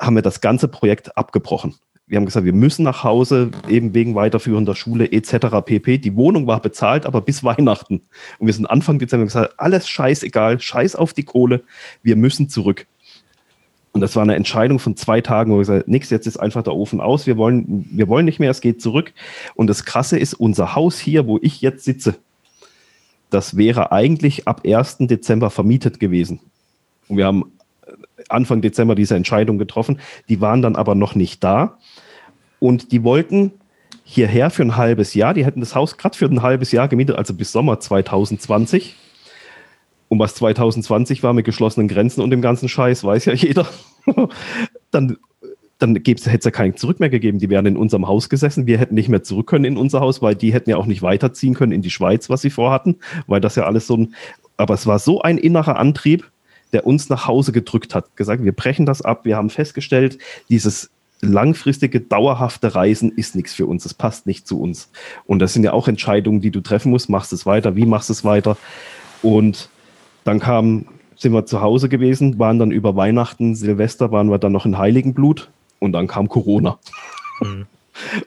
haben 0.00 0.16
wir 0.16 0.22
das 0.22 0.40
ganze 0.40 0.66
Projekt 0.66 1.16
abgebrochen 1.16 1.76
wir 2.08 2.16
haben 2.16 2.24
gesagt, 2.24 2.46
wir 2.46 2.54
müssen 2.54 2.84
nach 2.84 3.04
Hause, 3.04 3.50
eben 3.68 3.94
wegen 3.94 4.14
weiterführender 4.14 4.74
Schule 4.74 5.12
etc. 5.12 5.62
pp. 5.64 5.98
Die 5.98 6.16
Wohnung 6.16 6.46
war 6.46 6.60
bezahlt, 6.60 7.06
aber 7.06 7.20
bis 7.20 7.44
Weihnachten. 7.44 8.00
Und 8.38 8.46
wir 8.46 8.54
sind 8.54 8.66
Anfang 8.66 8.98
Dezember 8.98 9.26
gesagt, 9.26 9.54
alles 9.58 9.88
scheißegal, 9.88 10.60
scheiß 10.60 10.96
auf 10.96 11.12
die 11.12 11.24
Kohle, 11.24 11.62
wir 12.02 12.16
müssen 12.16 12.48
zurück. 12.48 12.86
Und 13.92 14.00
das 14.00 14.16
war 14.16 14.22
eine 14.22 14.36
Entscheidung 14.36 14.78
von 14.78 14.96
zwei 14.96 15.20
Tagen, 15.20 15.50
wo 15.50 15.56
wir 15.56 15.60
gesagt 15.60 15.88
nix, 15.88 16.10
jetzt 16.10 16.26
ist 16.26 16.36
einfach 16.36 16.62
der 16.62 16.74
Ofen 16.74 17.00
aus, 17.00 17.26
wir 17.26 17.36
wollen, 17.36 17.88
wir 17.90 18.08
wollen 18.08 18.26
nicht 18.26 18.38
mehr, 18.38 18.50
es 18.50 18.60
geht 18.60 18.80
zurück. 18.80 19.12
Und 19.54 19.66
das 19.66 19.84
Krasse 19.84 20.18
ist, 20.18 20.34
unser 20.34 20.74
Haus 20.74 20.98
hier, 20.98 21.26
wo 21.26 21.38
ich 21.42 21.60
jetzt 21.60 21.84
sitze, 21.84 22.16
das 23.30 23.56
wäre 23.56 23.92
eigentlich 23.92 24.46
ab 24.48 24.62
1. 24.66 24.98
Dezember 25.00 25.50
vermietet 25.50 26.00
gewesen. 26.00 26.40
Und 27.08 27.16
wir 27.16 27.26
haben 27.26 27.52
Anfang 28.28 28.60
Dezember 28.60 28.94
diese 28.94 29.16
Entscheidung 29.16 29.58
getroffen. 29.58 30.00
Die 30.28 30.40
waren 30.40 30.62
dann 30.62 30.76
aber 30.76 30.94
noch 30.94 31.14
nicht 31.14 31.42
da. 31.44 31.78
Und 32.60 32.92
die 32.92 33.04
wollten 33.04 33.52
hierher 34.04 34.50
für 34.50 34.62
ein 34.62 34.76
halbes 34.76 35.14
Jahr. 35.14 35.34
Die 35.34 35.44
hätten 35.44 35.60
das 35.60 35.74
Haus 35.74 35.96
gerade 35.96 36.16
für 36.16 36.26
ein 36.26 36.42
halbes 36.42 36.72
Jahr 36.72 36.88
gemietet, 36.88 37.16
also 37.16 37.34
bis 37.34 37.52
Sommer 37.52 37.78
2020. 37.80 38.96
Und 40.08 40.18
was 40.18 40.34
2020 40.36 41.22
war 41.22 41.34
mit 41.34 41.44
geschlossenen 41.44 41.88
Grenzen 41.88 42.22
und 42.22 42.30
dem 42.30 42.40
ganzen 42.40 42.68
Scheiß, 42.68 43.04
weiß 43.04 43.26
ja 43.26 43.34
jeder. 43.34 43.68
dann 44.90 45.18
dann 45.78 45.94
hätte 45.94 46.24
es 46.24 46.44
ja 46.44 46.50
keinen 46.50 46.76
Zurück 46.76 46.98
mehr 46.98 47.08
gegeben. 47.08 47.38
Die 47.38 47.50
wären 47.50 47.66
in 47.66 47.76
unserem 47.76 48.08
Haus 48.08 48.28
gesessen. 48.28 48.66
Wir 48.66 48.78
hätten 48.78 48.94
nicht 48.94 49.08
mehr 49.08 49.22
zurück 49.22 49.46
können 49.46 49.64
in 49.64 49.76
unser 49.76 50.00
Haus, 50.00 50.20
weil 50.20 50.34
die 50.34 50.52
hätten 50.52 50.70
ja 50.70 50.76
auch 50.76 50.86
nicht 50.86 51.02
weiterziehen 51.02 51.54
können 51.54 51.72
in 51.72 51.82
die 51.82 51.90
Schweiz, 51.90 52.28
was 52.28 52.42
sie 52.42 52.50
vorhatten, 52.50 52.96
weil 53.28 53.40
das 53.40 53.54
ja 53.54 53.64
alles 53.64 53.86
so 53.86 53.96
ein. 53.96 54.14
Aber 54.56 54.74
es 54.74 54.86
war 54.86 54.98
so 54.98 55.22
ein 55.22 55.38
innerer 55.38 55.76
Antrieb, 55.78 56.28
der 56.72 56.84
uns 56.84 57.08
nach 57.08 57.28
Hause 57.28 57.52
gedrückt 57.52 57.94
hat. 57.94 58.16
Gesagt, 58.16 58.42
wir 58.42 58.52
brechen 58.52 58.86
das 58.86 59.02
ab. 59.02 59.24
Wir 59.24 59.36
haben 59.36 59.50
festgestellt, 59.50 60.18
dieses 60.48 60.90
langfristige, 61.20 62.00
dauerhafte 62.00 62.74
Reisen 62.74 63.12
ist 63.12 63.34
nichts 63.34 63.54
für 63.54 63.66
uns. 63.66 63.84
Es 63.84 63.94
passt 63.94 64.26
nicht 64.26 64.46
zu 64.46 64.60
uns. 64.60 64.90
Und 65.26 65.40
das 65.40 65.52
sind 65.52 65.64
ja 65.64 65.72
auch 65.72 65.88
Entscheidungen, 65.88 66.40
die 66.40 66.50
du 66.50 66.60
treffen 66.60 66.90
musst. 66.90 67.08
Machst 67.08 67.32
es 67.32 67.46
weiter? 67.46 67.76
Wie 67.76 67.86
machst 67.86 68.10
es 68.10 68.24
weiter? 68.24 68.56
Und 69.22 69.68
dann 70.24 70.38
kam, 70.38 70.86
sind 71.16 71.32
wir 71.32 71.46
zu 71.46 71.60
Hause 71.60 71.88
gewesen, 71.88 72.38
waren 72.38 72.58
dann 72.58 72.70
über 72.70 72.94
Weihnachten, 72.96 73.54
Silvester 73.54 74.12
waren 74.12 74.30
wir 74.30 74.38
dann 74.38 74.52
noch 74.52 74.66
in 74.66 74.78
Heiligenblut 74.78 75.50
und 75.78 75.92
dann 75.92 76.06
kam 76.06 76.28
Corona. 76.28 76.78
Mhm. 77.40 77.66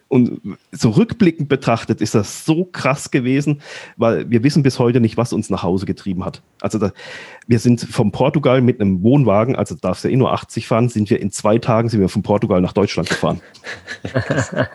Und 0.07 0.41
so 0.71 0.89
rückblickend 0.89 1.49
betrachtet 1.49 2.01
ist 2.01 2.15
das 2.15 2.45
so 2.45 2.65
krass 2.65 3.11
gewesen, 3.11 3.61
weil 3.97 4.29
wir 4.29 4.43
wissen 4.43 4.63
bis 4.63 4.79
heute 4.79 4.99
nicht, 4.99 5.17
was 5.17 5.33
uns 5.33 5.49
nach 5.49 5.63
Hause 5.63 5.85
getrieben 5.85 6.25
hat. 6.25 6.41
Also 6.59 6.77
da, 6.77 6.91
wir 7.47 7.59
sind 7.59 7.81
vom 7.81 8.11
Portugal 8.11 8.61
mit 8.61 8.79
einem 8.79 9.03
Wohnwagen, 9.03 9.55
also 9.55 9.75
darfst 9.75 10.03
ja 10.03 10.09
eh 10.09 10.15
nur 10.15 10.33
80 10.33 10.67
fahren, 10.67 10.89
sind 10.89 11.09
wir 11.09 11.19
in 11.19 11.31
zwei 11.31 11.57
Tagen 11.57 11.89
sind 11.89 11.99
wir 11.99 12.09
von 12.09 12.23
Portugal 12.23 12.61
nach 12.61 12.73
Deutschland 12.73 13.09
gefahren. 13.09 13.41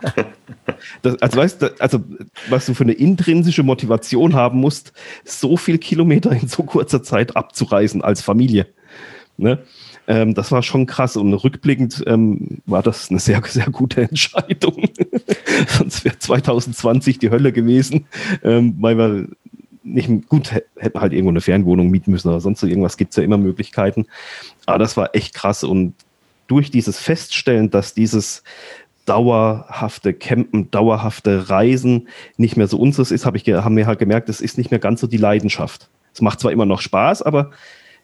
das, 1.02 1.20
also 1.22 1.36
weißt 1.38 1.62
du, 1.62 1.80
also 1.80 2.00
was 2.48 2.66
du 2.66 2.74
für 2.74 2.84
eine 2.84 2.92
intrinsische 2.92 3.62
Motivation 3.62 4.34
haben 4.34 4.60
musst, 4.60 4.92
so 5.24 5.56
viel 5.56 5.78
Kilometer 5.78 6.32
in 6.32 6.48
so 6.48 6.62
kurzer 6.62 7.02
Zeit 7.02 7.36
abzureisen 7.36 8.02
als 8.02 8.22
Familie. 8.22 8.66
Ne? 9.36 9.62
Ähm, 10.08 10.34
das 10.34 10.52
war 10.52 10.62
schon 10.62 10.86
krass 10.86 11.16
und 11.16 11.32
rückblickend 11.32 12.04
ähm, 12.06 12.58
war 12.66 12.82
das 12.82 13.10
eine 13.10 13.18
sehr, 13.18 13.42
sehr 13.44 13.66
gute 13.66 14.02
Entscheidung. 14.02 14.84
Sonst 15.68 16.04
wäre 16.04 16.18
2020 16.18 17.18
die 17.18 17.30
Hölle 17.30 17.52
gewesen, 17.52 18.06
ähm, 18.42 18.76
weil 18.80 18.98
wir 18.98 19.28
nicht 19.82 20.28
gut 20.28 20.52
hätten 20.76 21.00
halt 21.00 21.12
irgendwo 21.12 21.30
eine 21.30 21.40
Fernwohnung 21.40 21.90
mieten 21.90 22.10
müssen 22.10 22.28
oder 22.28 22.40
sonst 22.40 22.62
irgendwas 22.62 22.96
gibt 22.96 23.10
es 23.12 23.16
ja 23.16 23.22
immer 23.22 23.38
Möglichkeiten. 23.38 24.06
Aber 24.66 24.78
das 24.78 24.96
war 24.96 25.14
echt 25.14 25.34
krass 25.34 25.62
und 25.62 25.94
durch 26.48 26.70
dieses 26.70 26.98
Feststellen, 26.98 27.70
dass 27.70 27.94
dieses 27.94 28.42
dauerhafte 29.04 30.12
Campen, 30.12 30.70
dauerhafte 30.70 31.48
Reisen 31.48 32.08
nicht 32.36 32.56
mehr 32.56 32.66
so 32.66 32.78
unseres 32.78 33.12
ist, 33.12 33.24
habe 33.24 33.36
ich 33.36 33.44
haben 33.48 33.76
wir 33.76 33.86
halt 33.86 34.00
gemerkt, 34.00 34.28
es 34.28 34.40
ist 34.40 34.58
nicht 34.58 34.70
mehr 34.70 34.80
ganz 34.80 35.00
so 35.00 35.06
die 35.06 35.16
Leidenschaft. 35.16 35.88
Es 36.12 36.20
macht 36.20 36.40
zwar 36.40 36.50
immer 36.50 36.66
noch 36.66 36.80
Spaß, 36.80 37.22
aber 37.22 37.50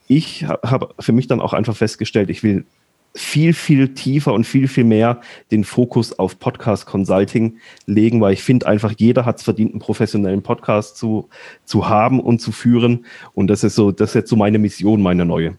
ich 0.08 0.44
habe 0.44 0.94
für 0.98 1.12
mich 1.12 1.26
dann 1.26 1.40
auch 1.40 1.52
einfach 1.52 1.76
festgestellt, 1.76 2.30
ich 2.30 2.42
will 2.42 2.64
viel, 3.14 3.52
viel 3.52 3.94
tiefer 3.94 4.32
und 4.32 4.44
viel, 4.44 4.68
viel 4.68 4.84
mehr 4.84 5.20
den 5.50 5.64
Fokus 5.64 6.18
auf 6.18 6.38
Podcast 6.38 6.86
Consulting 6.86 7.58
legen, 7.86 8.20
weil 8.20 8.32
ich 8.32 8.42
finde 8.42 8.66
einfach, 8.66 8.94
jeder 8.96 9.26
hat 9.26 9.38
es 9.38 9.42
verdient, 9.42 9.72
einen 9.72 9.80
professionellen 9.80 10.42
Podcast 10.42 10.96
zu, 10.96 11.28
zu 11.64 11.88
haben 11.88 12.20
und 12.20 12.40
zu 12.40 12.52
führen. 12.52 13.04
Und 13.34 13.48
das 13.48 13.64
ist 13.64 13.74
so, 13.74 13.92
das 13.92 14.10
ist 14.10 14.14
jetzt 14.14 14.30
so 14.30 14.36
meine 14.36 14.58
Mission, 14.58 15.02
meine 15.02 15.24
neue. 15.24 15.58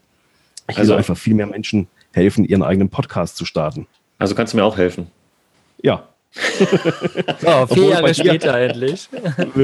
Ich 0.68 0.78
also, 0.78 0.92
will 0.92 0.98
einfach 0.98 1.16
viel 1.16 1.34
mehr 1.34 1.46
Menschen 1.46 1.86
helfen, 2.12 2.44
ihren 2.44 2.62
eigenen 2.62 2.88
Podcast 2.88 3.36
zu 3.36 3.44
starten. 3.44 3.86
Also 4.18 4.34
kannst 4.34 4.52
du 4.52 4.56
mir 4.56 4.64
auch 4.64 4.76
helfen? 4.76 5.08
Ja, 5.82 6.08
so, 7.40 7.66
vier 7.74 7.88
Jahre 7.90 8.14
später 8.14 8.58
endlich. 8.58 9.08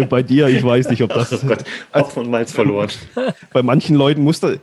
Bei 0.08 0.22
dir, 0.22 0.46
ich 0.46 0.62
weiß 0.62 0.88
nicht, 0.90 1.02
ob 1.02 1.12
das. 1.12 1.32
Oh 1.32 1.46
Gott, 1.46 1.64
auch 1.92 2.10
von 2.10 2.30
Malz 2.30 2.52
verloren. 2.52 2.90
Bei 3.52 3.62
manchen 3.62 3.96
Leuten 3.96 4.22
musste, 4.22 4.60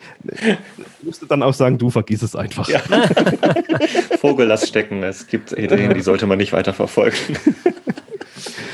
musste 1.02 1.26
dann 1.26 1.44
auch 1.44 1.54
sagen, 1.54 1.78
du 1.78 1.90
vergiss 1.90 2.22
es 2.22 2.36
einfach. 2.36 2.68
Ja. 2.70 2.80
Vogel, 4.22 4.48
lass 4.48 4.68
stecken. 4.68 5.04
Es 5.04 5.28
gibt 5.28 5.52
Ideen, 5.52 5.94
die 5.94 6.02
sollte 6.02 6.28
man 6.28 6.38
nicht 6.38 6.54
weiter 6.54 6.74
verfolgen. 6.74 7.18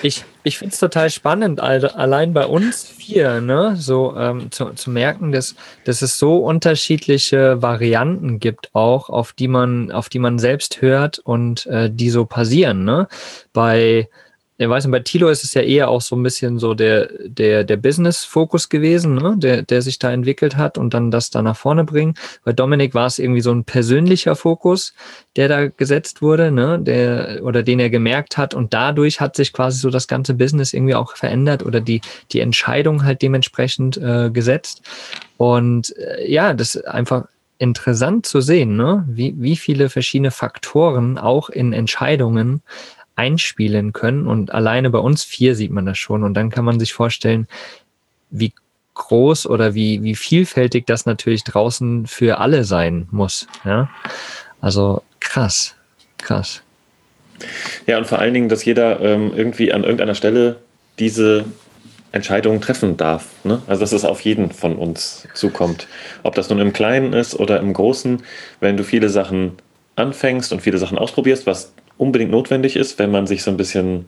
Ich, 0.04 0.26
ich 0.44 0.58
finde 0.58 0.74
es 0.74 0.80
total 0.80 1.10
spannend, 1.10 1.62
allein 1.62 2.34
bei 2.34 2.46
uns 2.46 2.84
vier, 2.84 3.40
ne, 3.40 3.78
so 3.78 4.14
ähm, 4.18 4.52
zu, 4.52 4.72
zu 4.72 4.92
merken, 4.92 5.32
dass, 5.32 5.56
dass 5.86 6.02
es 6.02 6.20
so 6.20 6.40
unterschiedliche 6.40 7.62
Varianten 7.62 8.40
gibt, 8.40 8.70
auch 8.74 9.10
auf 9.10 9.32
die 9.32 9.48
man, 9.48 9.94
auf 9.94 10.10
die 10.10 10.20
man 10.20 10.40
selbst 10.40 10.82
hört 10.82 11.20
und 11.20 11.66
äh, 11.68 11.90
die 11.90 12.10
so 12.10 12.26
passieren. 12.26 12.84
Ne? 12.84 13.08
Bei 13.54 14.10
ich 14.64 14.70
weiß 14.70 14.86
nicht, 14.86 14.92
bei 14.92 15.00
Tilo 15.00 15.30
ist 15.30 15.44
es 15.44 15.54
ja 15.54 15.62
eher 15.62 15.90
auch 15.90 16.02
so 16.02 16.16
ein 16.16 16.24
bisschen 16.24 16.60
so 16.60 16.74
der, 16.74 17.10
der, 17.26 17.64
der 17.64 17.78
Business-Fokus 17.78 18.70
gewesen, 18.70 19.16
ne? 19.16 19.36
der, 19.38 19.62
der 19.62 19.82
sich 19.82 20.00
da 20.00 20.12
entwickelt 20.12 20.58
hat 20.58 20.78
und 20.78 20.94
dann 20.94 21.12
das 21.12 21.30
da 21.30 21.42
nach 21.42 21.58
vorne 21.58 21.84
bringen. 21.84 22.16
Bei 22.44 22.54
Dominik 22.54 22.94
war 22.94 23.08
es 23.08 23.20
irgendwie 23.20 23.42
so 23.42 23.52
ein 23.52 23.64
persönlicher 23.64 24.36
Fokus, 24.36 24.94
der 25.36 25.48
da 25.48 25.68
gesetzt 25.68 26.22
wurde, 26.22 26.52
ne? 26.52 26.80
der, 26.80 27.42
oder 27.44 27.64
den 27.64 27.80
er 27.80 27.90
gemerkt 27.90 28.38
hat 28.38 28.54
und 28.54 28.74
dadurch 28.74 29.20
hat 29.20 29.36
sich 29.36 29.54
quasi 29.54 29.80
so 29.80 29.90
das 29.90 30.08
ganze 30.08 30.34
Business 30.34 30.74
irgendwie 30.74 30.96
auch 30.96 31.16
verändert 31.16 31.64
oder 31.64 31.82
die, 31.82 32.02
die 32.32 32.40
Entscheidung 32.40 33.04
halt 33.04 33.22
dementsprechend 33.22 33.98
äh, 33.98 34.30
gesetzt. 34.32 34.82
Und 35.38 35.96
äh, 35.98 36.32
ja, 36.32 36.54
das 36.54 36.76
ist 36.76 36.88
einfach 36.88 37.26
interessant 37.58 38.26
zu 38.26 38.42
sehen, 38.42 38.76
ne? 38.76 39.06
wie, 39.08 39.36
wie 39.38 39.56
viele 39.56 39.90
verschiedene 39.90 40.32
Faktoren 40.32 41.18
auch 41.18 41.50
in 41.50 41.74
Entscheidungen 41.74 42.62
einspielen 43.16 43.94
können. 43.94 44.28
Und 44.28 44.54
alleine 44.54 44.90
bei 44.90 45.00
uns 45.00 45.24
vier 45.24 45.56
sieht 45.56 45.72
man 45.72 45.86
das 45.86 45.98
schon. 45.98 46.24
Und 46.24 46.34
dann 46.34 46.50
kann 46.50 46.66
man 46.66 46.80
sich 46.80 46.94
vorstellen, 46.94 47.48
wie 48.30 48.54
groß 48.96 49.48
oder 49.48 49.74
wie, 49.74 50.04
wie 50.04 50.16
vielfältig 50.16 50.86
das 50.86 51.06
natürlich 51.06 51.44
draußen 51.44 52.08
für 52.08 52.40
alle 52.40 52.64
sein 52.64 53.08
muss. 53.12 53.48
Ja? 53.66 53.90
Also 54.62 55.04
krass, 55.20 55.76
krass. 56.18 56.62
Ja, 57.88 57.98
und 57.98 58.08
vor 58.08 58.20
allen 58.20 58.34
Dingen, 58.34 58.50
dass 58.50 58.64
jeder 58.66 59.00
ähm, 59.02 59.32
irgendwie 59.36 59.74
an 59.74 59.84
irgendeiner 59.84 60.16
Stelle 60.16 60.58
diese 61.00 61.46
Entscheidungen 62.12 62.62
treffen 62.62 62.96
darf. 62.96 63.26
Ne? 63.44 63.62
Also 63.68 63.82
dass 63.82 63.92
es 63.92 64.06
auf 64.06 64.22
jeden 64.22 64.52
von 64.52 64.76
uns 64.76 65.28
zukommt. 65.34 65.88
Ob 66.22 66.36
das 66.36 66.50
nun 66.50 66.60
im 66.60 66.72
Kleinen 66.72 67.14
ist 67.14 67.38
oder 67.38 67.60
im 67.60 67.74
Großen, 67.74 68.24
wenn 68.60 68.78
du 68.78 68.84
viele 68.84 69.10
Sachen 69.10 69.54
anfängst 69.96 70.54
und 70.54 70.62
viele 70.62 70.78
Sachen 70.78 70.98
ausprobierst, 70.98 71.46
was 71.48 71.74
unbedingt 71.98 72.32
notwendig 72.32 72.76
ist, 72.76 73.00
wenn 73.00 73.12
man 73.12 73.28
sich 73.28 73.44
so 73.44 73.52
ein 73.52 73.58
bisschen 73.58 74.06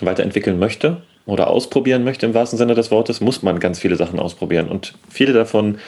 weiterentwickeln 0.00 0.58
möchte 0.58 1.02
oder 1.26 1.48
ausprobieren 1.48 2.04
möchte 2.04 2.26
im 2.26 2.34
wahrsten 2.34 2.58
Sinne 2.58 2.74
des 2.74 2.90
Wortes, 2.90 3.20
muss 3.20 3.42
man 3.42 3.60
ganz 3.60 3.78
viele 3.78 3.96
Sachen 3.96 4.18
ausprobieren. 4.18 4.68
Und 4.68 4.94
viele 5.08 5.32
davon 5.32 5.78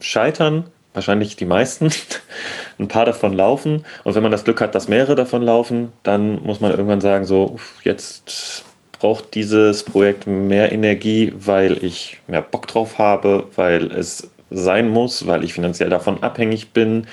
scheitern, 0.00 0.64
wahrscheinlich 0.94 1.36
die 1.36 1.44
meisten. 1.44 1.90
ein 2.78 2.88
paar 2.88 3.04
davon 3.04 3.32
laufen. 3.32 3.84
Und 4.04 4.14
wenn 4.14 4.22
man 4.22 4.32
das 4.32 4.44
Glück 4.44 4.60
hat, 4.60 4.74
dass 4.74 4.88
mehrere 4.88 5.14
davon 5.14 5.42
laufen, 5.42 5.92
dann 6.02 6.42
muss 6.42 6.60
man 6.60 6.70
irgendwann 6.70 7.00
sagen, 7.00 7.24
so, 7.24 7.58
jetzt 7.84 8.64
braucht 8.98 9.34
dieses 9.34 9.82
Projekt 9.84 10.26
mehr 10.26 10.72
Energie, 10.72 11.32
weil 11.36 11.82
ich 11.84 12.18
mehr 12.26 12.42
Bock 12.42 12.66
drauf 12.66 12.98
habe, 12.98 13.46
weil 13.56 13.90
es 13.92 14.30
sein 14.50 14.88
muss, 14.88 15.26
weil 15.26 15.44
ich 15.44 15.54
finanziell 15.54 15.90
davon 15.90 16.22
abhängig 16.22 16.70
bin 16.70 17.06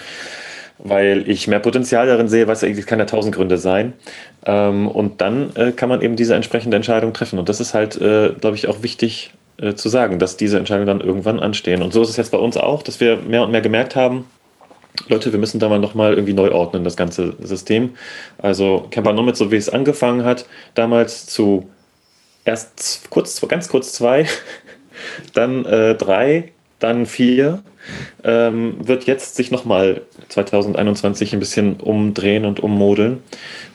weil 0.79 1.29
ich 1.29 1.47
mehr 1.47 1.59
Potenzial 1.59 2.07
darin 2.07 2.27
sehe, 2.27 2.47
was 2.47 2.63
eigentlich 2.63 2.85
kann 2.85 2.99
ja 2.99 3.05
tausend 3.05 3.35
Gründe 3.35 3.57
sein. 3.57 3.93
Ähm, 4.45 4.87
und 4.87 5.21
dann 5.21 5.55
äh, 5.55 5.71
kann 5.71 5.89
man 5.89 6.01
eben 6.01 6.15
diese 6.15 6.35
entsprechende 6.35 6.77
Entscheidung 6.77 7.13
treffen. 7.13 7.39
Und 7.39 7.49
das 7.49 7.59
ist 7.59 7.73
halt, 7.73 7.99
äh, 7.99 8.33
glaube 8.39 8.55
ich, 8.55 8.67
auch 8.67 8.83
wichtig 8.83 9.31
äh, 9.57 9.73
zu 9.73 9.89
sagen, 9.89 10.19
dass 10.19 10.37
diese 10.37 10.57
Entscheidungen 10.57 10.87
dann 10.87 11.01
irgendwann 11.01 11.39
anstehen. 11.39 11.81
Und 11.81 11.93
so 11.93 12.01
ist 12.01 12.09
es 12.09 12.17
jetzt 12.17 12.31
bei 12.31 12.37
uns 12.37 12.57
auch, 12.57 12.83
dass 12.83 12.99
wir 12.99 13.17
mehr 13.17 13.43
und 13.43 13.51
mehr 13.51 13.61
gemerkt 13.61 13.95
haben, 13.95 14.25
Leute, 15.07 15.31
wir 15.31 15.39
müssen 15.39 15.59
da 15.59 15.69
mal 15.69 15.79
nochmal 15.79 16.13
irgendwie 16.13 16.33
neu 16.33 16.51
ordnen, 16.51 16.83
das 16.83 16.97
ganze 16.97 17.35
System. 17.41 17.91
Also 18.39 18.87
Campernomics, 18.89 19.37
so 19.39 19.51
wie 19.51 19.55
es 19.55 19.69
angefangen 19.69 20.23
hat, 20.25 20.45
damals 20.73 21.27
zu 21.27 21.69
erst 22.45 23.09
kurz, 23.09 23.39
ganz 23.47 23.69
kurz 23.69 23.93
zwei, 23.93 24.25
dann 25.33 25.65
äh, 25.65 25.95
drei, 25.95 26.51
dann 26.79 27.05
vier 27.05 27.63
ähm, 28.23 28.75
wird 28.79 29.05
jetzt 29.05 29.35
sich 29.35 29.51
nochmal 29.51 30.01
2021 30.29 31.33
ein 31.33 31.39
bisschen 31.39 31.75
umdrehen 31.77 32.45
und 32.45 32.59
ummodeln. 32.59 33.21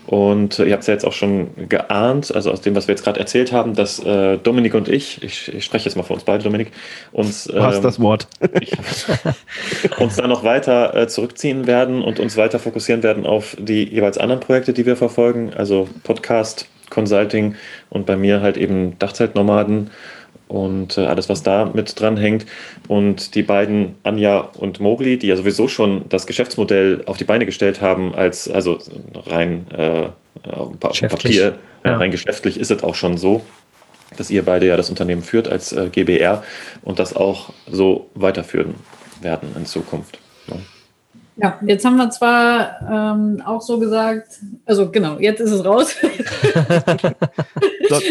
Und 0.06 0.58
äh, 0.58 0.64
ihr 0.64 0.72
habt 0.72 0.82
es 0.82 0.88
ja 0.88 0.94
jetzt 0.94 1.04
auch 1.04 1.12
schon 1.12 1.68
geahnt, 1.68 2.34
also 2.34 2.50
aus 2.50 2.60
dem, 2.60 2.74
was 2.74 2.88
wir 2.88 2.92
jetzt 2.92 3.04
gerade 3.04 3.20
erzählt 3.20 3.52
haben, 3.52 3.74
dass 3.74 3.98
äh, 4.00 4.36
Dominik 4.38 4.74
und 4.74 4.88
ich, 4.88 5.22
ich, 5.22 5.54
ich, 5.54 5.64
spreche 5.64 5.84
jetzt 5.84 5.96
mal 5.96 6.02
für 6.02 6.12
uns 6.12 6.24
beide, 6.24 6.42
Dominik, 6.42 6.72
uns, 7.12 7.48
ähm, 7.48 7.62
hast 7.62 7.82
das 7.82 8.00
Wort. 8.00 8.26
ich, 8.60 8.72
uns 9.98 10.16
da 10.16 10.26
noch 10.26 10.42
weiter 10.42 10.94
äh, 10.94 11.06
zurückziehen 11.06 11.66
werden 11.66 12.02
und 12.02 12.18
uns 12.18 12.36
weiter 12.36 12.58
fokussieren 12.58 13.02
werden 13.02 13.26
auf 13.26 13.56
die 13.58 13.84
jeweils 13.84 14.18
anderen 14.18 14.40
Projekte, 14.40 14.72
die 14.72 14.86
wir 14.86 14.96
verfolgen, 14.96 15.52
also 15.54 15.88
Podcast, 16.02 16.66
Consulting 16.90 17.54
und 17.88 18.04
bei 18.04 18.16
mir 18.16 18.42
halt 18.42 18.56
eben 18.56 18.98
Dachzeitnomaden 18.98 19.90
und 20.52 20.98
äh, 20.98 21.06
alles, 21.06 21.30
was 21.30 21.42
da 21.42 21.70
mit 21.72 21.98
dran 21.98 22.18
hängt. 22.18 22.44
Und 22.86 23.34
die 23.34 23.42
beiden, 23.42 23.94
Anja 24.02 24.40
und 24.58 24.80
Mogli, 24.80 25.18
die 25.18 25.28
ja 25.28 25.36
sowieso 25.36 25.66
schon 25.66 26.04
das 26.10 26.26
Geschäftsmodell 26.26 27.02
auf 27.06 27.16
die 27.16 27.24
Beine 27.24 27.46
gestellt 27.46 27.80
haben, 27.80 28.14
als 28.14 28.50
also 28.50 28.78
rein 29.26 29.66
äh, 29.70 30.08
auf 30.50 30.78
Papier, 30.78 31.58
ja. 31.84 31.96
rein 31.96 32.10
geschäftlich 32.10 32.60
ist 32.60 32.70
es 32.70 32.82
auch 32.82 32.94
schon 32.94 33.16
so, 33.16 33.42
dass 34.18 34.30
ihr 34.30 34.44
beide 34.44 34.66
ja 34.66 34.76
das 34.76 34.90
Unternehmen 34.90 35.22
führt 35.22 35.48
als 35.48 35.72
äh, 35.72 35.88
GBR 35.90 36.42
und 36.82 36.98
das 36.98 37.16
auch 37.16 37.54
so 37.70 38.10
weiterführen 38.14 38.74
werden 39.22 39.54
in 39.56 39.64
Zukunft. 39.64 40.18
Ja. 40.48 40.56
Ja, 41.36 41.58
jetzt 41.66 41.84
haben 41.86 41.96
wir 41.96 42.10
zwar 42.10 42.80
ähm, 42.90 43.42
auch 43.46 43.62
so 43.62 43.78
gesagt, 43.78 44.38
also 44.66 44.90
genau, 44.90 45.18
jetzt 45.18 45.40
ist 45.40 45.50
es 45.50 45.64
raus. 45.64 45.96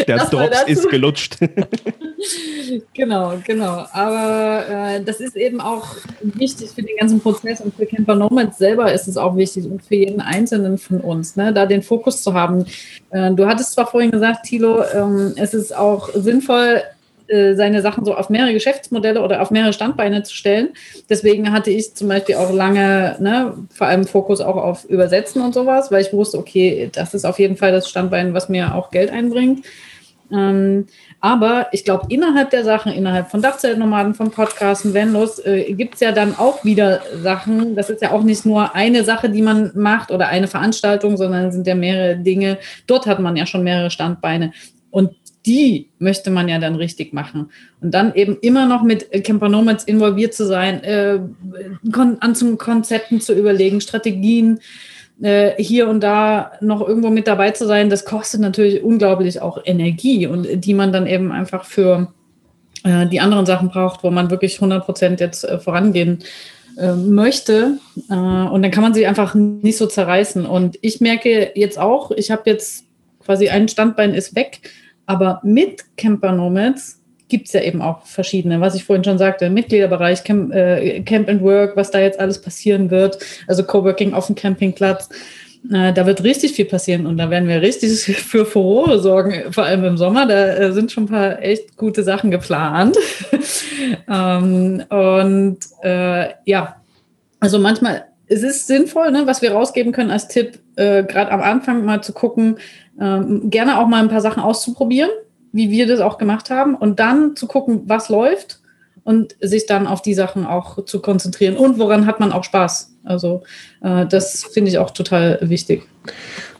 Der 0.06 0.18
Drops 0.26 0.62
ist 0.66 0.88
gelutscht. 0.88 1.38
genau, 2.94 3.34
genau. 3.44 3.86
Aber 3.92 4.64
äh, 4.68 5.04
das 5.04 5.20
ist 5.20 5.36
eben 5.36 5.60
auch 5.60 5.86
wichtig 6.22 6.70
für 6.70 6.82
den 6.82 6.96
ganzen 6.96 7.20
Prozess 7.20 7.60
und 7.60 7.74
für 7.76 7.86
Camper 7.86 8.16
Nomads 8.16 8.58
selber 8.58 8.92
ist 8.92 9.06
es 9.06 9.16
auch 9.16 9.36
wichtig 9.36 9.66
und 9.66 9.84
für 9.84 9.94
jeden 9.96 10.20
Einzelnen 10.20 10.78
von 10.78 11.00
uns, 11.00 11.36
ne, 11.36 11.52
da 11.52 11.66
den 11.66 11.82
Fokus 11.82 12.22
zu 12.22 12.34
haben. 12.34 12.66
Äh, 13.10 13.32
du 13.34 13.46
hattest 13.46 13.72
zwar 13.72 13.86
vorhin 13.86 14.10
gesagt, 14.10 14.46
Thilo, 14.46 14.82
ähm, 14.94 15.34
es 15.36 15.54
ist 15.54 15.76
auch 15.76 16.10
sinnvoll, 16.14 16.82
äh, 17.32 17.54
seine 17.54 17.80
Sachen 17.80 18.04
so 18.04 18.14
auf 18.14 18.28
mehrere 18.28 18.52
Geschäftsmodelle 18.52 19.22
oder 19.22 19.40
auf 19.40 19.50
mehrere 19.50 19.72
Standbeine 19.72 20.22
zu 20.22 20.34
stellen. 20.34 20.68
Deswegen 21.08 21.50
hatte 21.50 21.70
ich 21.70 21.94
zum 21.94 22.08
Beispiel 22.08 22.34
auch 22.34 22.52
lange, 22.52 23.16
ne, 23.20 23.54
vor 23.72 23.86
allem 23.86 24.04
Fokus 24.04 24.42
auch 24.42 24.56
auf 24.56 24.84
Übersetzen 24.84 25.40
und 25.40 25.54
sowas, 25.54 25.90
weil 25.90 26.02
ich 26.02 26.12
wusste, 26.12 26.38
okay, 26.38 26.90
das 26.92 27.14
ist 27.14 27.24
auf 27.24 27.38
jeden 27.38 27.56
Fall 27.56 27.72
das 27.72 27.88
Standbein, 27.88 28.34
was 28.34 28.50
mir 28.50 28.74
auch 28.74 28.90
Geld 28.90 29.10
einbringt. 29.10 29.64
Ähm, 30.30 30.86
aber 31.20 31.68
ich 31.72 31.84
glaube, 31.84 32.06
innerhalb 32.10 32.50
der 32.50 32.64
Sachen, 32.64 32.92
innerhalb 32.92 33.30
von 33.30 33.40
Dachzeltnomaden, 33.40 34.14
von 34.14 34.30
Podcasten, 34.30 34.92
Venlos, 34.92 35.38
äh, 35.38 35.72
gibt 35.72 35.94
es 35.94 36.00
ja 36.00 36.12
dann 36.12 36.36
auch 36.36 36.64
wieder 36.64 37.00
Sachen. 37.22 37.76
Das 37.76 37.88
ist 37.88 38.02
ja 38.02 38.10
auch 38.10 38.22
nicht 38.22 38.44
nur 38.44 38.74
eine 38.74 39.04
Sache, 39.04 39.30
die 39.30 39.42
man 39.42 39.72
macht 39.74 40.10
oder 40.10 40.28
eine 40.28 40.48
Veranstaltung, 40.48 41.16
sondern 41.16 41.46
es 41.46 41.54
sind 41.54 41.66
ja 41.66 41.74
mehrere 41.74 42.16
Dinge. 42.16 42.58
Dort 42.86 43.06
hat 43.06 43.20
man 43.20 43.36
ja 43.36 43.46
schon 43.46 43.62
mehrere 43.62 43.90
Standbeine. 43.90 44.52
Und 44.90 45.14
die 45.46 45.88
möchte 45.98 46.30
man 46.30 46.48
ja 46.48 46.58
dann 46.58 46.76
richtig 46.76 47.12
machen. 47.12 47.50
Und 47.80 47.92
dann 47.92 48.14
eben 48.14 48.38
immer 48.40 48.66
noch 48.66 48.82
mit 48.82 49.10
Camper 49.24 49.48
Nomads 49.48 49.84
involviert 49.84 50.34
zu 50.34 50.46
sein, 50.46 50.82
äh, 50.84 51.20
an 52.20 52.34
zum 52.34 52.58
Konzepten 52.58 53.20
zu 53.20 53.34
überlegen, 53.34 53.80
Strategien 53.80 54.60
äh, 55.20 55.52
hier 55.62 55.88
und 55.88 56.00
da 56.00 56.52
noch 56.60 56.86
irgendwo 56.86 57.10
mit 57.10 57.26
dabei 57.26 57.50
zu 57.50 57.66
sein, 57.66 57.90
das 57.90 58.04
kostet 58.04 58.40
natürlich 58.40 58.82
unglaublich 58.82 59.40
auch 59.40 59.60
Energie 59.64 60.26
und 60.26 60.46
die 60.64 60.74
man 60.74 60.92
dann 60.92 61.06
eben 61.06 61.32
einfach 61.32 61.64
für 61.64 62.12
äh, 62.84 63.06
die 63.06 63.20
anderen 63.20 63.46
Sachen 63.46 63.68
braucht, 63.68 64.02
wo 64.02 64.10
man 64.10 64.30
wirklich 64.30 64.56
100 64.56 64.84
Prozent 64.84 65.20
jetzt 65.20 65.44
äh, 65.44 65.58
vorangehen 65.58 66.20
äh, 66.78 66.94
möchte. 66.94 67.78
Äh, 68.10 68.14
und 68.14 68.62
dann 68.62 68.70
kann 68.70 68.82
man 68.82 68.94
sich 68.94 69.06
einfach 69.06 69.34
nicht 69.34 69.76
so 69.76 69.86
zerreißen. 69.86 70.46
Und 70.46 70.78
ich 70.82 71.00
merke 71.00 71.52
jetzt 71.54 71.78
auch, 71.78 72.10
ich 72.12 72.30
habe 72.30 72.42
jetzt 72.46 72.84
quasi 73.24 73.48
ein 73.48 73.68
Standbein 73.68 74.14
ist 74.14 74.34
weg 74.34 74.60
aber 75.12 75.40
mit 75.44 75.84
Camper 75.98 76.32
Nomads 76.32 77.02
gibt 77.28 77.46
es 77.46 77.52
ja 77.52 77.60
eben 77.60 77.82
auch 77.82 78.06
verschiedene, 78.06 78.60
was 78.60 78.74
ich 78.74 78.84
vorhin 78.84 79.04
schon 79.04 79.18
sagte, 79.18 79.50
Mitgliederbereich, 79.50 80.24
Camp, 80.24 80.54
äh, 80.54 81.00
Camp 81.00 81.28
and 81.28 81.42
Work, 81.42 81.76
was 81.76 81.90
da 81.90 82.00
jetzt 82.00 82.18
alles 82.18 82.40
passieren 82.40 82.90
wird, 82.90 83.18
also 83.46 83.62
Coworking 83.62 84.14
auf 84.14 84.26
dem 84.26 84.34
Campingplatz. 84.34 85.08
Äh, 85.70 85.92
da 85.92 86.06
wird 86.06 86.24
richtig 86.24 86.52
viel 86.52 86.64
passieren 86.64 87.06
und 87.06 87.18
da 87.18 87.30
werden 87.30 87.48
wir 87.48 87.60
richtig 87.60 87.90
für 88.16 88.46
Furore 88.46 89.00
sorgen, 89.00 89.52
vor 89.52 89.64
allem 89.64 89.84
im 89.84 89.98
Sommer. 89.98 90.26
Da 90.26 90.56
äh, 90.56 90.72
sind 90.72 90.90
schon 90.90 91.04
ein 91.04 91.08
paar 91.08 91.42
echt 91.42 91.76
gute 91.76 92.02
Sachen 92.02 92.30
geplant. 92.30 92.96
ähm, 94.10 94.82
und 94.88 95.58
äh, 95.82 96.30
ja, 96.46 96.76
also 97.38 97.58
manchmal 97.58 98.04
es 98.32 98.42
ist 98.42 98.66
sinnvoll, 98.66 99.10
ne, 99.10 99.26
was 99.26 99.42
wir 99.42 99.52
rausgeben 99.52 99.92
können 99.92 100.10
als 100.10 100.28
Tipp, 100.28 100.58
äh, 100.76 101.04
gerade 101.04 101.30
am 101.30 101.42
Anfang 101.42 101.84
mal 101.84 102.02
zu 102.02 102.12
gucken, 102.12 102.56
ähm, 103.00 103.50
gerne 103.50 103.78
auch 103.78 103.86
mal 103.86 104.02
ein 104.02 104.08
paar 104.08 104.20
Sachen 104.20 104.42
auszuprobieren, 104.42 105.10
wie 105.52 105.70
wir 105.70 105.86
das 105.86 106.00
auch 106.00 106.18
gemacht 106.18 106.50
haben, 106.50 106.74
und 106.74 106.98
dann 106.98 107.36
zu 107.36 107.46
gucken, 107.46 107.82
was 107.86 108.08
läuft 108.08 108.60
und 109.04 109.36
sich 109.40 109.66
dann 109.66 109.86
auf 109.86 110.00
die 110.00 110.14
Sachen 110.14 110.46
auch 110.46 110.84
zu 110.84 111.00
konzentrieren 111.00 111.56
und 111.56 111.78
woran 111.78 112.06
hat 112.06 112.20
man 112.20 112.32
auch 112.32 112.44
Spaß. 112.44 112.92
Also 113.04 113.42
äh, 113.82 114.06
das 114.06 114.44
finde 114.44 114.70
ich 114.70 114.78
auch 114.78 114.90
total 114.90 115.38
wichtig. 115.42 115.82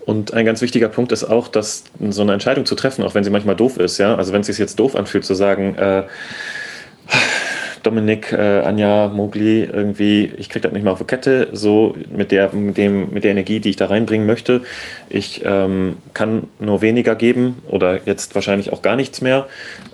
Und 0.04 0.34
ein 0.34 0.44
ganz 0.44 0.60
wichtiger 0.60 0.88
Punkt 0.88 1.12
ist 1.12 1.24
auch, 1.24 1.46
dass 1.48 1.84
so 2.10 2.22
eine 2.22 2.32
Entscheidung 2.32 2.66
zu 2.66 2.74
treffen, 2.74 3.04
auch 3.04 3.14
wenn 3.14 3.22
sie 3.22 3.30
manchmal 3.30 3.54
doof 3.54 3.76
ist, 3.78 3.98
ja, 3.98 4.16
also 4.16 4.32
wenn 4.32 4.40
es 4.40 4.48
sich 4.48 4.58
jetzt 4.58 4.78
doof 4.78 4.96
anfühlt, 4.96 5.24
zu 5.24 5.34
sagen, 5.34 5.76
äh, 5.76 6.02
Dominik, 7.82 8.32
äh, 8.32 8.60
Anja, 8.60 9.08
Mogli, 9.08 9.64
irgendwie, 9.64 10.32
ich 10.36 10.48
kriege 10.48 10.62
das 10.62 10.72
nicht 10.72 10.82
mehr 10.82 10.92
auf 10.92 10.98
die 10.98 11.04
Kette, 11.04 11.48
so 11.52 11.94
mit 12.14 12.30
der, 12.30 12.52
mit, 12.52 12.76
dem, 12.76 13.12
mit 13.12 13.24
der 13.24 13.32
Energie, 13.32 13.60
die 13.60 13.70
ich 13.70 13.76
da 13.76 13.86
reinbringen 13.86 14.26
möchte. 14.26 14.62
Ich 15.08 15.42
ähm, 15.44 15.96
kann 16.14 16.48
nur 16.58 16.80
weniger 16.80 17.14
geben 17.14 17.62
oder 17.68 18.00
jetzt 18.06 18.34
wahrscheinlich 18.34 18.72
auch 18.72 18.82
gar 18.82 18.96
nichts 18.96 19.20
mehr. 19.20 19.46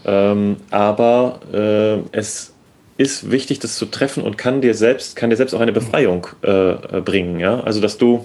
Ähm, 0.05 0.57
aber 0.70 1.41
äh, 1.53 2.16
es 2.16 2.53
ist 2.97 3.30
wichtig, 3.30 3.61
das 3.61 3.76
zu 3.76 3.86
treffen 3.86 4.22
und 4.22 4.36
kann 4.36 4.61
dir 4.61 4.74
selbst, 4.74 5.16
kann 5.16 5.30
dir 5.30 5.36
selbst 5.36 5.55
auch 5.55 5.61
eine 5.61 5.72
Befreiung 5.72 6.26
äh, 6.43 6.70
äh 6.72 7.01
bringen. 7.01 7.39
Ja? 7.39 7.61
Also, 7.61 7.80
dass 7.80 7.97
du 7.97 8.24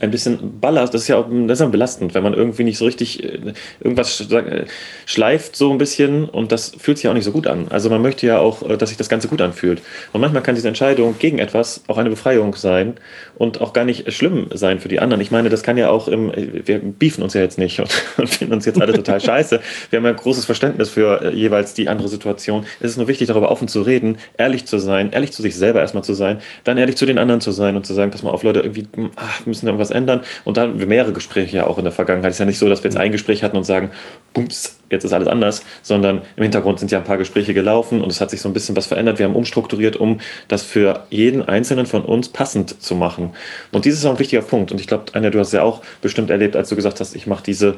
ein 0.00 0.10
bisschen 0.10 0.60
Ballast, 0.60 0.94
das 0.94 1.02
ist 1.02 1.08
ja 1.08 1.16
auch 1.16 1.26
das 1.30 1.58
ist 1.58 1.64
ja 1.64 1.68
belastend, 1.68 2.14
wenn 2.14 2.22
man 2.22 2.34
irgendwie 2.34 2.64
nicht 2.64 2.78
so 2.78 2.84
richtig 2.84 3.22
äh, 3.22 3.52
irgendwas 3.80 4.20
äh, 4.30 4.66
schleift 5.06 5.56
so 5.56 5.70
ein 5.70 5.78
bisschen 5.78 6.28
und 6.28 6.52
das 6.52 6.72
fühlt 6.78 6.98
sich 6.98 7.08
auch 7.08 7.14
nicht 7.14 7.24
so 7.24 7.32
gut 7.32 7.46
an. 7.46 7.66
Also 7.70 7.90
man 7.90 8.02
möchte 8.02 8.26
ja 8.26 8.38
auch, 8.38 8.68
äh, 8.68 8.76
dass 8.76 8.90
sich 8.90 8.98
das 8.98 9.08
Ganze 9.08 9.28
gut 9.28 9.40
anfühlt. 9.40 9.82
Und 10.12 10.20
manchmal 10.20 10.42
kann 10.42 10.54
diese 10.54 10.68
Entscheidung 10.68 11.16
gegen 11.18 11.38
etwas 11.38 11.84
auch 11.88 11.98
eine 11.98 12.10
Befreiung 12.10 12.54
sein 12.54 12.94
und 13.36 13.60
auch 13.60 13.72
gar 13.72 13.84
nicht 13.84 14.12
schlimm 14.12 14.48
sein 14.52 14.80
für 14.80 14.88
die 14.88 15.00
anderen. 15.00 15.20
Ich 15.20 15.30
meine, 15.30 15.48
das 15.48 15.62
kann 15.62 15.76
ja 15.76 15.90
auch 15.90 16.08
im, 16.08 16.32
wir 16.34 16.80
beefen 16.80 17.22
uns 17.22 17.34
ja 17.34 17.40
jetzt 17.40 17.58
nicht 17.58 17.80
und, 17.80 17.90
und 18.16 18.28
finden 18.28 18.54
uns 18.54 18.66
jetzt 18.66 18.80
alle 18.80 18.92
total 18.92 19.20
scheiße. 19.20 19.60
Wir 19.90 19.98
haben 19.98 20.04
ja 20.06 20.12
großes 20.12 20.44
Verständnis 20.44 20.90
für 20.90 21.32
jeweils 21.32 21.74
die 21.74 21.88
andere 21.88 22.08
Situation. 22.08 22.66
Es 22.80 22.90
ist 22.90 22.96
nur 22.96 23.08
wichtig, 23.08 23.28
darüber 23.28 23.50
offen 23.50 23.68
zu 23.68 23.82
reden, 23.82 24.18
ehrlich 24.36 24.66
zu 24.66 24.78
sein, 24.78 25.12
ehrlich 25.12 25.32
zu 25.32 25.42
sich 25.42 25.56
selber 25.56 25.80
erstmal 25.80 26.04
zu 26.04 26.14
sein, 26.14 26.38
dann 26.64 26.78
ehrlich 26.78 26.96
zu 26.96 27.06
den 27.06 27.18
anderen 27.18 27.40
zu 27.40 27.52
sein 27.52 27.76
und 27.76 27.86
zu 27.86 27.94
sagen, 27.94 28.10
pass 28.10 28.22
mal 28.22 28.30
auf, 28.30 28.42
Leute, 28.42 28.60
irgendwie 28.60 28.86
ach, 29.16 29.46
müssen 29.46 29.66
irgendwas 29.74 29.90
ändern. 29.90 30.20
Und 30.44 30.56
dann 30.56 30.76
mehrere 30.76 31.12
Gespräche 31.12 31.56
ja 31.56 31.66
auch 31.66 31.78
in 31.78 31.84
der 31.84 31.92
Vergangenheit. 31.92 32.30
Es 32.30 32.36
ist 32.36 32.40
ja 32.40 32.46
nicht 32.46 32.58
so, 32.58 32.68
dass 32.68 32.82
wir 32.82 32.90
jetzt 32.90 32.98
ein 32.98 33.12
Gespräch 33.12 33.42
hatten 33.42 33.56
und 33.56 33.64
sagen, 33.64 33.90
bums, 34.32 34.78
jetzt 34.90 35.04
ist 35.04 35.12
alles 35.12 35.28
anders, 35.28 35.62
sondern 35.82 36.22
im 36.36 36.42
Hintergrund 36.42 36.78
sind 36.78 36.90
ja 36.90 36.98
ein 36.98 37.04
paar 37.04 37.18
Gespräche 37.18 37.54
gelaufen 37.54 38.00
und 38.00 38.10
es 38.10 38.20
hat 38.20 38.30
sich 38.30 38.40
so 38.40 38.48
ein 38.48 38.52
bisschen 38.52 38.76
was 38.76 38.86
verändert. 38.86 39.18
Wir 39.18 39.26
haben 39.26 39.36
umstrukturiert, 39.36 39.96
um 39.96 40.20
das 40.48 40.62
für 40.62 41.04
jeden 41.10 41.42
Einzelnen 41.42 41.86
von 41.86 42.04
uns 42.04 42.28
passend 42.28 42.82
zu 42.82 42.94
machen. 42.94 43.30
Und 43.72 43.84
dieses 43.84 44.00
ist 44.00 44.06
auch 44.06 44.12
ein 44.12 44.18
wichtiger 44.18 44.42
Punkt. 44.42 44.72
Und 44.72 44.80
ich 44.80 44.86
glaube, 44.86 45.04
Anja, 45.12 45.30
du 45.30 45.38
hast 45.38 45.52
ja 45.52 45.62
auch 45.62 45.82
bestimmt 46.02 46.30
erlebt, 46.30 46.56
als 46.56 46.68
du 46.68 46.76
gesagt 46.76 47.00
hast, 47.00 47.14
ich 47.14 47.26
mache 47.26 47.42
diese 47.44 47.76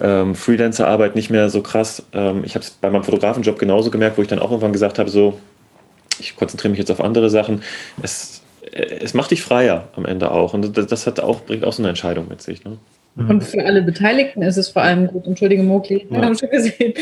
ähm, 0.00 0.34
Freelancer-Arbeit 0.34 1.14
nicht 1.14 1.30
mehr 1.30 1.48
so 1.48 1.62
krass. 1.62 2.02
Ähm, 2.12 2.42
ich 2.44 2.54
habe 2.54 2.64
es 2.64 2.70
bei 2.70 2.90
meinem 2.90 3.04
Fotografenjob 3.04 3.58
genauso 3.58 3.90
gemerkt, 3.90 4.18
wo 4.18 4.22
ich 4.22 4.28
dann 4.28 4.38
auch 4.38 4.50
irgendwann 4.50 4.72
gesagt 4.72 4.98
habe, 4.98 5.10
so, 5.10 5.38
ich 6.20 6.36
konzentriere 6.36 6.70
mich 6.70 6.78
jetzt 6.78 6.90
auf 6.90 7.00
andere 7.00 7.30
Sachen. 7.30 7.62
Es 8.02 8.42
es 8.80 9.14
macht 9.14 9.30
dich 9.30 9.42
freier 9.42 9.88
am 9.96 10.04
Ende 10.04 10.30
auch. 10.30 10.54
Und 10.54 10.76
das 10.76 11.06
hat 11.06 11.20
auch, 11.20 11.42
bringt 11.42 11.64
auch 11.64 11.72
so 11.72 11.82
eine 11.82 11.90
Entscheidung 11.90 12.28
mit 12.28 12.42
sich. 12.42 12.64
Ne? 12.64 12.78
Mhm. 13.14 13.30
Und 13.30 13.44
für 13.44 13.64
alle 13.64 13.82
Beteiligten 13.82 14.42
ist 14.42 14.56
es 14.56 14.68
vor 14.68 14.82
allem 14.82 15.08
gut, 15.08 15.26
entschuldige 15.26 15.62
Mokli, 15.62 16.06
ja. 16.10 16.22
haben 16.22 16.38
schon 16.38 16.50
gesehen, 16.50 16.94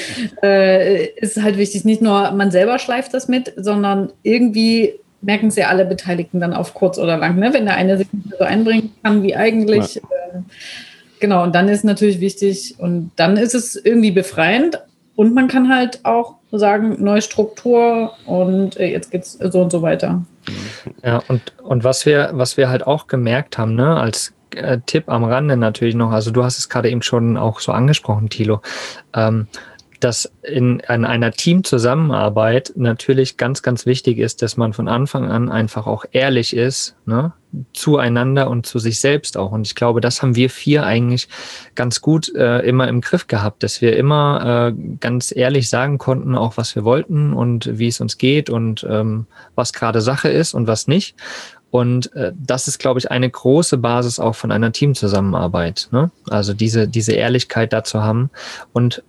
äh, 0.42 1.06
ist 1.16 1.42
halt 1.42 1.58
wichtig, 1.58 1.84
nicht 1.84 2.00
nur 2.00 2.30
man 2.32 2.50
selber 2.50 2.78
schleift 2.78 3.12
das 3.14 3.28
mit, 3.28 3.52
sondern 3.56 4.12
irgendwie 4.22 4.94
merken 5.20 5.48
es 5.48 5.56
ja 5.56 5.68
alle 5.68 5.84
Beteiligten 5.84 6.40
dann 6.40 6.54
auf 6.54 6.74
kurz 6.74 6.98
oder 6.98 7.16
lang, 7.18 7.38
ne? 7.38 7.52
wenn 7.52 7.66
der 7.66 7.76
eine 7.76 7.98
sich 7.98 8.12
nicht 8.12 8.36
so 8.38 8.44
einbringen 8.44 8.92
kann 9.02 9.22
wie 9.22 9.34
eigentlich. 9.36 9.96
Ja. 9.96 10.02
Äh, 10.02 10.40
genau, 11.20 11.42
und 11.42 11.54
dann 11.54 11.68
ist 11.68 11.84
natürlich 11.84 12.20
wichtig 12.20 12.76
und 12.78 13.10
dann 13.16 13.36
ist 13.36 13.54
es 13.54 13.76
irgendwie 13.76 14.10
befreiend 14.10 14.80
und 15.16 15.34
man 15.34 15.48
kann 15.48 15.68
halt 15.68 16.04
auch 16.04 16.36
sagen, 16.52 16.96
neue 17.02 17.22
Struktur 17.22 18.12
und 18.26 18.78
äh, 18.78 18.86
jetzt 18.86 19.10
geht 19.10 19.22
es 19.22 19.32
so 19.32 19.60
und 19.60 19.70
so 19.70 19.82
weiter. 19.82 20.24
Ja, 21.02 21.22
und, 21.28 21.54
und 21.62 21.84
was 21.84 22.06
wir, 22.06 22.30
was 22.32 22.56
wir 22.56 22.68
halt 22.68 22.86
auch 22.86 23.06
gemerkt 23.06 23.58
haben, 23.58 23.74
ne, 23.74 23.98
als 23.98 24.34
äh, 24.54 24.78
Tipp 24.86 25.08
am 25.08 25.24
Rande 25.24 25.56
natürlich 25.56 25.94
noch, 25.94 26.12
also 26.12 26.30
du 26.30 26.44
hast 26.44 26.58
es 26.58 26.68
gerade 26.68 26.90
eben 26.90 27.02
schon 27.02 27.36
auch 27.36 27.60
so 27.60 27.72
angesprochen, 27.72 28.28
Thilo, 28.28 28.60
ähm, 29.14 29.48
dass 30.00 30.30
in, 30.42 30.80
in 30.80 31.04
einer 31.04 31.32
Teamzusammenarbeit 31.32 32.72
natürlich 32.76 33.36
ganz, 33.36 33.62
ganz 33.62 33.86
wichtig 33.86 34.18
ist, 34.18 34.42
dass 34.42 34.56
man 34.56 34.72
von 34.72 34.88
Anfang 34.88 35.30
an 35.30 35.50
einfach 35.50 35.86
auch 35.86 36.04
ehrlich 36.12 36.56
ist, 36.56 36.96
ne, 37.06 37.32
zueinander 37.72 38.50
und 38.50 38.66
zu 38.66 38.78
sich 38.78 39.00
selbst 39.00 39.36
auch. 39.36 39.52
Und 39.52 39.66
ich 39.66 39.74
glaube, 39.74 40.00
das 40.00 40.22
haben 40.22 40.36
wir 40.36 40.50
vier 40.50 40.84
eigentlich 40.84 41.28
ganz 41.74 42.00
gut 42.00 42.34
äh, 42.34 42.60
immer 42.60 42.88
im 42.88 43.00
Griff 43.00 43.26
gehabt, 43.26 43.62
dass 43.62 43.80
wir 43.80 43.96
immer 43.96 44.72
äh, 44.74 44.96
ganz 45.00 45.34
ehrlich 45.34 45.68
sagen 45.70 45.98
konnten, 45.98 46.34
auch 46.34 46.56
was 46.56 46.74
wir 46.74 46.84
wollten 46.84 47.32
und 47.32 47.78
wie 47.78 47.88
es 47.88 48.00
uns 48.00 48.18
geht 48.18 48.50
und 48.50 48.86
ähm, 48.88 49.26
was 49.54 49.72
gerade 49.72 50.00
Sache 50.00 50.28
ist 50.28 50.54
und 50.54 50.66
was 50.66 50.86
nicht. 50.86 51.16
Und 51.70 52.12
äh, 52.14 52.32
das 52.34 52.68
ist, 52.68 52.78
glaube 52.78 52.98
ich, 52.98 53.10
eine 53.10 53.28
große 53.28 53.78
Basis 53.78 54.18
auch 54.18 54.34
von 54.34 54.52
einer 54.52 54.72
Teamzusammenarbeit. 54.72 55.88
Ne? 55.90 56.10
Also 56.30 56.54
diese, 56.54 56.88
diese 56.88 57.12
Ehrlichkeit 57.12 57.72
dazu 57.72 58.02
haben. 58.02 58.30
Und 58.72 59.02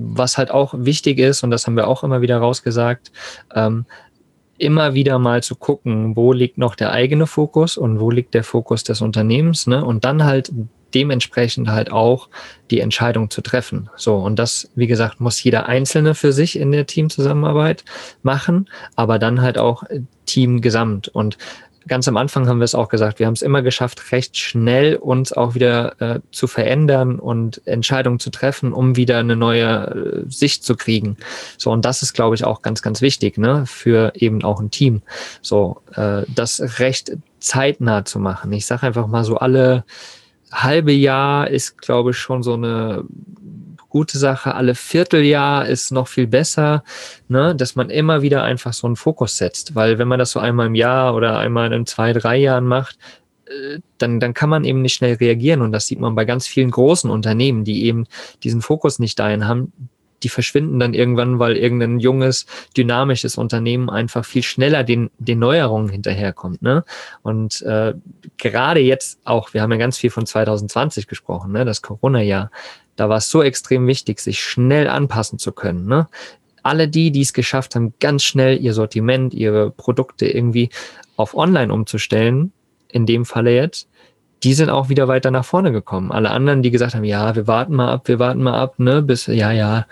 was 0.00 0.38
halt 0.38 0.50
auch 0.50 0.74
wichtig 0.76 1.18
ist, 1.18 1.42
und 1.42 1.50
das 1.50 1.66
haben 1.66 1.76
wir 1.76 1.88
auch 1.88 2.02
immer 2.02 2.20
wieder 2.20 2.38
rausgesagt, 2.38 3.12
ähm, 3.54 3.84
immer 4.58 4.94
wieder 4.94 5.18
mal 5.18 5.42
zu 5.42 5.54
gucken, 5.54 6.16
wo 6.16 6.32
liegt 6.32 6.58
noch 6.58 6.74
der 6.74 6.92
eigene 6.92 7.26
Fokus 7.26 7.76
und 7.76 8.00
wo 8.00 8.10
liegt 8.10 8.34
der 8.34 8.44
Fokus 8.44 8.84
des 8.84 9.00
Unternehmens, 9.00 9.66
ne? 9.66 9.84
Und 9.84 10.04
dann 10.04 10.24
halt 10.24 10.52
dementsprechend 10.92 11.68
halt 11.68 11.92
auch 11.92 12.28
die 12.70 12.80
Entscheidung 12.80 13.30
zu 13.30 13.42
treffen. 13.42 13.88
So, 13.96 14.16
und 14.16 14.38
das, 14.38 14.70
wie 14.74 14.86
gesagt, 14.86 15.20
muss 15.20 15.42
jeder 15.42 15.66
Einzelne 15.66 16.14
für 16.14 16.32
sich 16.32 16.58
in 16.58 16.72
der 16.72 16.86
Teamzusammenarbeit 16.86 17.84
machen, 18.22 18.68
aber 18.96 19.18
dann 19.18 19.40
halt 19.40 19.56
auch 19.56 19.84
Team 20.26 20.60
gesamt. 20.60 21.08
Und 21.08 21.38
ganz 21.90 22.06
am 22.06 22.16
Anfang 22.16 22.48
haben 22.48 22.60
wir 22.60 22.64
es 22.64 22.76
auch 22.76 22.88
gesagt, 22.88 23.18
wir 23.18 23.26
haben 23.26 23.34
es 23.34 23.42
immer 23.42 23.62
geschafft, 23.62 24.12
recht 24.12 24.36
schnell 24.36 24.94
uns 24.94 25.32
auch 25.32 25.56
wieder 25.56 26.00
äh, 26.00 26.20
zu 26.30 26.46
verändern 26.46 27.18
und 27.18 27.66
Entscheidungen 27.66 28.20
zu 28.20 28.30
treffen, 28.30 28.72
um 28.72 28.94
wieder 28.94 29.18
eine 29.18 29.34
neue 29.34 30.24
äh, 30.24 30.30
Sicht 30.30 30.62
zu 30.64 30.76
kriegen. 30.76 31.16
So, 31.58 31.72
und 31.72 31.84
das 31.84 32.02
ist, 32.02 32.14
glaube 32.14 32.36
ich, 32.36 32.44
auch 32.44 32.62
ganz, 32.62 32.80
ganz 32.80 33.02
wichtig, 33.02 33.38
ne, 33.38 33.64
für 33.66 34.12
eben 34.14 34.44
auch 34.44 34.60
ein 34.60 34.70
Team. 34.70 35.02
So, 35.42 35.82
äh, 35.96 36.22
das 36.28 36.78
recht 36.78 37.10
zeitnah 37.40 38.04
zu 38.04 38.20
machen. 38.20 38.52
Ich 38.52 38.66
sage 38.66 38.86
einfach 38.86 39.08
mal 39.08 39.24
so 39.24 39.38
alle 39.38 39.84
halbe 40.52 40.92
Jahr 40.92 41.50
ist, 41.50 41.82
glaube 41.82 42.12
ich, 42.12 42.18
schon 42.18 42.44
so 42.44 42.54
eine 42.54 43.04
gute 43.90 44.16
Sache. 44.16 44.54
Alle 44.54 44.74
Vierteljahr 44.74 45.66
ist 45.66 45.90
noch 45.92 46.08
viel 46.08 46.26
besser, 46.26 46.82
ne? 47.28 47.54
dass 47.54 47.76
man 47.76 47.90
immer 47.90 48.22
wieder 48.22 48.42
einfach 48.42 48.72
so 48.72 48.86
einen 48.86 48.96
Fokus 48.96 49.36
setzt. 49.36 49.74
Weil 49.74 49.98
wenn 49.98 50.08
man 50.08 50.18
das 50.18 50.30
so 50.30 50.40
einmal 50.40 50.68
im 50.68 50.74
Jahr 50.74 51.14
oder 51.14 51.38
einmal 51.38 51.70
in 51.72 51.84
zwei, 51.84 52.14
drei 52.14 52.38
Jahren 52.38 52.64
macht, 52.64 52.98
äh, 53.50 53.80
dann, 53.98 54.20
dann 54.20 54.32
kann 54.32 54.48
man 54.48 54.64
eben 54.64 54.80
nicht 54.80 54.94
schnell 54.94 55.14
reagieren. 55.14 55.60
Und 55.60 55.72
das 55.72 55.86
sieht 55.86 56.00
man 56.00 56.14
bei 56.14 56.24
ganz 56.24 56.46
vielen 56.46 56.70
großen 56.70 57.10
Unternehmen, 57.10 57.64
die 57.64 57.84
eben 57.84 58.06
diesen 58.42 58.62
Fokus 58.62 58.98
nicht 58.98 59.18
dahin 59.18 59.46
haben. 59.46 59.72
Die 60.22 60.28
verschwinden 60.28 60.78
dann 60.78 60.92
irgendwann, 60.92 61.38
weil 61.38 61.56
irgendein 61.56 61.98
junges, 61.98 62.44
dynamisches 62.76 63.38
Unternehmen 63.38 63.88
einfach 63.88 64.24
viel 64.24 64.42
schneller 64.42 64.84
den, 64.84 65.10
den 65.18 65.38
Neuerungen 65.38 65.88
hinterherkommt. 65.88 66.60
Ne? 66.60 66.84
Und 67.22 67.62
äh, 67.62 67.94
gerade 68.36 68.80
jetzt 68.80 69.18
auch, 69.24 69.54
wir 69.54 69.62
haben 69.62 69.72
ja 69.72 69.78
ganz 69.78 69.96
viel 69.96 70.10
von 70.10 70.26
2020 70.26 71.06
gesprochen, 71.06 71.52
ne? 71.52 71.64
das 71.64 71.80
Corona-Jahr. 71.80 72.50
Da 73.00 73.08
war 73.08 73.16
es 73.16 73.30
so 73.30 73.42
extrem 73.42 73.86
wichtig, 73.86 74.20
sich 74.20 74.40
schnell 74.40 74.86
anpassen 74.86 75.38
zu 75.38 75.52
können. 75.52 75.86
Ne? 75.86 76.06
Alle 76.62 76.86
die, 76.86 77.10
die 77.10 77.22
es 77.22 77.32
geschafft 77.32 77.74
haben, 77.74 77.94
ganz 77.98 78.22
schnell 78.22 78.60
ihr 78.60 78.74
Sortiment, 78.74 79.32
ihre 79.32 79.70
Produkte 79.70 80.26
irgendwie 80.26 80.68
auf 81.16 81.34
Online 81.34 81.72
umzustellen, 81.72 82.52
in 82.88 83.06
dem 83.06 83.24
Falle 83.24 83.54
jetzt, 83.54 83.88
die 84.42 84.52
sind 84.52 84.68
auch 84.68 84.90
wieder 84.90 85.08
weiter 85.08 85.30
nach 85.30 85.46
vorne 85.46 85.72
gekommen. 85.72 86.12
Alle 86.12 86.28
anderen, 86.28 86.60
die 86.62 86.70
gesagt 86.70 86.94
haben, 86.94 87.04
ja, 87.04 87.34
wir 87.34 87.46
warten 87.46 87.74
mal 87.74 87.90
ab, 87.90 88.06
wir 88.06 88.18
warten 88.18 88.42
mal 88.42 88.60
ab, 88.60 88.78
ne, 88.78 89.00
bis, 89.00 89.28
ja, 89.28 89.50
ja, 89.50 89.86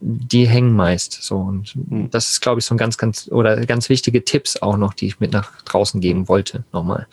die 0.00 0.48
hängen 0.48 0.74
meist. 0.74 1.22
So 1.22 1.36
und 1.36 1.76
mhm. 1.76 2.08
das 2.08 2.30
ist, 2.30 2.40
glaube 2.40 2.60
ich, 2.60 2.64
so 2.64 2.74
ein 2.74 2.78
ganz, 2.78 2.96
ganz 2.96 3.28
oder 3.30 3.66
ganz 3.66 3.90
wichtige 3.90 4.24
Tipps 4.24 4.56
auch 4.62 4.78
noch, 4.78 4.94
die 4.94 5.08
ich 5.08 5.20
mit 5.20 5.34
nach 5.34 5.60
draußen 5.66 6.00
geben 6.00 6.28
wollte. 6.28 6.64
Nochmal. 6.72 7.08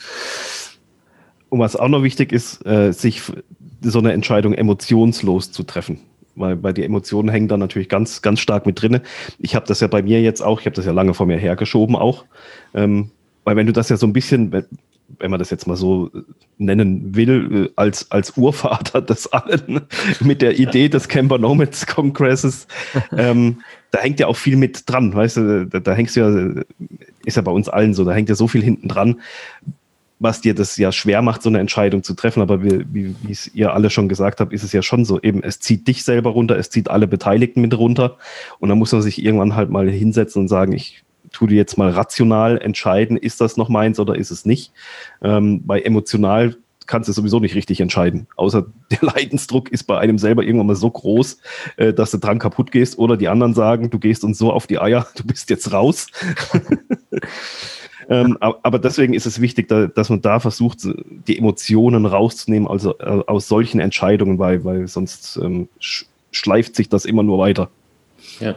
Und 1.56 1.62
was 1.62 1.78
auch 1.78 1.88
noch 1.88 2.03
wichtig 2.03 2.34
ist, 2.34 2.66
äh, 2.66 2.91
sich 2.91 3.22
so 3.82 3.99
eine 3.99 4.12
Entscheidung 4.12 4.53
emotionslos 4.53 5.53
zu 5.53 5.64
treffen. 5.64 6.01
Weil 6.36 6.58
bei 6.58 6.74
die 6.74 6.84
Emotionen 6.84 7.30
hängen 7.30 7.47
da 7.47 7.56
natürlich 7.56 7.88
ganz, 7.88 8.22
ganz 8.22 8.41
stark 8.41 8.66
mit 8.66 8.82
drin. 8.82 8.99
Ich 9.39 9.56
habe 9.56 9.66
das 9.66 9.80
ja 9.80 9.88
bei 9.88 10.01
mir 10.01 10.22
jetzt 10.22 10.41
auch, 10.41 10.60
ich 10.60 10.66
habe 10.66 10.76
das 10.76 10.86
ja 10.86 10.91
lange 10.91 11.14
vor 11.14 11.28
mir 11.28 11.38
hergeschoben 11.38 11.95
auch. 11.95 12.26
Ähm, 12.74 13.12
weil 13.45 13.56
wenn 13.56 13.68
du 13.68 13.72
das 13.72 13.88
ja 13.88 13.95
so 13.95 14.06
ein 14.06 14.12
bisschen, 14.12 14.51
wenn, 14.51 15.32
man 15.32 15.39
das 15.39 15.49
jetzt 15.49 15.66
mal 15.66 15.78
so 15.78 16.12
nennen 16.58 17.16
will, 17.16 17.68
äh, 17.68 17.70
als, 17.78 18.12
als 18.12 18.36
Urvater 18.36 19.01
des 19.01 19.32
allen, 19.32 19.80
mit 20.20 20.41
der 20.41 20.60
Idee 20.60 20.89
des 20.89 21.08
Camper 21.08 21.38
Nomads 21.38 21.88
Congresses, 21.88 22.68
ähm, 23.18 23.62
da 23.91 23.99
hängt 23.99 24.20
ja 24.20 24.28
auch 24.28 24.36
viel 24.36 24.58
mit 24.58 24.89
dran, 24.89 25.14
weißt 25.14 25.38
du, 25.38 25.68
da, 25.68 25.80
da 25.80 25.93
hängst 25.93 26.18
du 26.18 26.20
ja, 26.20 26.64
ist 27.24 27.38
ja 27.38 27.41
bei 27.43 27.51
uns 27.51 27.70
allen 27.70 27.93
so, 27.93 28.03
da 28.03 28.12
hängt 28.12 28.28
ja 28.28 28.36
so 28.36 28.49
viel 28.49 28.62
hinten 28.62 28.89
dran, 28.89 29.22
was 30.20 30.41
dir 30.41 30.55
das 30.55 30.78
ja 30.78 30.91
schwer 30.91 31.22
macht, 31.22 31.41
so 31.41 31.49
eine 31.49 31.59
Entscheidung 31.59 32.03
zu 32.03 32.13
treffen. 32.13 32.41
Aber 32.41 32.63
wie, 32.63 32.86
wie, 32.91 33.16
wie 33.22 33.32
es 33.32 33.53
ihr 33.53 33.74
alle 33.74 33.89
schon 33.89 34.07
gesagt 34.07 34.39
habt, 34.39 34.53
ist 34.53 34.63
es 34.63 34.72
ja 34.72 34.82
schon 34.82 35.05
so, 35.05 35.22
eben, 35.22 35.43
es 35.43 35.59
zieht 35.59 35.88
dich 35.88 36.03
selber 36.03 36.32
runter, 36.32 36.57
es 36.57 36.70
zieht 36.70 36.89
alle 36.89 37.07
Beteiligten 37.07 37.61
mit 37.61 37.78
runter. 37.78 38.18
Und 38.59 38.70
dann 38.70 38.78
muss 38.78 38.91
man 38.91 39.01
sich 39.01 39.24
irgendwann 39.24 39.55
halt 39.55 39.70
mal 39.70 39.89
hinsetzen 39.89 40.43
und 40.43 40.47
sagen, 40.47 40.72
ich 40.72 41.03
tue 41.32 41.49
dir 41.49 41.55
jetzt 41.55 41.78
mal 41.78 41.89
rational 41.89 42.57
entscheiden, 42.57 43.18
ist 43.18 43.41
das 43.41 43.57
noch 43.57 43.68
meins 43.68 43.99
oder 43.99 44.16
ist 44.16 44.32
es 44.32 44.45
nicht. 44.45 44.72
Ähm, 45.22 45.63
bei 45.66 45.82
emotional 45.82 46.55
kannst 46.88 47.09
du 47.09 47.13
sowieso 47.13 47.39
nicht 47.39 47.55
richtig 47.55 47.82
entscheiden. 47.82 48.28
Außer 48.36 48.66
der 48.91 48.99
Leidensdruck 49.01 49.70
ist 49.70 49.84
bei 49.84 49.97
einem 49.97 50.18
selber 50.18 50.43
irgendwann 50.43 50.68
mal 50.68 50.76
so 50.76 50.89
groß, 50.89 51.39
äh, 51.78 51.93
dass 51.93 52.11
du 52.11 52.18
dran 52.18 52.39
kaputt 52.39 52.72
gehst. 52.72 52.97
Oder 52.97 53.18
die 53.18 53.28
anderen 53.28 53.53
sagen, 53.53 53.89
du 53.89 53.99
gehst 53.99 54.24
uns 54.24 54.38
so 54.38 54.51
auf 54.51 54.68
die 54.68 54.80
Eier, 54.80 55.07
du 55.16 55.24
bist 55.26 55.49
jetzt 55.49 55.72
raus. 55.72 56.07
Ähm, 58.10 58.38
aber 58.39 58.80
deswegen 58.80 59.14
ist 59.14 59.26
es 59.26 59.41
wichtig, 59.41 59.68
dass 59.68 60.10
man 60.10 60.22
da 60.22 60.39
versucht, 60.39 60.80
die 61.28 61.38
Emotionen 61.38 62.06
rauszunehmen, 62.06 62.68
also 62.68 62.97
äh, 62.99 63.24
aus 63.26 63.47
solchen 63.47 63.80
Entscheidungen, 63.80 64.39
weil, 64.39 64.64
weil 64.64 64.88
sonst 64.88 65.38
ähm, 65.41 65.70
schleift 66.32 66.76
sich 66.76 66.89
das 66.89 67.06
immer 67.06 67.24
nur 67.24 67.39
weiter. 67.39 67.70
Ja. 68.39 68.56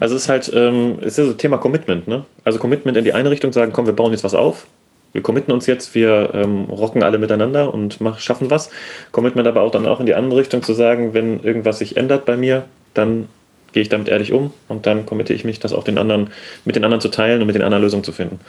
Also 0.00 0.16
es 0.16 0.22
ist 0.22 0.28
halt, 0.28 0.50
ähm, 0.54 0.98
es 1.00 1.18
ist 1.18 1.26
so 1.26 1.32
Thema 1.34 1.58
Commitment, 1.58 2.08
ne? 2.08 2.24
Also 2.44 2.58
Commitment 2.58 2.96
in 2.96 3.04
die 3.04 3.12
eine 3.12 3.30
Richtung 3.30 3.52
sagen, 3.52 3.72
komm, 3.72 3.86
wir 3.86 3.92
bauen 3.92 4.10
jetzt 4.10 4.24
was 4.24 4.34
auf. 4.34 4.66
Wir 5.12 5.22
committen 5.22 5.52
uns 5.52 5.66
jetzt, 5.66 5.94
wir 5.94 6.30
ähm, 6.34 6.64
rocken 6.64 7.02
alle 7.02 7.18
miteinander 7.18 7.72
und 7.74 8.00
mach, 8.00 8.20
schaffen 8.20 8.50
was. 8.50 8.70
Commitment 9.12 9.46
aber 9.48 9.62
auch 9.62 9.70
dann 9.70 9.86
auch 9.86 10.00
in 10.00 10.06
die 10.06 10.14
andere 10.14 10.40
Richtung 10.40 10.62
zu 10.62 10.72
sagen, 10.72 11.14
wenn 11.14 11.40
irgendwas 11.40 11.78
sich 11.78 11.96
ändert 11.96 12.24
bei 12.24 12.36
mir, 12.36 12.64
dann 12.94 13.28
gehe 13.72 13.82
ich 13.82 13.88
damit 13.88 14.08
ehrlich 14.08 14.32
um 14.32 14.52
und 14.68 14.86
dann 14.86 15.06
committe 15.06 15.32
ich 15.32 15.44
mich, 15.44 15.60
das 15.60 15.72
auch 15.72 15.84
den 15.84 15.98
anderen, 15.98 16.30
mit 16.64 16.76
den 16.76 16.84
anderen 16.84 17.00
zu 17.00 17.08
teilen 17.08 17.40
und 17.40 17.46
mit 17.46 17.54
den 17.54 17.62
anderen 17.62 17.82
Lösungen 17.82 18.04
zu 18.04 18.12
finden. 18.12 18.40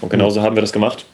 Und 0.00 0.10
genauso 0.10 0.42
haben 0.42 0.56
wir 0.56 0.60
das 0.60 0.72
gemacht 0.72 1.06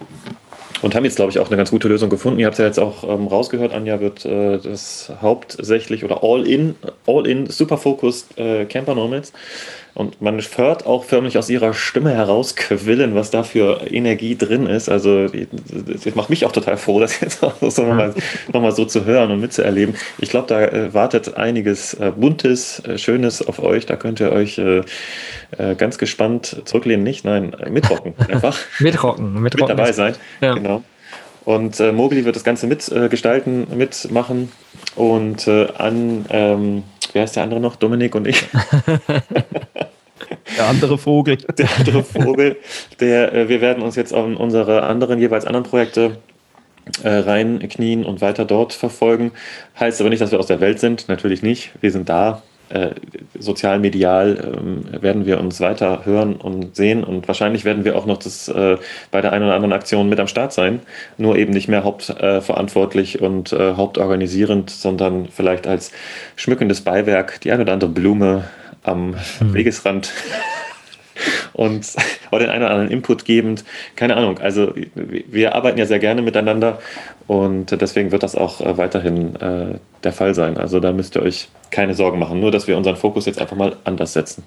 und 0.83 0.95
haben 0.95 1.05
jetzt, 1.05 1.17
glaube 1.17 1.31
ich, 1.31 1.39
auch 1.39 1.49
eine 1.49 1.57
ganz 1.57 1.71
gute 1.71 1.89
Lösung 1.89 2.09
gefunden. 2.09 2.39
Ihr 2.39 2.47
habt 2.47 2.55
es 2.55 2.59
ja 2.59 2.67
jetzt 2.67 2.79
auch 2.79 3.05
ähm, 3.05 3.27
rausgehört, 3.27 3.73
Anja 3.73 4.01
wird 4.01 4.25
äh, 4.25 4.59
das 4.59 5.13
hauptsächlich 5.21 6.05
oder 6.05 6.23
all 6.23 6.47
in, 6.47 6.75
all 7.07 7.27
in, 7.27 7.47
super 7.47 7.77
focused 7.77 8.39
äh, 8.39 8.65
Camper 8.65 8.95
Nomads. 8.95 9.33
Und 9.95 10.23
man 10.23 10.41
hört 10.57 10.87
auch 10.87 11.05
förmlich 11.05 11.37
aus 11.37 11.51
ihrer 11.51 11.75
Stimme 11.75 12.13
herausquillen, 12.13 13.15
was 13.15 13.31
da 13.31 13.43
für 13.43 13.81
Energie 13.91 14.37
drin 14.37 14.67
ist. 14.67 14.89
Also, 14.89 15.27
das 15.29 16.15
macht 16.15 16.31
mich 16.31 16.47
auch 16.47 16.53
total 16.53 16.77
froh, 16.77 17.01
das 17.01 17.21
jetzt 17.21 17.43
auch 17.43 17.55
so 17.61 17.83
nochmal 17.83 18.15
noch 18.53 18.63
mal 18.63 18.73
so 18.73 18.85
zu 18.85 19.05
hören 19.05 19.31
und 19.31 19.41
mitzuerleben. 19.41 19.97
Ich 20.19 20.31
glaube, 20.31 20.47
da 20.47 20.63
äh, 20.63 20.95
wartet 20.95 21.37
einiges 21.37 21.95
äh, 21.95 22.13
Buntes, 22.17 22.81
äh, 22.81 22.99
Schönes 22.99 23.47
auf 23.47 23.59
euch. 23.63 23.87
Da 23.87 23.97
könnt 23.97 24.21
ihr 24.21 24.33
euch 24.33 24.61
ganz 25.79 25.99
gespannt 25.99 26.63
zurücklehnen. 26.65 27.03
Nicht, 27.03 27.25
nein, 27.25 27.57
mitrocken 27.71 28.15
einfach. 28.29 28.57
mitrocken, 28.79 29.41
mitrocken. 29.43 29.69
Mit 29.69 29.79
dabei 29.79 29.93
sein. 29.93 30.15
Ja. 30.41 30.55
Genau. 30.55 30.83
Und 31.45 31.81
äh, 31.81 31.93
Mobili 31.93 32.25
wird 32.25 32.37
das 32.37 32.45
Ganze 32.45 32.67
mitgestalten, 32.67 33.67
mitmachen. 33.77 34.53
Und 34.95 35.49
an, 35.49 36.27
ähm, 36.31 36.85
wer 37.15 37.25
ist 37.25 37.37
der 37.37 37.43
andere 37.43 37.61
noch? 37.61 37.77
Dominik 37.77 38.15
und 38.15 38.27
ich. 38.27 38.45
Der 40.57 40.67
andere 40.67 40.99
Vogel. 40.99 41.37
Der 41.59 41.69
andere 41.79 42.05
Vogel. 42.05 42.57
Der, 43.01 43.33
äh, 43.33 43.49
wir 43.49 43.61
werden 43.61 43.83
uns 43.83 43.97
jetzt 43.97 44.13
auf 44.13 44.27
unsere 44.27 44.83
anderen, 44.83 45.19
jeweils 45.19 45.45
anderen 45.45 45.65
Projekte 45.65 46.19
äh, 47.03 47.09
reinknien 47.09 48.05
und 48.05 48.21
weiter 48.21 48.45
dort 48.45 48.73
verfolgen. 48.73 49.33
Heißt 49.79 50.01
aber 50.01 50.11
nicht, 50.11 50.21
dass 50.21 50.33
wir 50.33 50.39
aus 50.39 50.47
der 50.47 50.61
Welt 50.61 50.81
sind. 50.81 51.09
Natürlich 51.09 51.43
nicht. 51.43 51.71
Wir 51.81 51.93
sind 51.93 52.09
da. 52.09 52.43
Äh, 52.71 52.91
sozial, 53.37 53.81
medial 53.81 54.55
ähm, 54.57 55.03
werden 55.03 55.27
wir 55.27 55.41
uns 55.41 55.61
weiter 55.61 56.05
hören 56.05 56.37
und 56.37 56.77
sehen. 56.77 57.03
Und 57.03 57.27
wahrscheinlich 57.27 57.65
werden 57.65 57.85
wir 57.85 57.97
auch 57.97 58.07
noch 58.07 58.19
das, 58.19 58.47
äh, 58.47 58.77
bei 59.11 59.21
der 59.21 59.33
einen 59.33 59.45
oder 59.45 59.55
anderen 59.55 59.73
Aktion 59.73 60.09
mit 60.09 60.21
am 60.21 60.29
Start 60.29 60.53
sein, 60.53 60.81
nur 61.19 61.37
eben 61.37 61.53
nicht 61.53 61.67
mehr 61.67 61.83
hauptverantwortlich 61.83 63.21
und 63.21 63.53
äh, 63.53 63.75
hauptorganisierend, 63.75 64.71
sondern 64.71 65.27
vielleicht 65.27 65.67
als 65.67 65.91
schmückendes 66.37 66.83
Beiwerk 66.83 67.41
die 67.41 67.51
eine 67.51 67.63
oder 67.63 67.73
andere 67.73 67.91
Blume 67.91 68.45
am 68.85 69.17
hm. 69.39 69.53
Wegesrand. 69.53 70.13
Und 71.53 71.87
oder 72.31 72.47
den 72.47 72.51
einen 72.51 72.65
oder 72.65 72.73
anderen 72.73 72.91
Input 72.91 73.25
gebend. 73.25 73.65
Keine 73.97 74.17
Ahnung. 74.17 74.39
Also 74.39 74.73
wir 74.95 75.55
arbeiten 75.55 75.79
ja 75.79 75.87
sehr 75.87 75.99
gerne 75.99 76.23
miteinander 76.23 76.79
und 77.27 77.81
deswegen 77.81 78.13
wird 78.13 78.23
das 78.23 78.35
auch 78.35 78.61
äh, 78.61 78.77
weiterhin 78.77 79.37
äh, 79.37 79.79
der 80.05 80.13
Fall 80.13 80.35
sein. 80.35 80.57
Also 80.57 80.81
da 80.81 80.93
müsst 80.93 81.17
ihr 81.17 81.23
euch 81.23 81.49
keine 81.71 81.95
Sorgen 81.95 82.19
machen. 82.19 82.41
Nur, 82.41 82.51
dass 82.51 82.67
wir 82.67 82.77
unseren 82.77 82.97
Fokus 82.97 83.27
jetzt 83.27 83.41
einfach 83.41 83.57
mal 83.57 83.77
anders 83.85 84.13
setzen. 84.13 84.45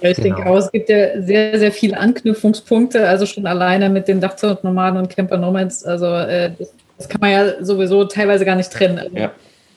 Ja, 0.00 0.10
ich 0.10 0.16
genau. 0.16 0.36
denke 0.36 0.50
auch, 0.50 0.58
es 0.58 0.70
gibt 0.70 0.88
ja 0.88 1.20
sehr, 1.22 1.58
sehr 1.58 1.72
viele 1.72 1.98
Anknüpfungspunkte, 1.98 3.08
also 3.08 3.26
schon 3.26 3.46
alleine 3.46 3.88
mit 3.88 4.06
den 4.06 4.20
Dachzelt-Nomaden 4.20 4.98
und 4.98 5.10
Camper 5.10 5.38
Nomads. 5.38 5.84
Also 5.84 6.06
äh, 6.06 6.52
das, 6.56 6.72
das, 6.98 7.08
kann 7.08 7.20
man 7.20 7.30
ja 7.30 7.64
sowieso 7.64 8.04
teilweise 8.04 8.44
gar 8.44 8.54
nicht 8.54 8.72
trennen. 8.72 8.98
Also, 8.98 9.16
ja 9.16 9.32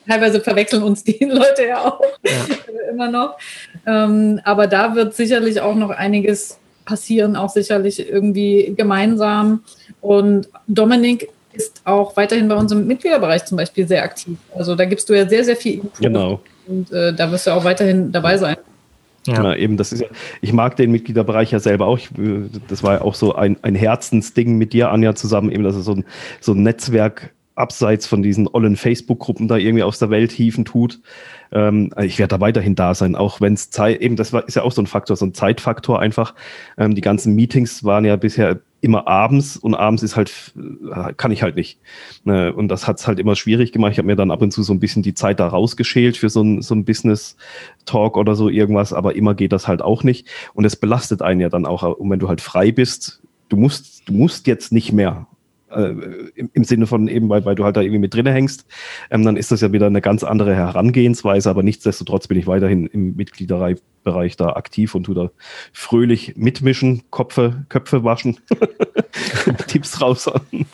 teilweise 0.08 0.40
verwechseln 0.40 0.82
uns 0.82 1.04
die 1.04 1.24
Leute 1.24 1.66
ja 1.68 1.84
auch 1.84 2.00
ja. 2.24 2.30
immer 2.90 3.10
noch. 3.10 3.38
Ähm, 3.86 4.40
aber 4.44 4.66
da 4.66 4.94
wird 4.94 5.14
sicherlich 5.14 5.60
auch 5.60 5.74
noch 5.74 5.90
einiges 5.90 6.58
passieren, 6.84 7.36
auch 7.36 7.50
sicherlich 7.50 8.08
irgendwie 8.08 8.74
gemeinsam. 8.76 9.62
Und 10.00 10.48
Dominik 10.66 11.28
ist 11.52 11.82
auch 11.84 12.16
weiterhin 12.16 12.48
bei 12.48 12.56
uns 12.56 12.72
im 12.72 12.86
Mitgliederbereich 12.86 13.44
zum 13.44 13.56
Beispiel 13.56 13.86
sehr 13.86 14.02
aktiv. 14.02 14.38
Also 14.54 14.74
da 14.74 14.84
gibst 14.84 15.08
du 15.08 15.14
ja 15.14 15.28
sehr, 15.28 15.44
sehr 15.44 15.56
viel 15.56 15.74
Input. 15.74 15.98
Genau. 15.98 16.40
Und 16.66 16.90
äh, 16.92 17.14
da 17.14 17.30
wirst 17.30 17.46
du 17.46 17.50
auch 17.50 17.64
weiterhin 17.64 18.12
dabei 18.12 18.38
sein. 18.38 18.56
Ja. 19.26 19.44
ja. 19.44 19.54
eben, 19.54 19.76
das 19.76 19.92
ist 19.92 20.00
ja, 20.00 20.08
ich 20.40 20.52
mag 20.52 20.76
den 20.76 20.90
Mitgliederbereich 20.90 21.52
ja 21.52 21.60
selber 21.60 21.86
auch. 21.86 21.98
Ich, 21.98 22.10
das 22.68 22.82
war 22.82 22.94
ja 22.94 23.00
auch 23.02 23.14
so 23.14 23.34
ein, 23.34 23.56
ein 23.62 23.74
Herzensding 23.74 24.56
mit 24.56 24.72
dir, 24.72 24.90
Anja, 24.90 25.14
zusammen, 25.14 25.50
eben, 25.50 25.62
dass 25.62 25.76
es 25.76 25.84
so 25.84 25.92
ein, 25.92 26.04
so 26.40 26.52
ein 26.52 26.62
Netzwerk 26.62 27.32
abseits 27.54 28.06
von 28.06 28.22
diesen 28.22 28.48
ollen 28.48 28.76
Facebook-Gruppen 28.76 29.46
da 29.46 29.56
irgendwie 29.56 29.82
aus 29.82 29.98
der 29.98 30.10
Welt 30.10 30.32
hieven 30.32 30.64
tut. 30.64 31.00
Ähm, 31.52 31.92
ich 32.00 32.18
werde 32.18 32.36
da 32.36 32.40
weiterhin 32.40 32.74
da 32.74 32.94
sein, 32.94 33.14
auch 33.14 33.40
wenn 33.40 33.54
es 33.54 33.70
Zeit, 33.70 34.00
eben 34.00 34.16
das 34.16 34.32
war, 34.32 34.46
ist 34.46 34.54
ja 34.54 34.62
auch 34.62 34.72
so 34.72 34.82
ein 34.82 34.86
Faktor, 34.86 35.16
so 35.16 35.26
ein 35.26 35.34
Zeitfaktor 35.34 36.00
einfach. 36.00 36.34
Ähm, 36.78 36.94
die 36.94 37.00
ganzen 37.00 37.34
Meetings 37.34 37.84
waren 37.84 38.04
ja 38.04 38.16
bisher 38.16 38.60
immer 38.80 39.06
abends 39.06 39.56
und 39.56 39.74
abends 39.74 40.02
ist 40.02 40.16
halt, 40.16 40.52
äh, 40.56 41.12
kann 41.14 41.30
ich 41.30 41.42
halt 41.42 41.54
nicht. 41.56 41.78
Ne, 42.24 42.52
und 42.52 42.68
das 42.68 42.88
hat 42.88 42.98
es 42.98 43.06
halt 43.06 43.20
immer 43.20 43.36
schwierig 43.36 43.72
gemacht. 43.72 43.92
Ich 43.92 43.98
habe 43.98 44.06
mir 44.06 44.16
dann 44.16 44.32
ab 44.32 44.42
und 44.42 44.50
zu 44.50 44.62
so 44.62 44.72
ein 44.72 44.80
bisschen 44.80 45.02
die 45.02 45.14
Zeit 45.14 45.38
da 45.38 45.46
rausgeschält 45.46 46.16
für 46.16 46.28
so 46.28 46.42
ein, 46.42 46.62
so 46.62 46.74
ein 46.74 46.84
Business-Talk 46.84 48.16
oder 48.16 48.34
so 48.34 48.48
irgendwas, 48.48 48.92
aber 48.92 49.14
immer 49.14 49.34
geht 49.34 49.52
das 49.52 49.68
halt 49.68 49.82
auch 49.82 50.02
nicht. 50.02 50.28
Und 50.52 50.64
es 50.64 50.76
belastet 50.76 51.22
einen 51.22 51.40
ja 51.40 51.48
dann 51.48 51.64
auch. 51.64 51.82
Und 51.82 52.10
wenn 52.10 52.18
du 52.18 52.28
halt 52.28 52.40
frei 52.40 52.72
bist, 52.72 53.22
du 53.48 53.56
musst, 53.56 54.08
du 54.08 54.14
musst 54.14 54.48
jetzt 54.48 54.72
nicht 54.72 54.92
mehr 54.92 55.28
äh, 55.74 55.94
im, 56.52 56.64
Sinne 56.64 56.86
von 56.86 57.08
eben, 57.08 57.28
weil, 57.28 57.44
weil 57.44 57.54
du 57.54 57.64
halt 57.64 57.76
da 57.76 57.80
irgendwie 57.80 57.98
mit 57.98 58.14
drin 58.14 58.26
hängst, 58.26 58.66
ähm, 59.10 59.24
dann 59.24 59.36
ist 59.36 59.50
das 59.50 59.60
ja 59.60 59.72
wieder 59.72 59.86
eine 59.86 60.00
ganz 60.00 60.24
andere 60.24 60.54
Herangehensweise, 60.54 61.50
aber 61.50 61.62
nichtsdestotrotz 61.62 62.28
bin 62.28 62.38
ich 62.38 62.46
weiterhin 62.46 62.86
im 62.86 63.16
Mitgliederbereich 63.16 64.36
da 64.36 64.50
aktiv 64.50 64.94
und 64.94 65.04
tu 65.04 65.14
da 65.14 65.30
fröhlich 65.72 66.34
mitmischen, 66.36 67.02
Köpfe, 67.10 67.64
Köpfe 67.68 68.04
waschen, 68.04 68.38
Tipps 69.66 70.00
raus 70.00 70.30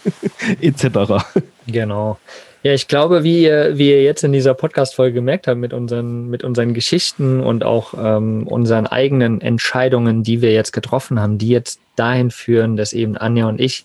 etc. 0.60 1.24
Genau. 1.66 2.18
Ja, 2.64 2.72
ich 2.72 2.88
glaube, 2.88 3.22
wie 3.22 3.44
ihr, 3.44 3.78
wie 3.78 3.90
ihr 3.90 4.02
jetzt 4.02 4.24
in 4.24 4.32
dieser 4.32 4.52
Podcast-Folge 4.52 5.14
gemerkt 5.14 5.46
habt, 5.46 5.58
mit 5.58 5.72
unseren, 5.72 6.28
mit 6.28 6.42
unseren 6.42 6.74
Geschichten 6.74 7.38
und 7.38 7.62
auch 7.62 7.94
ähm, 7.96 8.48
unseren 8.48 8.88
eigenen 8.88 9.40
Entscheidungen, 9.40 10.24
die 10.24 10.42
wir 10.42 10.52
jetzt 10.52 10.72
getroffen 10.72 11.20
haben, 11.20 11.38
die 11.38 11.50
jetzt 11.50 11.80
dahin 11.94 12.32
führen, 12.32 12.76
dass 12.76 12.92
eben 12.92 13.16
Anja 13.16 13.48
und 13.48 13.60
ich 13.60 13.84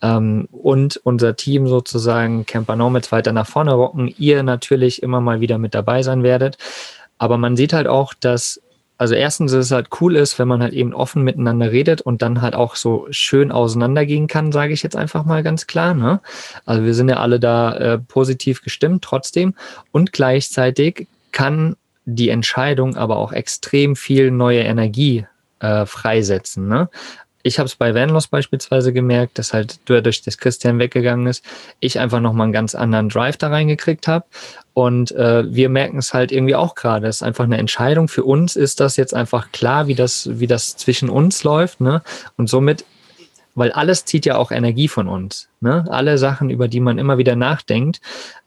ähm, 0.00 0.48
und 0.52 0.98
unser 1.04 1.36
Team 1.36 1.68
sozusagen 1.68 2.46
Camper 2.46 2.76
Nomads 2.76 3.12
weiter 3.12 3.32
nach 3.32 3.46
vorne 3.46 3.74
rocken, 3.74 4.14
ihr 4.18 4.42
natürlich 4.42 5.02
immer 5.02 5.20
mal 5.20 5.40
wieder 5.40 5.58
mit 5.58 5.74
dabei 5.74 6.02
sein 6.02 6.22
werdet. 6.22 6.56
Aber 7.18 7.36
man 7.36 7.56
sieht 7.56 7.74
halt 7.74 7.86
auch, 7.86 8.14
dass 8.14 8.60
also 8.96 9.14
erstens 9.14 9.52
ist 9.52 9.66
es 9.66 9.70
halt 9.72 9.88
cool 10.00 10.16
ist, 10.16 10.38
wenn 10.38 10.48
man 10.48 10.62
halt 10.62 10.72
eben 10.72 10.94
offen 10.94 11.22
miteinander 11.22 11.72
redet 11.72 12.00
und 12.00 12.22
dann 12.22 12.42
halt 12.42 12.54
auch 12.54 12.76
so 12.76 13.06
schön 13.10 13.50
auseinandergehen 13.50 14.28
kann, 14.28 14.52
sage 14.52 14.72
ich 14.72 14.82
jetzt 14.82 14.96
einfach 14.96 15.24
mal 15.24 15.42
ganz 15.42 15.66
klar. 15.66 15.94
Ne? 15.94 16.20
Also 16.64 16.84
wir 16.84 16.94
sind 16.94 17.08
ja 17.08 17.16
alle 17.16 17.40
da 17.40 17.74
äh, 17.74 17.98
positiv 17.98 18.62
gestimmt 18.62 19.02
trotzdem 19.02 19.54
und 19.90 20.12
gleichzeitig 20.12 21.08
kann 21.32 21.76
die 22.04 22.28
Entscheidung 22.28 22.96
aber 22.96 23.16
auch 23.16 23.32
extrem 23.32 23.96
viel 23.96 24.30
neue 24.30 24.60
Energie 24.60 25.26
äh, 25.58 25.86
freisetzen. 25.86 26.68
Ne? 26.68 26.88
Ich 27.44 27.58
habe 27.58 27.66
es 27.66 27.76
bei 27.76 27.94
Vanlos 27.94 28.26
beispielsweise 28.26 28.92
gemerkt, 28.94 29.38
dass 29.38 29.52
halt 29.52 29.78
dadurch, 29.84 30.22
dass 30.22 30.38
Christian 30.38 30.78
weggegangen 30.78 31.26
ist, 31.26 31.44
ich 31.78 32.00
einfach 32.00 32.20
nochmal 32.20 32.44
einen 32.44 32.54
ganz 32.54 32.74
anderen 32.74 33.10
Drive 33.10 33.36
da 33.36 33.48
reingekriegt 33.48 34.08
habe. 34.08 34.24
Und 34.72 35.12
äh, 35.12 35.44
wir 35.54 35.68
merken 35.68 35.98
es 35.98 36.14
halt 36.14 36.32
irgendwie 36.32 36.54
auch 36.54 36.74
gerade. 36.74 37.06
Es 37.06 37.16
ist 37.16 37.22
einfach 37.22 37.44
eine 37.44 37.58
Entscheidung. 37.58 38.08
Für 38.08 38.24
uns 38.24 38.56
ist 38.56 38.80
das 38.80 38.96
jetzt 38.96 39.12
einfach 39.12 39.52
klar, 39.52 39.86
wie 39.86 39.94
das, 39.94 40.28
wie 40.32 40.46
das 40.46 40.78
zwischen 40.78 41.10
uns 41.10 41.44
läuft. 41.44 41.82
Ne? 41.82 42.02
Und 42.38 42.48
somit, 42.48 42.86
weil 43.54 43.72
alles 43.72 44.06
zieht 44.06 44.24
ja 44.24 44.38
auch 44.38 44.50
Energie 44.50 44.88
von 44.88 45.06
uns. 45.06 45.48
Ne? 45.60 45.84
Alle 45.90 46.16
Sachen, 46.16 46.48
über 46.48 46.66
die 46.66 46.80
man 46.80 46.96
immer 46.96 47.18
wieder 47.18 47.36
nachdenkt, 47.36 48.00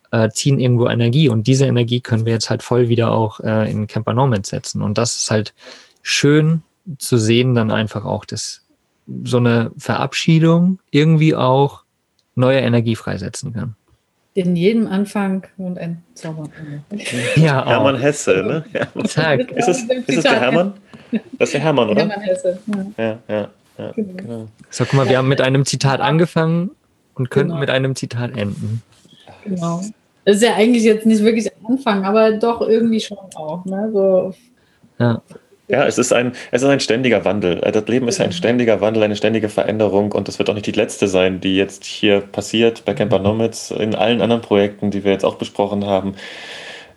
äh, 0.09 0.29
ziehen 0.29 0.59
irgendwo 0.59 0.87
Energie. 0.87 1.29
Und 1.29 1.45
diese 1.45 1.67
Energie 1.67 2.01
können 2.01 2.25
wir 2.25 2.33
jetzt 2.33 2.49
halt 2.49 2.63
voll 2.63 2.89
wieder 2.89 3.11
auch 3.11 3.41
äh, 3.41 3.69
in 3.69 3.85
Camper 3.85 4.13
Nomad 4.13 4.47
setzen. 4.47 4.81
Und 4.81 4.97
das 4.97 5.17
ist 5.17 5.29
halt 5.29 5.53
schön 6.01 6.63
zu 6.97 7.17
sehen, 7.17 7.53
dann 7.53 7.69
einfach 7.69 8.03
auch, 8.03 8.25
dass 8.25 8.66
so 9.23 9.37
eine 9.37 9.71
Verabschiedung 9.77 10.79
irgendwie 10.91 11.35
auch 11.35 11.83
neue 12.35 12.59
Energie 12.59 12.95
freisetzen 12.95 13.53
kann. 13.53 13.75
In 14.33 14.55
jedem 14.55 14.85
Anfang 14.87 15.47
und 15.57 15.79
ein 15.79 16.03
Zauberende. 16.13 16.83
Ja, 17.35 17.65
Hermann 17.65 17.97
Hesse, 17.97 18.43
ne? 18.43 18.65
Hermann. 18.71 19.05
Zack. 19.07 19.51
Ist 19.51 19.67
es, 19.67 19.83
ist 19.83 20.17
es 20.17 20.23
der 20.23 20.39
Hermann? 20.39 20.73
Das 21.11 21.49
ist 21.49 21.53
der 21.53 21.61
Hermann, 21.61 21.89
oder? 21.89 22.01
Hermann 22.01 22.21
Hesse. 22.21 22.59
Ja, 22.67 22.83
ja, 23.03 23.19
ja. 23.27 23.49
ja 23.77 23.91
genau. 23.93 24.13
genau. 24.13 24.47
So, 24.69 24.85
guck 24.85 24.93
mal, 24.93 25.09
wir 25.09 25.17
haben 25.17 25.27
mit 25.27 25.41
einem 25.41 25.65
Zitat 25.65 26.01
angefangen 26.01 26.71
und 27.15 27.31
könnten 27.31 27.49
genau. 27.49 27.59
mit 27.59 27.71
einem 27.71 27.95
Zitat 27.95 28.37
enden. 28.37 28.83
Genau. 29.43 29.81
Das 30.25 30.35
ist 30.35 30.43
ja 30.43 30.55
eigentlich 30.55 30.83
jetzt 30.83 31.05
nicht 31.05 31.23
wirklich 31.23 31.49
Anfang, 31.67 32.05
aber 32.05 32.33
doch 32.33 32.61
irgendwie 32.61 32.99
schon 32.99 33.17
auch. 33.35 33.65
Ne? 33.65 33.89
So, 33.91 34.33
ja. 34.99 35.21
Ja, 35.69 35.85
es 35.85 35.97
ist 35.97 36.13
ein, 36.13 36.31
es 36.51 36.61
ist 36.61 36.69
ein 36.69 36.79
ständiger 36.79 37.25
Wandel. 37.25 37.61
Äh, 37.61 37.73
das 37.73 37.85
Leben 37.87 38.07
ist 38.07 38.21
ein 38.21 38.31
ständiger 38.31 38.79
Wandel, 38.79 39.03
eine 39.03 39.17
ständige 39.17 39.49
Veränderung 39.49 40.13
und 40.13 40.27
das 40.29 40.39
wird 40.39 40.49
auch 40.49 40.53
nicht 40.53 40.65
die 40.65 40.71
letzte 40.71 41.07
sein, 41.09 41.41
die 41.41 41.57
jetzt 41.57 41.83
hier 41.83 42.21
passiert 42.21 42.85
bei 42.85 42.93
Camper 42.93 43.19
Nomads, 43.19 43.71
in 43.71 43.93
allen 43.93 44.21
anderen 44.21 44.41
Projekten, 44.41 44.91
die 44.91 45.03
wir 45.03 45.11
jetzt 45.11 45.25
auch 45.25 45.35
besprochen 45.35 45.85
haben. 45.85 46.15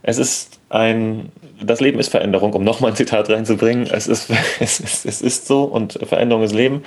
Es 0.02 0.18
ist 0.18 0.60
ein, 0.70 1.32
das 1.62 1.80
Leben 1.80 1.98
ist 1.98 2.10
Veränderung, 2.10 2.54
um 2.54 2.62
nochmal 2.64 2.92
ein 2.92 2.96
Zitat 2.96 3.28
reinzubringen. 3.28 3.88
Es 3.92 4.06
ist, 4.06 4.30
es 4.60 4.78
ist, 4.80 5.04
es 5.04 5.20
ist 5.20 5.46
so 5.48 5.64
und 5.64 5.94
Veränderung 6.04 6.44
ist 6.44 6.54
Leben. 6.54 6.84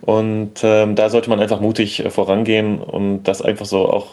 Und 0.00 0.54
ähm, 0.62 0.94
da 0.94 1.10
sollte 1.10 1.28
man 1.30 1.40
einfach 1.40 1.60
mutig 1.60 2.02
vorangehen 2.08 2.78
und 2.78 3.24
das 3.24 3.42
einfach 3.42 3.66
so 3.66 3.90
auch 3.90 4.06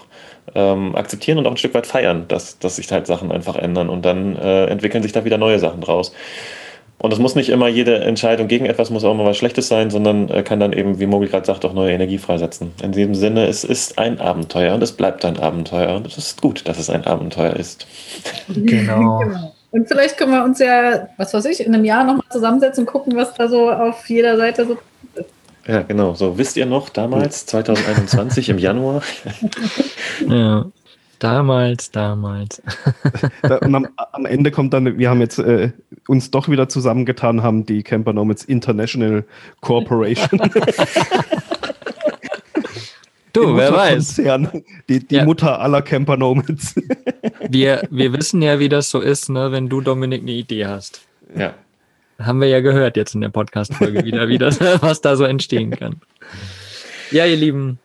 ähm, 0.55 0.93
akzeptieren 0.95 1.37
und 1.37 1.47
auch 1.47 1.51
ein 1.51 1.57
Stück 1.57 1.73
weit 1.73 1.87
feiern, 1.87 2.25
dass, 2.27 2.59
dass 2.59 2.75
sich 2.75 2.91
halt 2.91 3.07
Sachen 3.07 3.31
einfach 3.31 3.55
ändern 3.55 3.89
und 3.89 4.03
dann 4.03 4.35
äh, 4.35 4.65
entwickeln 4.65 5.03
sich 5.03 5.13
da 5.13 5.23
wieder 5.23 5.37
neue 5.37 5.59
Sachen 5.59 5.79
draus. 5.81 6.13
Und 7.03 7.11
es 7.11 7.19
muss 7.19 7.35
nicht 7.35 7.49
immer 7.49 7.67
jede 7.67 7.99
Entscheidung 7.99 8.47
gegen 8.47 8.65
etwas 8.65 8.89
muss 8.89 9.03
auch 9.03 9.13
mal 9.13 9.25
was 9.25 9.35
Schlechtes 9.35 9.67
sein, 9.67 9.89
sondern 9.89 10.29
äh, 10.29 10.41
kann 10.41 10.61
dann 10.61 10.71
eben, 10.71 11.01
wie 11.01 11.05
Mogli 11.05 11.27
gerade 11.27 11.45
sagt, 11.45 11.65
auch 11.65 11.73
neue 11.73 11.91
Energie 11.91 12.17
freisetzen. 12.17 12.71
In 12.81 12.93
diesem 12.93 13.13
Sinne, 13.13 13.45
es 13.47 13.65
ist 13.65 13.99
ein 13.99 14.21
Abenteuer 14.21 14.73
und 14.73 14.81
es 14.81 14.93
bleibt 14.93 15.25
ein 15.25 15.37
Abenteuer. 15.37 15.97
Und 15.97 16.07
es 16.07 16.17
ist 16.17 16.41
gut, 16.41 16.65
dass 16.65 16.79
es 16.79 16.89
ein 16.89 17.05
Abenteuer 17.05 17.57
ist. 17.57 17.87
Genau. 18.47 19.19
genau. 19.23 19.53
Und 19.71 19.89
vielleicht 19.89 20.15
können 20.15 20.31
wir 20.31 20.45
uns 20.45 20.59
ja, 20.59 21.09
was 21.17 21.33
weiß 21.33 21.43
ich, 21.43 21.65
in 21.65 21.75
einem 21.75 21.83
Jahr 21.83 22.05
nochmal 22.05 22.23
zusammensetzen 22.29 22.83
und 22.83 22.89
gucken, 22.89 23.17
was 23.17 23.33
da 23.33 23.49
so 23.49 23.69
auf 23.69 24.09
jeder 24.09 24.37
Seite 24.37 24.65
so 24.65 24.77
ist. 25.15 25.25
Ja, 25.67 25.81
genau. 25.81 26.13
So, 26.13 26.37
wisst 26.37 26.55
ihr 26.55 26.65
noch, 26.65 26.87
damals, 26.87 27.45
2021 27.47 28.47
im 28.47 28.59
Januar? 28.59 29.01
ja. 30.29 30.67
Damals, 31.23 31.89
damals. 31.89 32.61
und 33.61 33.73
am, 33.73 33.87
am, 33.95 34.25
Ende 34.25 34.51
kommt 34.51 34.73
dann, 34.73 34.97
wir 34.97 35.09
haben 35.09 35.21
jetzt 35.21 35.39
äh, 35.39 35.71
uns 36.09 36.31
doch 36.31 36.49
wieder 36.49 36.67
zusammengetan, 36.67 37.41
haben 37.41 37.65
die 37.65 37.81
Camper 37.81 38.11
Nomads 38.11 38.43
International 38.43 39.23
Corporation. 39.61 40.41
du, 43.31 43.55
wer 43.55 43.71
weiß. 43.71 44.19
Die, 44.89 45.07
die 45.07 45.15
ja. 45.15 45.23
Mutter 45.23 45.61
aller 45.61 45.81
Camper 45.81 46.17
Nomads. 46.17 46.75
wir, 47.47 47.87
wir 47.89 48.11
wissen 48.11 48.41
ja, 48.41 48.59
wie 48.59 48.67
das 48.67 48.89
so 48.89 48.99
ist, 48.99 49.29
ne, 49.29 49.53
wenn 49.53 49.69
du, 49.69 49.79
Dominik, 49.79 50.23
eine 50.23 50.31
Idee 50.31 50.65
hast. 50.65 51.03
Ja. 51.37 51.53
Haben 52.19 52.41
wir 52.41 52.49
ja 52.49 52.59
gehört 52.59 52.97
jetzt 52.97 53.15
in 53.15 53.21
der 53.21 53.29
Podcast-Folge 53.29 54.03
wieder, 54.03 54.27
wie 54.27 54.39
das, 54.39 54.59
was 54.81 54.99
da 54.99 55.15
so 55.15 55.23
entstehen 55.23 55.71
kann. 55.71 56.01
Ja, 57.11 57.25
ihr 57.25 57.37
Lieben, 57.37 57.79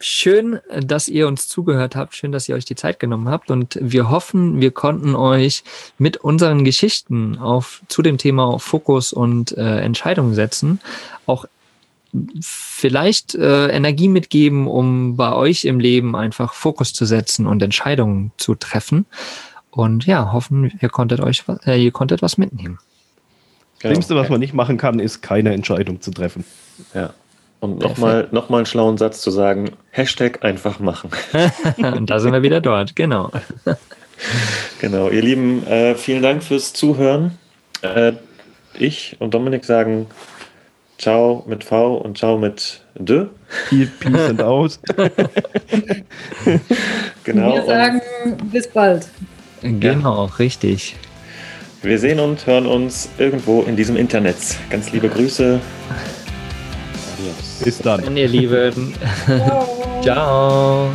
Schön, 0.00 0.60
dass 0.80 1.08
ihr 1.08 1.26
uns 1.26 1.48
zugehört 1.48 1.96
habt. 1.96 2.14
Schön, 2.14 2.30
dass 2.30 2.48
ihr 2.48 2.54
euch 2.54 2.64
die 2.64 2.76
Zeit 2.76 3.00
genommen 3.00 3.28
habt. 3.28 3.50
Und 3.50 3.78
wir 3.80 4.10
hoffen, 4.10 4.60
wir 4.60 4.70
konnten 4.70 5.16
euch 5.16 5.64
mit 5.98 6.18
unseren 6.18 6.64
Geschichten 6.64 7.38
auf, 7.38 7.82
zu 7.88 8.02
dem 8.02 8.16
Thema 8.16 8.58
Fokus 8.58 9.12
und 9.12 9.56
äh, 9.56 9.80
Entscheidungen 9.80 10.34
setzen, 10.34 10.80
auch 11.26 11.46
vielleicht 12.40 13.34
äh, 13.34 13.68
Energie 13.68 14.08
mitgeben, 14.08 14.66
um 14.66 15.16
bei 15.16 15.32
euch 15.32 15.64
im 15.64 15.80
Leben 15.80 16.16
einfach 16.16 16.54
Fokus 16.54 16.92
zu 16.92 17.04
setzen 17.04 17.46
und 17.46 17.62
Entscheidungen 17.62 18.30
zu 18.36 18.54
treffen. 18.54 19.04
Und 19.70 20.06
ja, 20.06 20.32
hoffen, 20.32 20.78
ihr 20.80 20.88
konntet 20.88 21.20
euch, 21.20 21.44
äh, 21.66 21.82
ihr 21.82 21.92
konntet 21.92 22.22
was 22.22 22.38
mitnehmen. 22.38 22.78
Das 23.80 23.90
Schlimmste, 23.90 24.16
was 24.16 24.28
man 24.28 24.40
nicht 24.40 24.54
machen 24.54 24.76
kann, 24.76 24.98
ist 24.98 25.22
keine 25.22 25.52
Entscheidung 25.52 26.00
zu 26.00 26.10
treffen. 26.10 26.44
Ja. 26.94 27.12
Und 27.60 27.80
nochmal 27.80 28.28
noch 28.30 28.48
mal 28.50 28.58
einen 28.58 28.66
schlauen 28.66 28.98
Satz 28.98 29.20
zu 29.20 29.30
sagen, 29.30 29.72
Hashtag 29.90 30.44
einfach 30.44 30.78
machen. 30.78 31.10
und 31.76 32.08
da 32.08 32.20
sind 32.20 32.32
wir 32.32 32.42
wieder 32.42 32.60
dort, 32.60 32.94
genau. 32.94 33.32
genau, 34.80 35.08
ihr 35.08 35.22
Lieben, 35.22 35.66
äh, 35.66 35.96
vielen 35.96 36.22
Dank 36.22 36.44
fürs 36.44 36.72
Zuhören. 36.72 37.36
Äh, 37.82 38.12
ich 38.74 39.16
und 39.18 39.34
Dominik 39.34 39.64
sagen 39.64 40.06
Ciao 40.98 41.44
mit 41.46 41.64
V 41.64 41.96
und 41.96 42.18
Ciao 42.18 42.38
mit 42.38 42.80
D. 42.96 43.26
Peace 43.70 43.90
and 44.28 44.42
out. 44.42 44.78
genau. 47.24 47.54
Wir 47.54 47.64
sagen 47.64 48.02
bis 48.52 48.68
bald. 48.68 49.08
Genau, 49.62 50.26
ja. 50.26 50.34
richtig. 50.34 50.96
Wir 51.82 51.98
sehen 51.98 52.18
und 52.18 52.44
hören 52.46 52.66
uns 52.66 53.08
irgendwo 53.18 53.62
in 53.62 53.76
diesem 53.76 53.96
Internet. 53.96 54.36
Ganz 54.70 54.90
liebe 54.92 55.08
Grüße. 55.08 55.60
Bis 57.64 57.78
dann. 57.78 58.02
Dann, 58.02 58.16
ihr 58.16 58.28
Lieben. 58.28 58.94
Ciao. 60.02 60.90